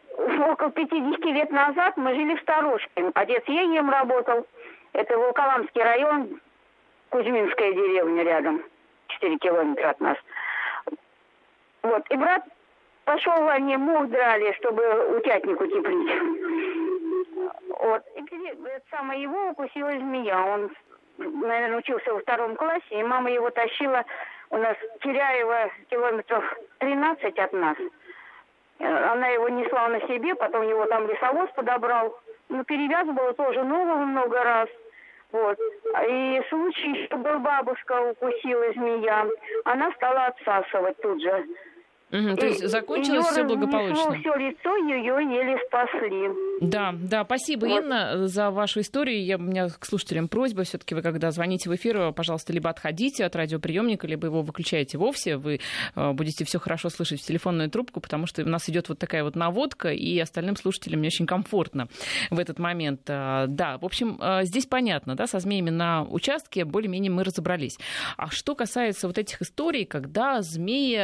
около 0.48 0.70
50 0.70 1.24
лет 1.24 1.50
назад. 1.50 1.96
Мы 1.96 2.14
жили 2.14 2.36
в 2.36 2.40
Старушке. 2.42 3.10
Отец 3.14 3.42
Егем 3.48 3.90
работал. 3.90 4.46
Это 4.92 5.18
Волколамский 5.18 5.82
район, 5.82 6.40
Кузьминская 7.10 7.72
деревня 7.72 8.22
рядом. 8.22 8.62
4 9.08 9.38
километра 9.38 9.90
от 9.90 10.00
нас. 10.00 10.16
Вот. 11.82 12.08
И 12.10 12.16
брат 12.16 12.44
пошел, 13.04 13.48
они 13.48 13.76
мух 13.76 14.06
драли, 14.08 14.52
чтобы 14.60 15.16
утятник 15.16 15.60
утеплить. 15.60 16.22
Вот. 17.80 18.02
И 18.14 18.24
самое 18.88 19.20
его 19.20 19.48
укусила 19.48 19.90
змея. 19.90 20.46
Он, 20.46 20.70
наверное, 21.18 21.78
учился 21.78 22.14
во 22.14 22.20
втором 22.20 22.54
классе, 22.54 22.84
и 22.90 23.02
мама 23.02 23.32
его 23.32 23.50
тащила 23.50 24.04
у 24.50 24.58
нас 24.58 24.76
Теряева 25.00 25.72
километров 25.90 26.44
13 26.78 27.36
от 27.36 27.52
нас. 27.52 27.76
Э, 28.78 29.12
она 29.12 29.28
его 29.28 29.48
несла 29.48 29.88
на 29.88 30.00
себе, 30.06 30.34
потом 30.34 30.68
его 30.68 30.86
там 30.86 31.06
лесовоз 31.08 31.50
подобрал. 31.54 32.18
Ну, 32.48 32.64
перевязывала 32.64 33.32
тоже 33.34 33.62
нового 33.62 34.04
много 34.04 34.42
раз. 34.42 34.68
Вот. 35.32 35.58
И 36.08 36.42
случай, 36.50 37.06
что 37.06 37.16
был 37.16 37.38
бабушка 37.38 38.10
укусила 38.10 38.72
змея, 38.72 39.26
она 39.64 39.90
стала 39.92 40.26
отсасывать 40.26 41.00
тут 41.00 41.22
же. 41.22 41.46
Угу, 42.12 42.36
то 42.36 42.46
есть 42.46 42.68
закончилось 42.68 43.26
все 43.28 43.42
благополучно. 43.42 44.18
Все 44.20 44.34
лицо 44.34 44.76
ее 44.76 45.14
еле 45.14 45.58
спасли. 45.66 46.28
Да, 46.60 46.94
да, 46.94 47.24
спасибо, 47.24 47.64
вот. 47.64 47.82
Инна, 47.82 48.28
за 48.28 48.50
вашу 48.50 48.80
историю. 48.80 49.24
Я, 49.24 49.36
у 49.38 49.40
меня 49.40 49.68
к 49.68 49.86
слушателям 49.86 50.28
просьба, 50.28 50.64
все-таки 50.64 50.94
вы, 50.94 51.00
когда 51.00 51.30
звоните 51.30 51.70
в 51.70 51.74
эфир, 51.74 52.12
пожалуйста, 52.12 52.52
либо 52.52 52.68
отходите 52.68 53.24
от 53.24 53.34
радиоприемника, 53.34 54.06
либо 54.06 54.26
его 54.26 54.42
выключаете 54.42 54.98
вовсе. 54.98 55.38
Вы 55.38 55.60
э, 55.94 56.12
будете 56.12 56.44
все 56.44 56.58
хорошо 56.58 56.90
слышать 56.90 57.22
в 57.22 57.24
телефонную 57.24 57.70
трубку, 57.70 58.00
потому 58.00 58.26
что 58.26 58.42
у 58.42 58.48
нас 58.48 58.68
идет 58.68 58.90
вот 58.90 58.98
такая 58.98 59.24
вот 59.24 59.34
наводка, 59.34 59.88
и 59.88 60.18
остальным 60.18 60.56
слушателям 60.56 61.00
не 61.00 61.06
очень 61.06 61.26
комфортно 61.26 61.88
в 62.30 62.38
этот 62.38 62.58
момент. 62.58 63.08
Э, 63.08 63.46
да, 63.48 63.78
в 63.78 63.86
общем, 63.86 64.18
э, 64.20 64.40
здесь 64.42 64.66
понятно, 64.66 65.14
да, 65.14 65.26
со 65.26 65.38
змеями 65.38 65.70
на 65.70 66.02
участке 66.04 66.66
более-менее 66.66 67.10
мы 67.10 67.24
разобрались. 67.24 67.78
А 68.18 68.30
что 68.30 68.54
касается 68.54 69.06
вот 69.06 69.16
этих 69.16 69.40
историй, 69.40 69.86
когда 69.86 70.42
змеи 70.42 70.98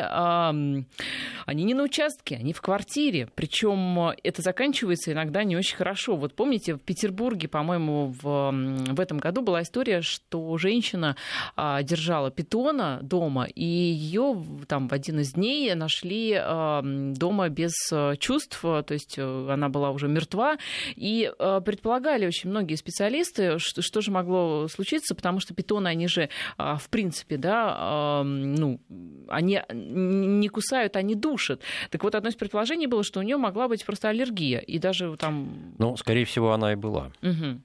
они 1.46 1.64
не 1.64 1.74
на 1.74 1.84
участке, 1.84 2.36
они 2.36 2.53
в 2.53 2.61
квартире. 2.61 3.28
Причем 3.34 4.11
это 4.22 4.42
заканчивается 4.42 5.12
иногда 5.12 5.44
не 5.44 5.57
очень 5.57 5.76
хорошо. 5.76 6.16
Вот 6.16 6.34
помните, 6.34 6.74
в 6.74 6.80
Петербурге, 6.80 7.49
по-моему, 7.49 8.14
в, 8.22 8.53
в 8.53 9.01
этом 9.01 9.18
году 9.18 9.42
была 9.42 9.62
история, 9.62 10.03
что 10.03 10.57
женщина 10.59 11.16
а, 11.57 11.82
держала 11.82 12.30
питона 12.30 13.01
дома, 13.03 13.44
и 13.44 13.64
ее 13.64 14.44
там 14.66 14.88
в 14.88 14.92
один 14.92 15.20
из 15.20 15.32
дней 15.32 15.74
нашли 15.74 16.34
а, 16.38 16.82
дома 16.84 17.49
без 17.49 17.72
а, 17.92 18.16
чувств, 18.16 18.61
то 18.61 18.84
есть 18.90 19.14
э, 19.18 19.49
она 19.51 19.68
была 19.68 19.90
уже 19.90 20.09
мертва, 20.09 20.59
и 20.96 21.30
а, 21.38 21.61
предполагали 21.61 22.26
очень 22.26 22.51
многие 22.51 22.74
специалисты, 22.74 23.59
что, 23.59 23.82
что 23.82 24.01
же 24.01 24.11
могло 24.11 24.68
случиться, 24.68 25.14
потому 25.14 25.40
что 25.40 25.55
питоны, 25.55 25.88
они 25.88 26.09
же, 26.09 26.28
а, 26.57 26.76
в 26.76 26.88
принципе, 26.88 27.36
да, 27.36 27.74
а, 27.76 28.22
ну, 28.22 28.80
они 29.28 29.61
не 29.70 30.49
кусают, 30.49 30.88
они 30.97 31.14
душат. 31.14 31.61
Так 31.91 32.05
вот, 32.05 32.14
одно 32.14 32.28
из 32.30 32.36
предположений 32.36 32.86
было, 32.86 33.03
что 33.03 33.20
у 33.20 33.22
нее 33.22 33.36
могла 33.36 33.68
быть 33.68 33.84
просто 33.84 34.09
аллергия, 34.09 34.59
и 34.59 34.78
даже 34.78 35.16
там... 35.16 35.74
Ну, 35.78 35.97
скорее 35.97 36.24
всего, 36.24 36.53
она 36.53 36.72
и 36.72 36.76
была. 36.76 37.12
Угу. 37.22 37.61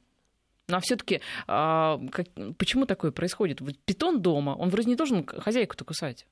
А 0.70 0.80
все-таки 0.80 1.22
а, 1.48 2.00
как, 2.12 2.28
почему 2.58 2.86
такое 2.86 3.12
происходит? 3.12 3.62
Вот 3.62 3.78
питон 3.86 4.22
дома, 4.22 4.52
он 4.52 4.70
вроде 4.70 4.90
не 4.90 4.96
должен 4.96 5.26
хозяйку-то 5.26 5.84
кусать. 5.84 6.26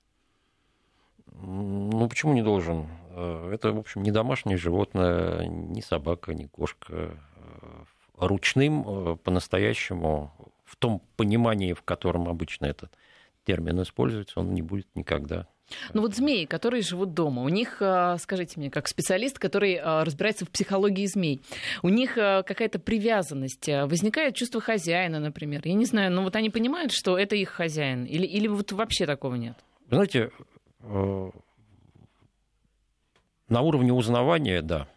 Ну, 1.42 2.08
почему 2.08 2.34
не 2.34 2.42
должен? 2.42 2.88
Э, 3.10 3.52
это, 3.54 3.74
в 3.74 3.80
общем, 3.80 4.04
не 4.04 4.12
домашнее 4.12 4.58
животное, 4.58 5.48
ни 5.48 5.82
собака, 5.82 6.34
ни 6.34 6.46
кошка. 6.46 7.18
Э, 7.36 7.84
ручным 8.18 8.86
э, 8.88 9.16
по-настоящему, 9.18 10.32
в 10.64 10.76
том 10.76 11.02
понимании, 11.18 11.74
в 11.74 11.82
котором 11.82 12.30
обычно 12.30 12.66
этот 12.66 12.92
термин 13.44 13.82
используется, 13.82 14.40
он 14.40 14.54
не 14.54 14.62
будет 14.62 14.88
никогда. 14.96 15.48
Ну 15.94 16.02
вот 16.02 16.16
змеи, 16.16 16.46
которые 16.46 16.82
живут 16.82 17.14
дома, 17.14 17.44
у 17.44 17.50
них, 17.50 17.82
скажите 18.20 18.60
мне, 18.60 18.70
как 18.70 18.88
специалист, 18.88 19.40
который 19.40 19.80
разбирается 19.82 20.46
в 20.46 20.50
психологии 20.50 21.06
змей, 21.06 21.42
у 21.84 21.90
них 21.90 22.16
какая-то 22.16 22.80
привязанность, 22.80 23.68
возникает 23.68 24.36
чувство 24.36 24.62
хозяина, 24.62 25.20
например. 25.20 25.62
Я 25.64 25.74
не 25.74 25.86
знаю, 25.86 26.12
но 26.12 26.24
вот 26.24 26.36
они 26.36 26.50
понимают, 26.50 26.92
что 26.92 27.18
это 27.18 27.36
их 27.36 27.50
хозяин, 27.50 28.06
или, 28.06 28.26
или 28.26 28.48
вот 28.48 28.72
вообще 28.72 29.06
такого 29.06 29.36
нет? 29.36 29.58
Вы 29.88 29.96
знаете, 29.96 30.32
на 33.50 33.62
уровне 33.62 33.94
узнавания, 33.94 34.62
да, 34.62 34.88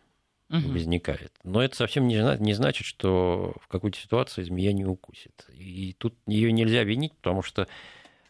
угу. 0.49 0.69
возникает. 0.73 1.33
Но 1.43 1.63
это 1.63 1.77
совсем 1.77 2.07
не, 2.07 2.23
не 2.39 2.55
значит, 2.55 2.87
что 2.87 3.55
в 3.61 3.69
какой-то 3.69 3.99
ситуации 3.99 4.43
змея 4.43 4.73
не 4.73 4.85
укусит. 4.85 5.47
И 5.53 5.95
тут 5.99 6.15
ее 6.27 6.53
нельзя 6.53 6.85
винить, 6.85 7.13
потому 7.15 7.43
что 7.43 7.63
э, 7.63 7.67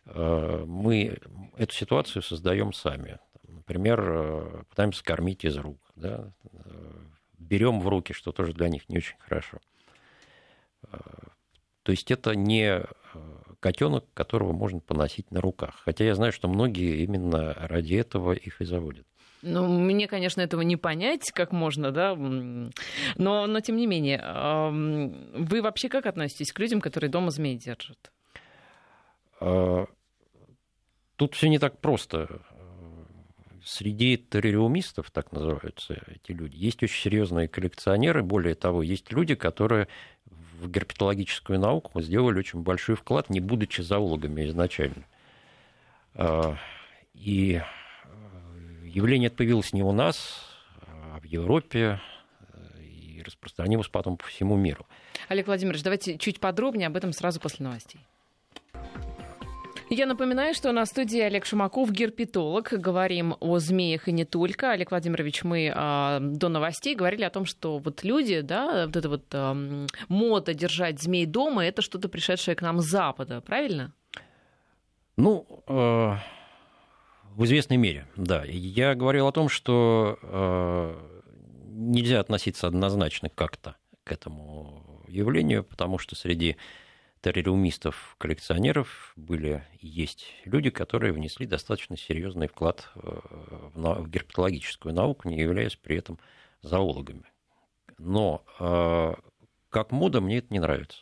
мы 0.06 1.18
эту 1.56 1.74
ситуацию 1.74 2.22
создаем 2.22 2.72
сами. 2.72 3.18
Например, 3.64 4.00
э, 4.02 4.62
пытаемся 4.68 5.02
кормить 5.02 5.44
из 5.44 5.56
рук, 5.56 5.80
да? 5.96 6.32
Э, 6.52 6.92
берем 7.38 7.80
в 7.80 7.88
руки, 7.88 8.12
что 8.12 8.32
тоже 8.32 8.52
для 8.52 8.68
них 8.68 8.88
не 8.88 8.98
очень 8.98 9.16
хорошо. 9.18 9.58
То 11.82 11.92
есть 11.92 12.10
это 12.10 12.34
не 12.34 12.82
котенок, 13.60 14.04
которого 14.12 14.52
можно 14.52 14.80
поносить 14.80 15.30
на 15.30 15.40
руках. 15.40 15.80
Хотя 15.84 16.04
я 16.04 16.14
знаю, 16.14 16.32
что 16.32 16.48
многие 16.48 17.02
именно 17.04 17.54
ради 17.54 17.94
этого 17.94 18.32
их 18.32 18.60
и 18.60 18.64
заводят. 18.66 19.06
Ну, 19.40 19.66
мне, 19.66 20.06
конечно, 20.08 20.40
этого 20.40 20.62
не 20.62 20.76
понять, 20.76 21.30
как 21.32 21.52
можно, 21.52 21.90
да, 21.90 22.14
но, 22.14 22.70
но 23.46 23.60
тем 23.60 23.76
не 23.76 23.86
менее, 23.86 24.18
вы 25.38 25.62
вообще 25.62 25.88
как 25.88 26.06
относитесь 26.06 26.52
к 26.52 26.58
людям, 26.58 26.80
которые 26.80 27.10
дома 27.10 27.30
змей 27.30 27.56
держат? 27.56 28.10
А, 29.44 29.86
тут 31.16 31.34
все 31.34 31.48
не 31.48 31.58
так 31.58 31.78
просто. 31.80 32.40
Среди 33.64 34.18
террориумистов, 34.18 35.10
так 35.10 35.32
называются 35.32 36.02
эти 36.06 36.32
люди, 36.32 36.56
есть 36.56 36.82
очень 36.82 37.02
серьезные 37.02 37.48
коллекционеры. 37.48 38.22
Более 38.22 38.54
того, 38.54 38.82
есть 38.82 39.10
люди, 39.10 39.34
которые 39.34 39.88
в 40.26 40.70
герпетологическую 40.70 41.58
науку 41.58 42.00
сделали 42.00 42.38
очень 42.38 42.60
большой 42.60 42.96
вклад, 42.96 43.30
не 43.30 43.40
будучи 43.40 43.80
зоологами 43.80 44.46
изначально. 44.46 45.04
А, 46.14 46.56
и 47.14 47.60
Явление 48.94 49.26
это 49.26 49.38
появилось 49.38 49.72
не 49.72 49.82
у 49.82 49.90
нас, 49.90 50.46
а 50.86 51.18
в 51.18 51.24
Европе, 51.24 52.00
э, 52.52 52.80
и 52.80 53.22
распространилось 53.24 53.88
потом 53.88 54.16
по 54.16 54.24
всему 54.24 54.54
миру. 54.54 54.86
Олег 55.26 55.48
Владимирович, 55.48 55.82
давайте 55.82 56.16
чуть 56.16 56.38
подробнее 56.38 56.86
об 56.86 56.96
этом 56.96 57.12
сразу 57.12 57.40
после 57.40 57.64
новостей. 57.64 58.00
Я 59.96 60.06
напоминаю, 60.06 60.54
что 60.54 60.72
на 60.72 60.86
студии 60.86 61.20
Олег 61.20 61.46
Шумаков, 61.46 61.92
герпетолог. 61.92 62.72
Говорим 62.72 63.36
о 63.38 63.60
змеях 63.60 64.08
и 64.08 64.12
не 64.12 64.24
только. 64.24 64.72
Олег 64.72 64.90
Владимирович, 64.90 65.44
мы 65.44 65.72
э, 65.72 66.18
до 66.20 66.48
новостей 66.48 66.96
говорили 66.96 67.22
о 67.22 67.30
том, 67.30 67.44
что 67.44 67.78
вот 67.78 68.02
люди, 68.02 68.40
да, 68.40 68.86
вот 68.86 68.96
эта 68.96 69.08
вот 69.08 69.22
э, 69.30 69.86
мода 70.08 70.52
держать 70.52 71.00
змей 71.00 71.26
дома, 71.26 71.64
это 71.64 71.80
что-то 71.80 72.08
пришедшее 72.08 72.56
к 72.56 72.62
нам 72.62 72.80
с 72.80 72.86
Запада, 72.86 73.40
правильно? 73.40 73.92
Ну, 75.16 75.46
э, 75.68 76.16
в 77.36 77.44
известной 77.44 77.76
мере, 77.76 78.08
да. 78.16 78.42
Я 78.44 78.96
говорил 78.96 79.28
о 79.28 79.32
том, 79.32 79.48
что 79.48 80.18
э, 80.22 80.94
нельзя 81.68 82.18
относиться 82.18 82.66
однозначно 82.66 83.28
как-то 83.28 83.76
к 84.02 84.10
этому 84.10 85.04
явлению, 85.06 85.62
потому 85.62 85.98
что 85.98 86.16
среди 86.16 86.56
террориумистов, 87.24 88.16
коллекционеров 88.18 89.14
были 89.16 89.64
и 89.80 89.86
есть 89.86 90.26
люди, 90.44 90.68
которые 90.68 91.14
внесли 91.14 91.46
достаточно 91.46 91.96
серьезный 91.96 92.48
вклад 92.48 92.90
в 92.94 94.08
герпетологическую 94.08 94.94
науку, 94.94 95.28
не 95.28 95.38
являясь 95.38 95.76
при 95.76 95.96
этом 95.96 96.18
зоологами. 96.60 97.24
Но 97.96 98.44
э, 98.60 99.14
как 99.70 99.90
мода 99.90 100.20
мне 100.20 100.38
это 100.38 100.48
не 100.50 100.60
нравится. 100.60 100.98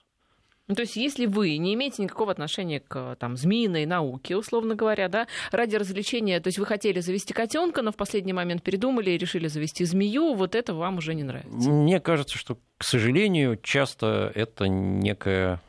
Ну, 0.69 0.77
то 0.77 0.83
есть, 0.83 0.95
если 0.95 1.27
вы 1.27 1.57
не 1.57 1.75
имеете 1.75 2.05
никакого 2.05 2.31
отношения 2.31 2.79
к 2.79 3.17
там, 3.19 3.37
змеиной 3.37 3.85
науке, 3.85 4.37
условно 4.37 4.77
говоря, 4.77 5.09
да, 5.09 5.27
ради 5.51 5.75
развлечения, 5.75 6.39
то 6.39 6.49
есть 6.49 6.59
вы 6.59 6.67
хотели 6.67 7.01
завести 7.01 7.35
котенка, 7.35 7.83
но 7.83 7.91
в 7.91 7.97
последний 7.97 8.33
момент 8.33 8.63
передумали 8.63 9.11
и 9.11 9.19
решили 9.19 9.49
завести 9.49 9.85
змею, 9.85 10.35
вот 10.35 10.55
это 10.55 10.73
вам 10.73 10.99
уже 10.99 11.15
не 11.15 11.25
нравится. 11.25 11.69
Мне 11.69 11.99
кажется, 11.99 12.39
что, 12.39 12.59
к 12.79 12.85
сожалению, 12.85 13.59
часто 13.61 14.31
это 14.37 14.69
некая 14.69 15.61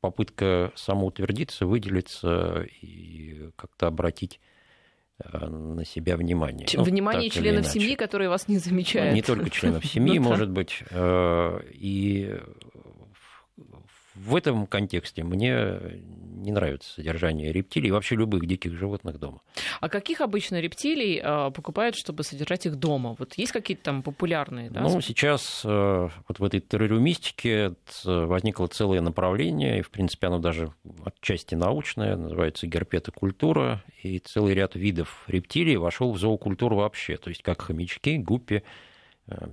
попытка 0.00 0.72
самоутвердиться, 0.74 1.64
выделиться 1.64 2.66
и 2.80 3.50
как-то 3.56 3.86
обратить 3.86 4.40
э, 5.22 5.46
на 5.46 5.84
себя 5.84 6.16
внимание. 6.16 6.66
Ну, 6.74 6.82
внимание 6.82 7.30
членов 7.30 7.66
семьи, 7.66 7.94
которые 7.94 8.28
вас 8.28 8.48
не 8.48 8.58
замечают. 8.58 9.14
Не 9.14 9.22
только 9.22 9.48
членов 9.48 9.84
семьи, 9.86 10.18
ну 10.18 10.28
может 10.28 10.50
быть. 10.50 10.82
Э, 10.90 11.60
и 11.70 12.36
в 14.24 14.36
этом 14.36 14.66
контексте 14.66 15.24
мне 15.24 15.78
не 16.42 16.52
нравится 16.52 16.92
содержание 16.94 17.52
рептилий 17.52 17.88
и 17.88 17.90
вообще 17.90 18.16
любых 18.16 18.46
диких 18.46 18.76
животных 18.76 19.18
дома. 19.18 19.40
А 19.80 19.88
каких 19.88 20.20
обычно 20.20 20.60
рептилий 20.60 21.20
э, 21.22 21.50
покупают, 21.52 21.96
чтобы 21.96 22.24
содержать 22.24 22.66
их 22.66 22.76
дома? 22.76 23.14
Вот 23.18 23.34
есть 23.34 23.52
какие-то 23.52 23.84
там 23.84 24.02
популярные? 24.02 24.70
Да, 24.70 24.80
ну, 24.80 25.00
сейчас 25.00 25.62
э, 25.64 26.08
вот 26.28 26.38
в 26.38 26.44
этой 26.44 26.60
террориумистике 26.60 27.74
возникло 28.04 28.66
целое 28.66 29.00
направление, 29.00 29.78
и, 29.78 29.82
в 29.82 29.90
принципе, 29.90 30.28
оно 30.28 30.38
даже 30.38 30.72
отчасти 31.04 31.54
научное, 31.54 32.16
называется 32.16 32.66
герпетокультура, 32.66 33.82
и 34.02 34.18
целый 34.18 34.54
ряд 34.54 34.74
видов 34.74 35.24
рептилий 35.26 35.76
вошел 35.76 36.12
в 36.12 36.18
зоокультуру 36.18 36.76
вообще, 36.76 37.16
то 37.16 37.28
есть 37.28 37.42
как 37.42 37.62
хомячки, 37.62 38.18
гуппи, 38.18 38.62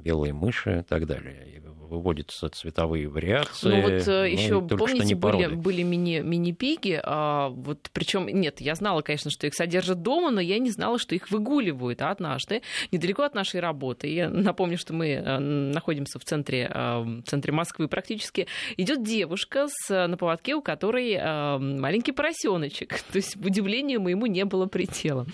белые 0.04 0.34
мыши 0.34 0.80
и 0.80 0.84
так 0.84 1.06
далее. 1.06 1.62
Выводятся 1.90 2.50
цветовые 2.50 3.08
вариации. 3.08 3.70
Ну 3.70 3.82
вот 3.82 4.06
ну, 4.06 4.14
еще, 4.24 4.62
помните, 4.62 5.16
были, 5.16 5.48
были 5.48 5.82
мини, 5.82 6.20
мини-пиги, 6.20 7.02
а, 7.04 7.50
вот 7.50 7.90
причем, 7.92 8.28
нет, 8.28 8.62
я 8.62 8.76
знала, 8.76 9.02
конечно, 9.02 9.32
что 9.32 9.48
их 9.48 9.56
содержат 9.56 10.04
дома, 10.04 10.30
но 10.30 10.40
я 10.40 10.60
не 10.60 10.70
знала, 10.70 11.00
что 11.00 11.16
их 11.16 11.32
выгуливают 11.32 12.04
а 12.04 12.12
однажды, 12.12 12.62
недалеко 12.92 13.24
от 13.24 13.34
нашей 13.34 13.60
работы. 13.60 14.08
Я 14.08 14.30
напомню, 14.30 14.78
что 14.78 14.94
мы 14.94 15.08
э, 15.08 15.40
находимся 15.40 16.20
в 16.20 16.26
центре, 16.26 16.70
э, 16.72 17.00
в 17.00 17.24
центре 17.24 17.52
Москвы 17.52 17.88
практически. 17.88 18.46
Идет 18.78 19.04
девушка 19.04 19.66
с, 19.68 20.08
на 20.08 20.16
поводке, 20.16 20.54
у 20.54 20.62
которой 20.62 21.18
маленький 21.60 22.12
поросеночек. 22.12 23.02
То 23.12 23.16
есть, 23.16 23.36
удивлению 23.36 24.02
моему 24.02 24.28
не 24.28 24.46
было 24.46 24.68
предела. 24.68 25.26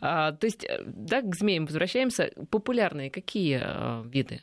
А, 0.00 0.30
то 0.32 0.46
есть, 0.46 0.66
да, 0.86 1.22
к 1.22 1.34
змеям 1.34 1.66
возвращаемся. 1.66 2.30
Популярные 2.50 3.10
какие 3.10 3.60
Э, 3.64 3.83
виды? 4.04 4.42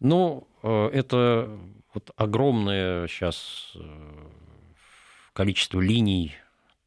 Ну, 0.00 0.46
э, 0.62 0.90
это 0.92 1.58
вот 1.94 2.10
огромное 2.16 3.08
сейчас 3.08 3.72
э, 3.74 4.28
количество 5.32 5.80
линий 5.80 6.34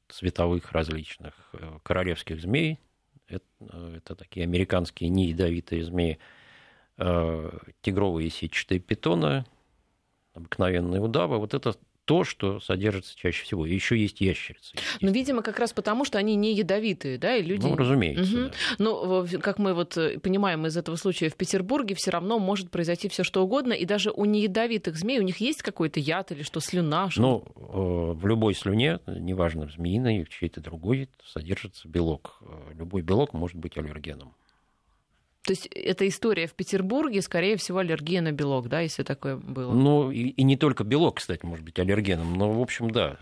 цветовых 0.07 0.71
различных 0.71 1.33
королевских 1.83 2.41
змей. 2.41 2.79
Это, 3.27 3.45
это 3.95 4.15
такие 4.15 4.43
американские 4.43 5.09
неядовитые 5.09 5.85
змеи. 5.85 6.19
Тигровые 7.81 8.29
сетчатые 8.29 8.79
питоны, 8.81 9.45
обыкновенные 10.33 10.99
удавы. 10.99 11.37
Вот 11.37 11.53
это 11.53 11.75
то, 12.05 12.23
что 12.23 12.59
содержится 12.59 13.15
чаще 13.15 13.43
всего. 13.43 13.65
И 13.65 13.73
еще 13.73 13.97
есть 13.97 14.21
ящерицы. 14.21 14.75
Ну, 15.01 15.11
видимо, 15.11 15.41
как 15.41 15.59
раз 15.59 15.73
потому, 15.73 16.05
что 16.05 16.17
они 16.17 16.35
не 16.35 16.53
ядовитые, 16.53 17.17
да, 17.17 17.35
и 17.35 17.43
люди... 17.43 17.65
Ну, 17.65 17.75
разумеется. 17.75 18.23
Угу. 18.23 18.49
Да. 18.49 18.51
Но, 18.79 19.27
как 19.41 19.59
мы 19.59 19.73
вот 19.73 19.97
э, 19.97 20.19
понимаем 20.19 20.65
из 20.65 20.75
этого 20.77 20.95
случая 20.95 21.29
в 21.29 21.35
Петербурге, 21.35 21.95
все 21.95 22.11
равно 22.11 22.39
может 22.39 22.71
произойти 22.71 23.07
все 23.09 23.23
что 23.23 23.43
угодно, 23.43 23.73
и 23.73 23.85
даже 23.85 24.11
у 24.11 24.25
неядовитых 24.25 24.95
змей 24.97 25.19
у 25.19 25.23
них 25.23 25.37
есть 25.37 25.61
какой-то 25.61 25.99
яд 25.99 26.31
или 26.31 26.43
что, 26.43 26.59
слюна? 26.59 27.09
Что... 27.09 27.21
Ну, 27.21 27.43
э, 27.55 28.19
в 28.19 28.27
любой 28.27 28.55
слюне, 28.55 28.99
неважно, 29.07 29.67
в 29.67 29.71
змеиной 29.71 30.17
или 30.17 30.23
в 30.23 30.29
чьей-то 30.29 30.61
другой, 30.61 31.09
содержится 31.23 31.87
белок. 31.87 32.39
Э, 32.41 32.73
любой 32.73 33.01
белок 33.01 33.33
может 33.33 33.57
быть 33.57 33.77
аллергеном. 33.77 34.33
То 35.43 35.53
есть 35.53 35.67
эта 35.67 36.07
история 36.07 36.45
в 36.45 36.53
Петербурге, 36.53 37.21
скорее 37.21 37.57
всего, 37.57 37.79
аллергия 37.79 38.21
на 38.21 38.31
белок, 38.31 38.67
да, 38.69 38.81
если 38.81 39.03
такое 39.03 39.37
было? 39.37 39.73
Ну, 39.73 40.11
и, 40.11 40.29
и 40.29 40.43
не 40.43 40.55
только 40.55 40.83
белок, 40.83 41.17
кстати, 41.17 41.45
может 41.45 41.65
быть 41.65 41.79
аллергеном, 41.79 42.35
но, 42.35 42.51
в 42.51 42.61
общем, 42.61 42.91
да, 42.91 43.17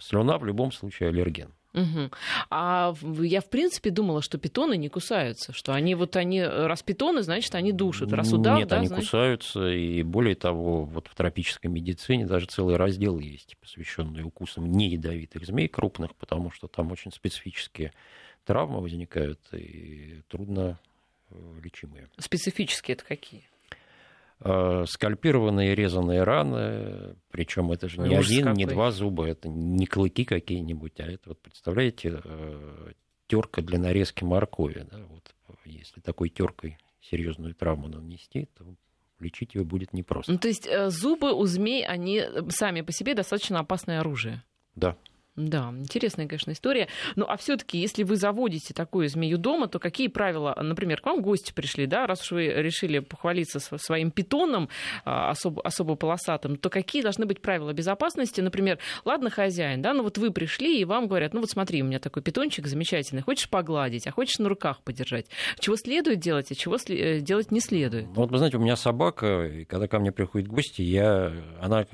слюна 0.00 0.38
в 0.38 0.44
любом 0.44 0.72
случае 0.72 1.10
аллерген. 1.10 1.50
Угу. 1.72 2.10
А 2.50 2.94
я, 3.20 3.40
в 3.40 3.48
принципе, 3.48 3.90
думала, 3.90 4.22
что 4.22 4.38
питоны 4.38 4.76
не 4.76 4.88
кусаются, 4.88 5.52
что 5.52 5.72
они 5.72 5.94
вот 5.94 6.16
они, 6.16 6.42
раз 6.42 6.82
питоны, 6.82 7.22
значит, 7.22 7.54
они 7.54 7.72
душат, 7.72 8.12
раз 8.12 8.32
удав, 8.32 8.58
Нет, 8.58 8.68
да, 8.68 8.78
они 8.78 8.88
значит... 8.88 9.04
кусаются, 9.04 9.68
и 9.68 10.02
более 10.02 10.34
того, 10.34 10.84
вот 10.84 11.06
в 11.06 11.14
тропической 11.14 11.70
медицине 11.70 12.26
даже 12.26 12.46
целый 12.46 12.76
раздел 12.76 13.18
есть, 13.20 13.56
посвященный 13.60 14.22
укусам 14.22 14.70
неядовитых 14.72 15.44
змей 15.44 15.68
крупных, 15.68 16.16
потому 16.16 16.50
что 16.50 16.66
там 16.66 16.90
очень 16.90 17.12
специфические 17.12 17.92
травмы 18.44 18.80
возникают, 18.80 19.40
и 19.52 20.22
трудно 20.28 20.80
лечимые. 21.62 22.08
Специфические 22.18 22.94
это 22.94 23.04
какие? 23.04 23.42
Э, 24.42 24.84
скальпированные 24.88 25.74
резаные 25.74 26.22
раны, 26.22 27.14
причем 27.30 27.72
это 27.72 27.88
же 27.88 28.00
не 28.00 28.18
Ужас 28.18 28.30
один, 28.30 28.44
какой. 28.44 28.56
не 28.56 28.66
два 28.66 28.90
зуба, 28.90 29.26
это 29.26 29.48
не 29.48 29.86
клыки 29.86 30.24
какие-нибудь, 30.24 30.98
а 31.00 31.04
это 31.04 31.30
вот 31.30 31.40
представляете 31.40 32.22
э, 32.24 32.92
терка 33.26 33.60
для 33.60 33.78
нарезки 33.78 34.24
моркови. 34.24 34.86
Да? 34.90 34.98
Вот, 35.08 35.34
если 35.66 36.00
такой 36.00 36.30
теркой 36.30 36.78
серьезную 37.02 37.54
травму 37.54 37.88
нанести, 37.88 38.48
то 38.56 38.64
лечить 39.18 39.54
ее 39.54 39.64
будет 39.64 39.92
непросто. 39.92 40.32
Ну, 40.32 40.38
то 40.38 40.48
есть 40.48 40.66
зубы 40.86 41.34
у 41.34 41.44
змей, 41.44 41.84
они 41.86 42.22
сами 42.48 42.80
по 42.80 42.92
себе 42.92 43.14
достаточно 43.14 43.58
опасное 43.58 44.00
оружие. 44.00 44.42
Да. 44.74 44.96
Да, 45.36 45.72
интересная, 45.76 46.26
конечно, 46.26 46.50
история. 46.50 46.88
Ну, 47.14 47.24
а 47.26 47.36
все-таки, 47.36 47.78
если 47.78 48.02
вы 48.02 48.16
заводите 48.16 48.74
такую 48.74 49.08
змею 49.08 49.38
дома, 49.38 49.68
то 49.68 49.78
какие 49.78 50.08
правила, 50.08 50.56
например, 50.60 51.00
к 51.00 51.06
вам 51.06 51.22
гости 51.22 51.52
пришли, 51.52 51.86
да, 51.86 52.06
раз 52.06 52.22
уж 52.22 52.32
вы 52.32 52.46
решили 52.48 52.98
похвалиться 52.98 53.60
своим 53.60 54.10
питоном 54.10 54.68
а, 55.04 55.30
особо, 55.30 55.62
особо 55.62 55.94
полосатым, 55.94 56.56
то 56.56 56.68
какие 56.68 57.02
должны 57.02 57.26
быть 57.26 57.40
правила 57.40 57.72
безопасности? 57.72 58.40
Например, 58.40 58.78
ладно, 59.04 59.30
хозяин, 59.30 59.82
да, 59.82 59.94
ну 59.94 60.02
вот 60.02 60.18
вы 60.18 60.32
пришли, 60.32 60.80
и 60.80 60.84
вам 60.84 61.06
говорят, 61.06 61.32
ну 61.32 61.40
вот 61.40 61.50
смотри, 61.50 61.82
у 61.82 61.86
меня 61.86 62.00
такой 62.00 62.22
питончик 62.22 62.66
замечательный, 62.66 63.22
хочешь 63.22 63.48
погладить, 63.48 64.06
а 64.08 64.12
хочешь 64.12 64.38
на 64.38 64.48
руках 64.48 64.82
подержать. 64.82 65.26
Чего 65.60 65.76
следует 65.76 66.18
делать, 66.18 66.50
а 66.50 66.54
чего 66.54 66.76
делать 67.20 67.52
не 67.52 67.60
следует? 67.60 68.06
Ну, 68.06 68.14
вот 68.14 68.30
вы 68.30 68.38
знаете, 68.38 68.56
у 68.56 68.60
меня 68.60 68.76
собака, 68.76 69.46
и 69.46 69.64
когда 69.64 69.86
ко 69.86 70.00
мне 70.00 70.10
приходят 70.10 70.48
гости, 70.48 70.82
я, 70.82 71.32
она 71.60 71.86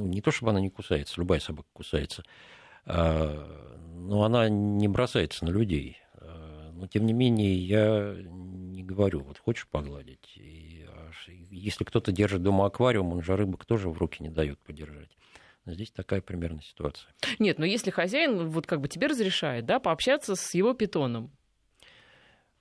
ну, 0.00 0.06
не 0.06 0.20
то 0.20 0.30
чтобы 0.30 0.50
она 0.50 0.60
не 0.60 0.70
кусается, 0.70 1.14
любая 1.18 1.40
собака 1.40 1.68
кусается, 1.72 2.24
а, 2.86 3.76
но 3.94 4.24
она 4.24 4.48
не 4.48 4.88
бросается 4.88 5.44
на 5.44 5.50
людей. 5.50 5.98
А, 6.14 6.70
но, 6.72 6.86
тем 6.86 7.06
не 7.06 7.12
менее, 7.12 7.54
я 7.54 8.16
не 8.16 8.82
говорю, 8.82 9.20
вот 9.20 9.38
хочешь 9.38 9.68
погладить. 9.68 10.32
И, 10.36 10.86
если 11.50 11.84
кто-то 11.84 12.12
держит 12.12 12.42
дома 12.42 12.66
аквариум, 12.66 13.12
он 13.12 13.22
же 13.22 13.36
рыбок 13.36 13.64
тоже 13.64 13.88
в 13.88 13.98
руки 13.98 14.22
не 14.22 14.30
дает 14.30 14.58
подержать. 14.60 15.10
Здесь 15.66 15.90
такая 15.90 16.22
примерно 16.22 16.62
ситуация. 16.62 17.12
Нет, 17.38 17.58
но 17.58 17.66
если 17.66 17.90
хозяин 17.90 18.48
вот 18.48 18.66
как 18.66 18.80
бы 18.80 18.88
тебе 18.88 19.08
разрешает, 19.08 19.66
да, 19.66 19.78
пообщаться 19.78 20.34
с 20.34 20.54
его 20.54 20.72
питоном, 20.72 21.30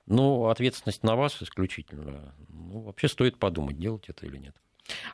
ну, 0.06 0.48
ответственность 0.48 1.04
на 1.04 1.16
вас 1.16 1.42
исключительно. 1.42 2.34
Ну, 2.48 2.82
вообще 2.82 3.08
стоит 3.08 3.38
подумать, 3.38 3.78
делать 3.78 4.10
это 4.10 4.26
или 4.26 4.38
нет. 4.38 4.56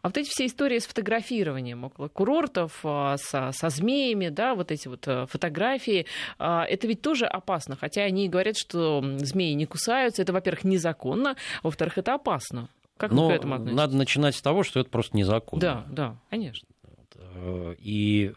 А 0.01 0.07
вот 0.07 0.17
эти 0.17 0.29
все 0.29 0.45
истории 0.45 0.79
с 0.79 0.85
фотографированием 0.85 1.83
около 1.83 2.07
курортов, 2.07 2.79
а, 2.83 3.17
со, 3.17 3.51
со 3.51 3.69
змеями, 3.69 4.29
да, 4.29 4.55
вот 4.55 4.71
эти 4.71 4.87
вот 4.87 5.07
э, 5.07 5.25
фотографии, 5.27 6.05
а, 6.37 6.65
это 6.65 6.87
ведь 6.87 7.01
тоже 7.01 7.25
опасно. 7.25 7.75
Хотя 7.75 8.03
они 8.03 8.29
говорят, 8.29 8.57
что 8.57 9.03
змеи 9.17 9.53
не 9.53 9.65
кусаются. 9.65 10.21
Это, 10.21 10.33
во-первых, 10.33 10.63
незаконно, 10.63 11.35
во-вторых, 11.63 11.97
это 11.97 12.13
опасно. 12.13 12.69
Как 12.97 13.11
Но 13.11 13.27
вы 13.27 13.33
к 13.33 13.35
этому 13.35 13.55
относитесь? 13.55 13.77
Надо 13.77 13.97
начинать 13.97 14.35
с 14.35 14.41
того, 14.41 14.63
что 14.63 14.79
это 14.79 14.89
просто 14.89 15.17
незаконно. 15.17 15.61
Да, 15.61 15.85
да, 15.89 16.17
конечно. 16.29 16.67
Э, 17.15 17.75
и 17.79 18.33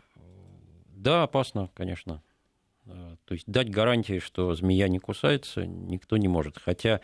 да, 0.89 1.23
опасно, 1.25 1.71
конечно. 1.75 2.23
Э, 2.87 3.17
то 3.25 3.35
есть 3.35 3.47
дать 3.47 3.71
гарантии, 3.71 4.19
что 4.19 4.55
змея 4.55 4.89
не 4.89 4.99
кусается, 4.99 5.67
никто 5.67 6.17
не 6.17 6.29
может. 6.29 6.59
Хотя 6.59 7.01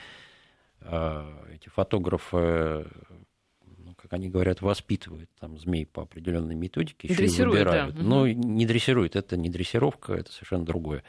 эти 1.50 1.70
фотографы 1.70 2.86
они 4.14 4.28
говорят, 4.28 4.62
воспитывают 4.62 5.30
там 5.38 5.58
змей 5.58 5.86
по 5.86 6.02
определенной 6.02 6.54
методике, 6.54 7.08
еще 7.08 7.16
дрессирует, 7.16 7.60
и 7.60 7.64
выбирают. 7.64 7.96
Да. 7.96 8.02
Но 8.02 8.26
не 8.28 8.66
дрессируют, 8.66 9.16
это 9.16 9.36
не 9.36 9.50
дрессировка, 9.50 10.14
это 10.14 10.32
совершенно 10.32 10.64
другое. 10.64 11.02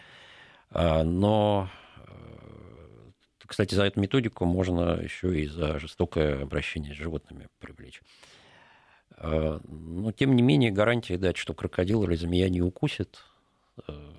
А, 0.69 1.03
но, 1.03 1.69
э, 2.07 2.11
кстати, 3.45 3.75
за 3.75 3.85
эту 3.85 3.99
методику 3.99 4.45
можно 4.45 4.99
еще 5.01 5.39
и 5.39 5.47
за 5.47 5.79
жестокое 5.79 6.43
обращение 6.43 6.93
с 6.93 6.97
животными 6.97 7.47
привлечь. 7.59 8.01
А, 9.11 9.61
но, 9.63 10.11
тем 10.11 10.35
не 10.35 10.43
менее, 10.43 10.71
гарантии 10.71 11.15
дать, 11.15 11.37
что 11.37 11.53
крокодил 11.53 12.03
или 12.03 12.15
змея 12.15 12.49
не 12.49 12.61
укусит, 12.61 13.23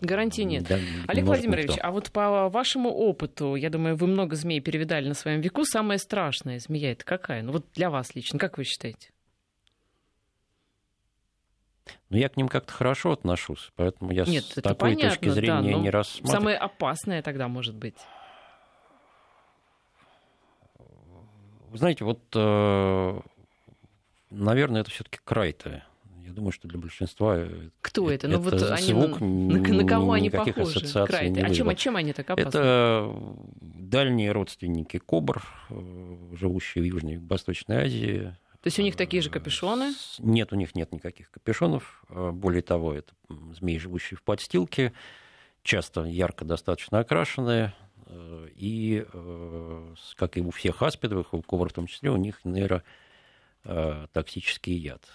Гарантии 0.01 0.43
нет. 0.43 0.65
Да, 0.65 0.79
Олег 1.09 1.25
Владимирович, 1.25 1.71
никто. 1.71 1.87
а 1.87 1.91
вот 1.91 2.13
по 2.13 2.49
вашему 2.49 2.91
опыту, 2.91 3.55
я 3.55 3.71
думаю, 3.71 3.97
вы 3.97 4.07
много 4.07 4.37
змей 4.37 4.61
перевидали 4.61 5.09
на 5.09 5.15
своем 5.15 5.41
веку, 5.41 5.65
самая 5.65 5.99
страшная 5.99 6.59
змея 6.59 6.93
это 6.93 7.05
какая? 7.05 7.43
Ну 7.43 7.53
вот 7.53 7.67
для 7.75 7.91
вас 7.91 8.15
лично, 8.15 8.39
как 8.39 8.59
вы 8.59 8.65
считаете? 8.65 9.11
Ну, 12.11 12.19
я 12.19 12.29
к 12.29 12.37
ним 12.37 12.49
как-то 12.49 12.73
хорошо 12.73 13.13
отношусь, 13.13 13.73
поэтому 13.77 14.13
я 14.13 14.25
Нет, 14.25 14.45
с 14.45 14.55
такой 14.55 14.75
понятно, 14.75 15.11
точки 15.11 15.29
зрения 15.29 15.75
да, 15.75 15.81
не 15.81 15.91
рассматриваю. 15.91 16.33
Самое 16.33 16.57
опасное 16.57 17.23
тогда 17.23 17.49
может 17.49 17.75
быть? 17.75 17.97
Вы 21.69 21.79
знаете, 21.79 22.05
вот, 22.05 22.21
э, 22.35 23.21
наверное, 24.31 24.83
это 24.83 24.91
все-таки 24.91 25.19
край-то 25.25 25.85
я 26.27 26.33
думаю, 26.33 26.51
что 26.51 26.67
для 26.67 26.79
большинства 26.79 27.39
кто 27.81 28.11
это? 28.11 28.27
это 28.27 28.37
ну 28.37 28.43
вот 28.43 28.63
они 28.63 28.83
звук, 28.83 29.21
на, 29.21 29.59
на 29.59 29.87
кого 29.87 30.13
они 30.13 30.29
похожи? 30.29 30.81
Ассоциаций 30.81 31.31
не 31.31 31.41
а 31.41 31.51
чем, 31.51 31.69
а 31.69 31.75
чем 31.75 31.97
они 31.97 32.13
так 32.13 32.29
опасны? 32.29 32.49
Это 32.49 33.15
дальние 33.61 34.33
родственники 34.33 34.99
кобр, 34.99 35.43
э, 35.71 36.17
живущие 36.33 36.83
в 36.83 36.87
Южной 36.87 37.15
и 37.15 37.19
Восточной 37.19 37.85
Азии. 37.85 38.37
То 38.61 38.69
есть 38.69 38.79
у 38.81 38.83
них 38.83 38.97
такие 38.97 39.23
же 39.23 39.31
капюшоны? 39.31 39.95
Нет, 40.19 40.53
у 40.53 40.57
них 40.57 40.75
нет 40.75 40.93
никаких 40.93 41.31
капюшонов. 41.31 42.05
Э, 42.09 42.33
более 42.33 42.63
того, 42.63 42.93
это 42.93 43.13
змеи, 43.53 43.79
живущие 43.79 44.19
в 44.19 44.23
подстилке, 44.23 44.93
часто 45.63 46.05
ярко 46.05 46.45
достаточно 46.45 46.99
окрашенные. 46.99 47.73
Э, 48.07 48.49
и, 48.57 49.07
как 50.17 50.37
и 50.37 50.41
у 50.41 50.51
всех 50.51 50.83
аспидовых, 50.83 51.33
у 51.35 51.43
кобр 51.43 51.69
в 51.69 51.73
том 51.73 51.87
числе, 51.87 52.11
у 52.11 52.17
них 52.17 52.41
нейро 52.45 52.79
Э, 52.79 53.06
токсический 54.13 54.77
яд. 54.77 55.09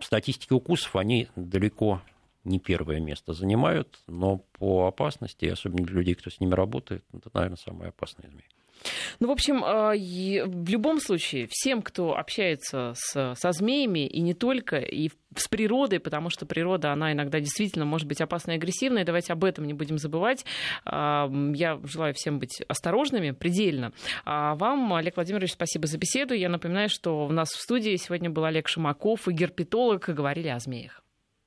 Статистики 0.00 0.52
укусов, 0.52 0.96
они 0.96 1.28
далеко 1.36 2.02
не 2.44 2.58
первое 2.58 3.00
место 3.00 3.34
занимают, 3.34 4.00
но 4.06 4.38
по 4.58 4.86
опасности, 4.86 5.44
особенно 5.44 5.84
для 5.86 5.96
людей, 5.96 6.14
кто 6.14 6.30
с 6.30 6.40
ними 6.40 6.54
работает, 6.54 7.04
это, 7.12 7.30
наверное, 7.34 7.58
самые 7.58 7.90
опасные 7.90 8.30
змеи. 8.30 8.46
Ну, 9.18 9.28
в 9.28 9.30
общем, 9.30 9.62
а, 9.64 9.92
в 9.92 10.68
любом 10.70 11.00
случае, 11.00 11.46
всем, 11.50 11.82
кто 11.82 12.16
общается 12.16 12.92
с, 12.96 13.34
со 13.34 13.52
змеями, 13.52 14.06
и 14.06 14.20
не 14.20 14.34
только, 14.34 14.78
и 14.78 15.10
с 15.36 15.48
природой, 15.48 16.00
потому 16.00 16.30
что 16.30 16.46
природа, 16.46 16.92
она 16.92 17.12
иногда 17.12 17.40
действительно 17.40 17.84
может 17.84 18.08
быть 18.08 18.20
опасной 18.20 18.54
и 18.54 18.56
агрессивной, 18.58 19.04
давайте 19.04 19.32
об 19.32 19.44
этом 19.44 19.64
не 19.66 19.74
будем 19.74 19.98
забывать. 19.98 20.44
А, 20.84 21.30
я 21.54 21.78
желаю 21.84 22.14
всем 22.14 22.38
быть 22.38 22.62
осторожными, 22.68 23.30
предельно. 23.32 23.92
А 24.24 24.54
вам, 24.56 24.92
Олег 24.94 25.16
Владимирович, 25.16 25.52
спасибо 25.52 25.86
за 25.86 25.98
беседу. 25.98 26.34
Я 26.34 26.48
напоминаю, 26.48 26.88
что 26.88 27.26
у 27.26 27.32
нас 27.32 27.50
в 27.50 27.60
студии 27.60 27.96
сегодня 27.96 28.30
был 28.30 28.44
Олег 28.44 28.68
Шумаков 28.68 29.28
и 29.28 29.32
герпетолог, 29.32 30.08
говорили 30.08 30.48
о 30.48 30.58
змеях. 30.58 30.99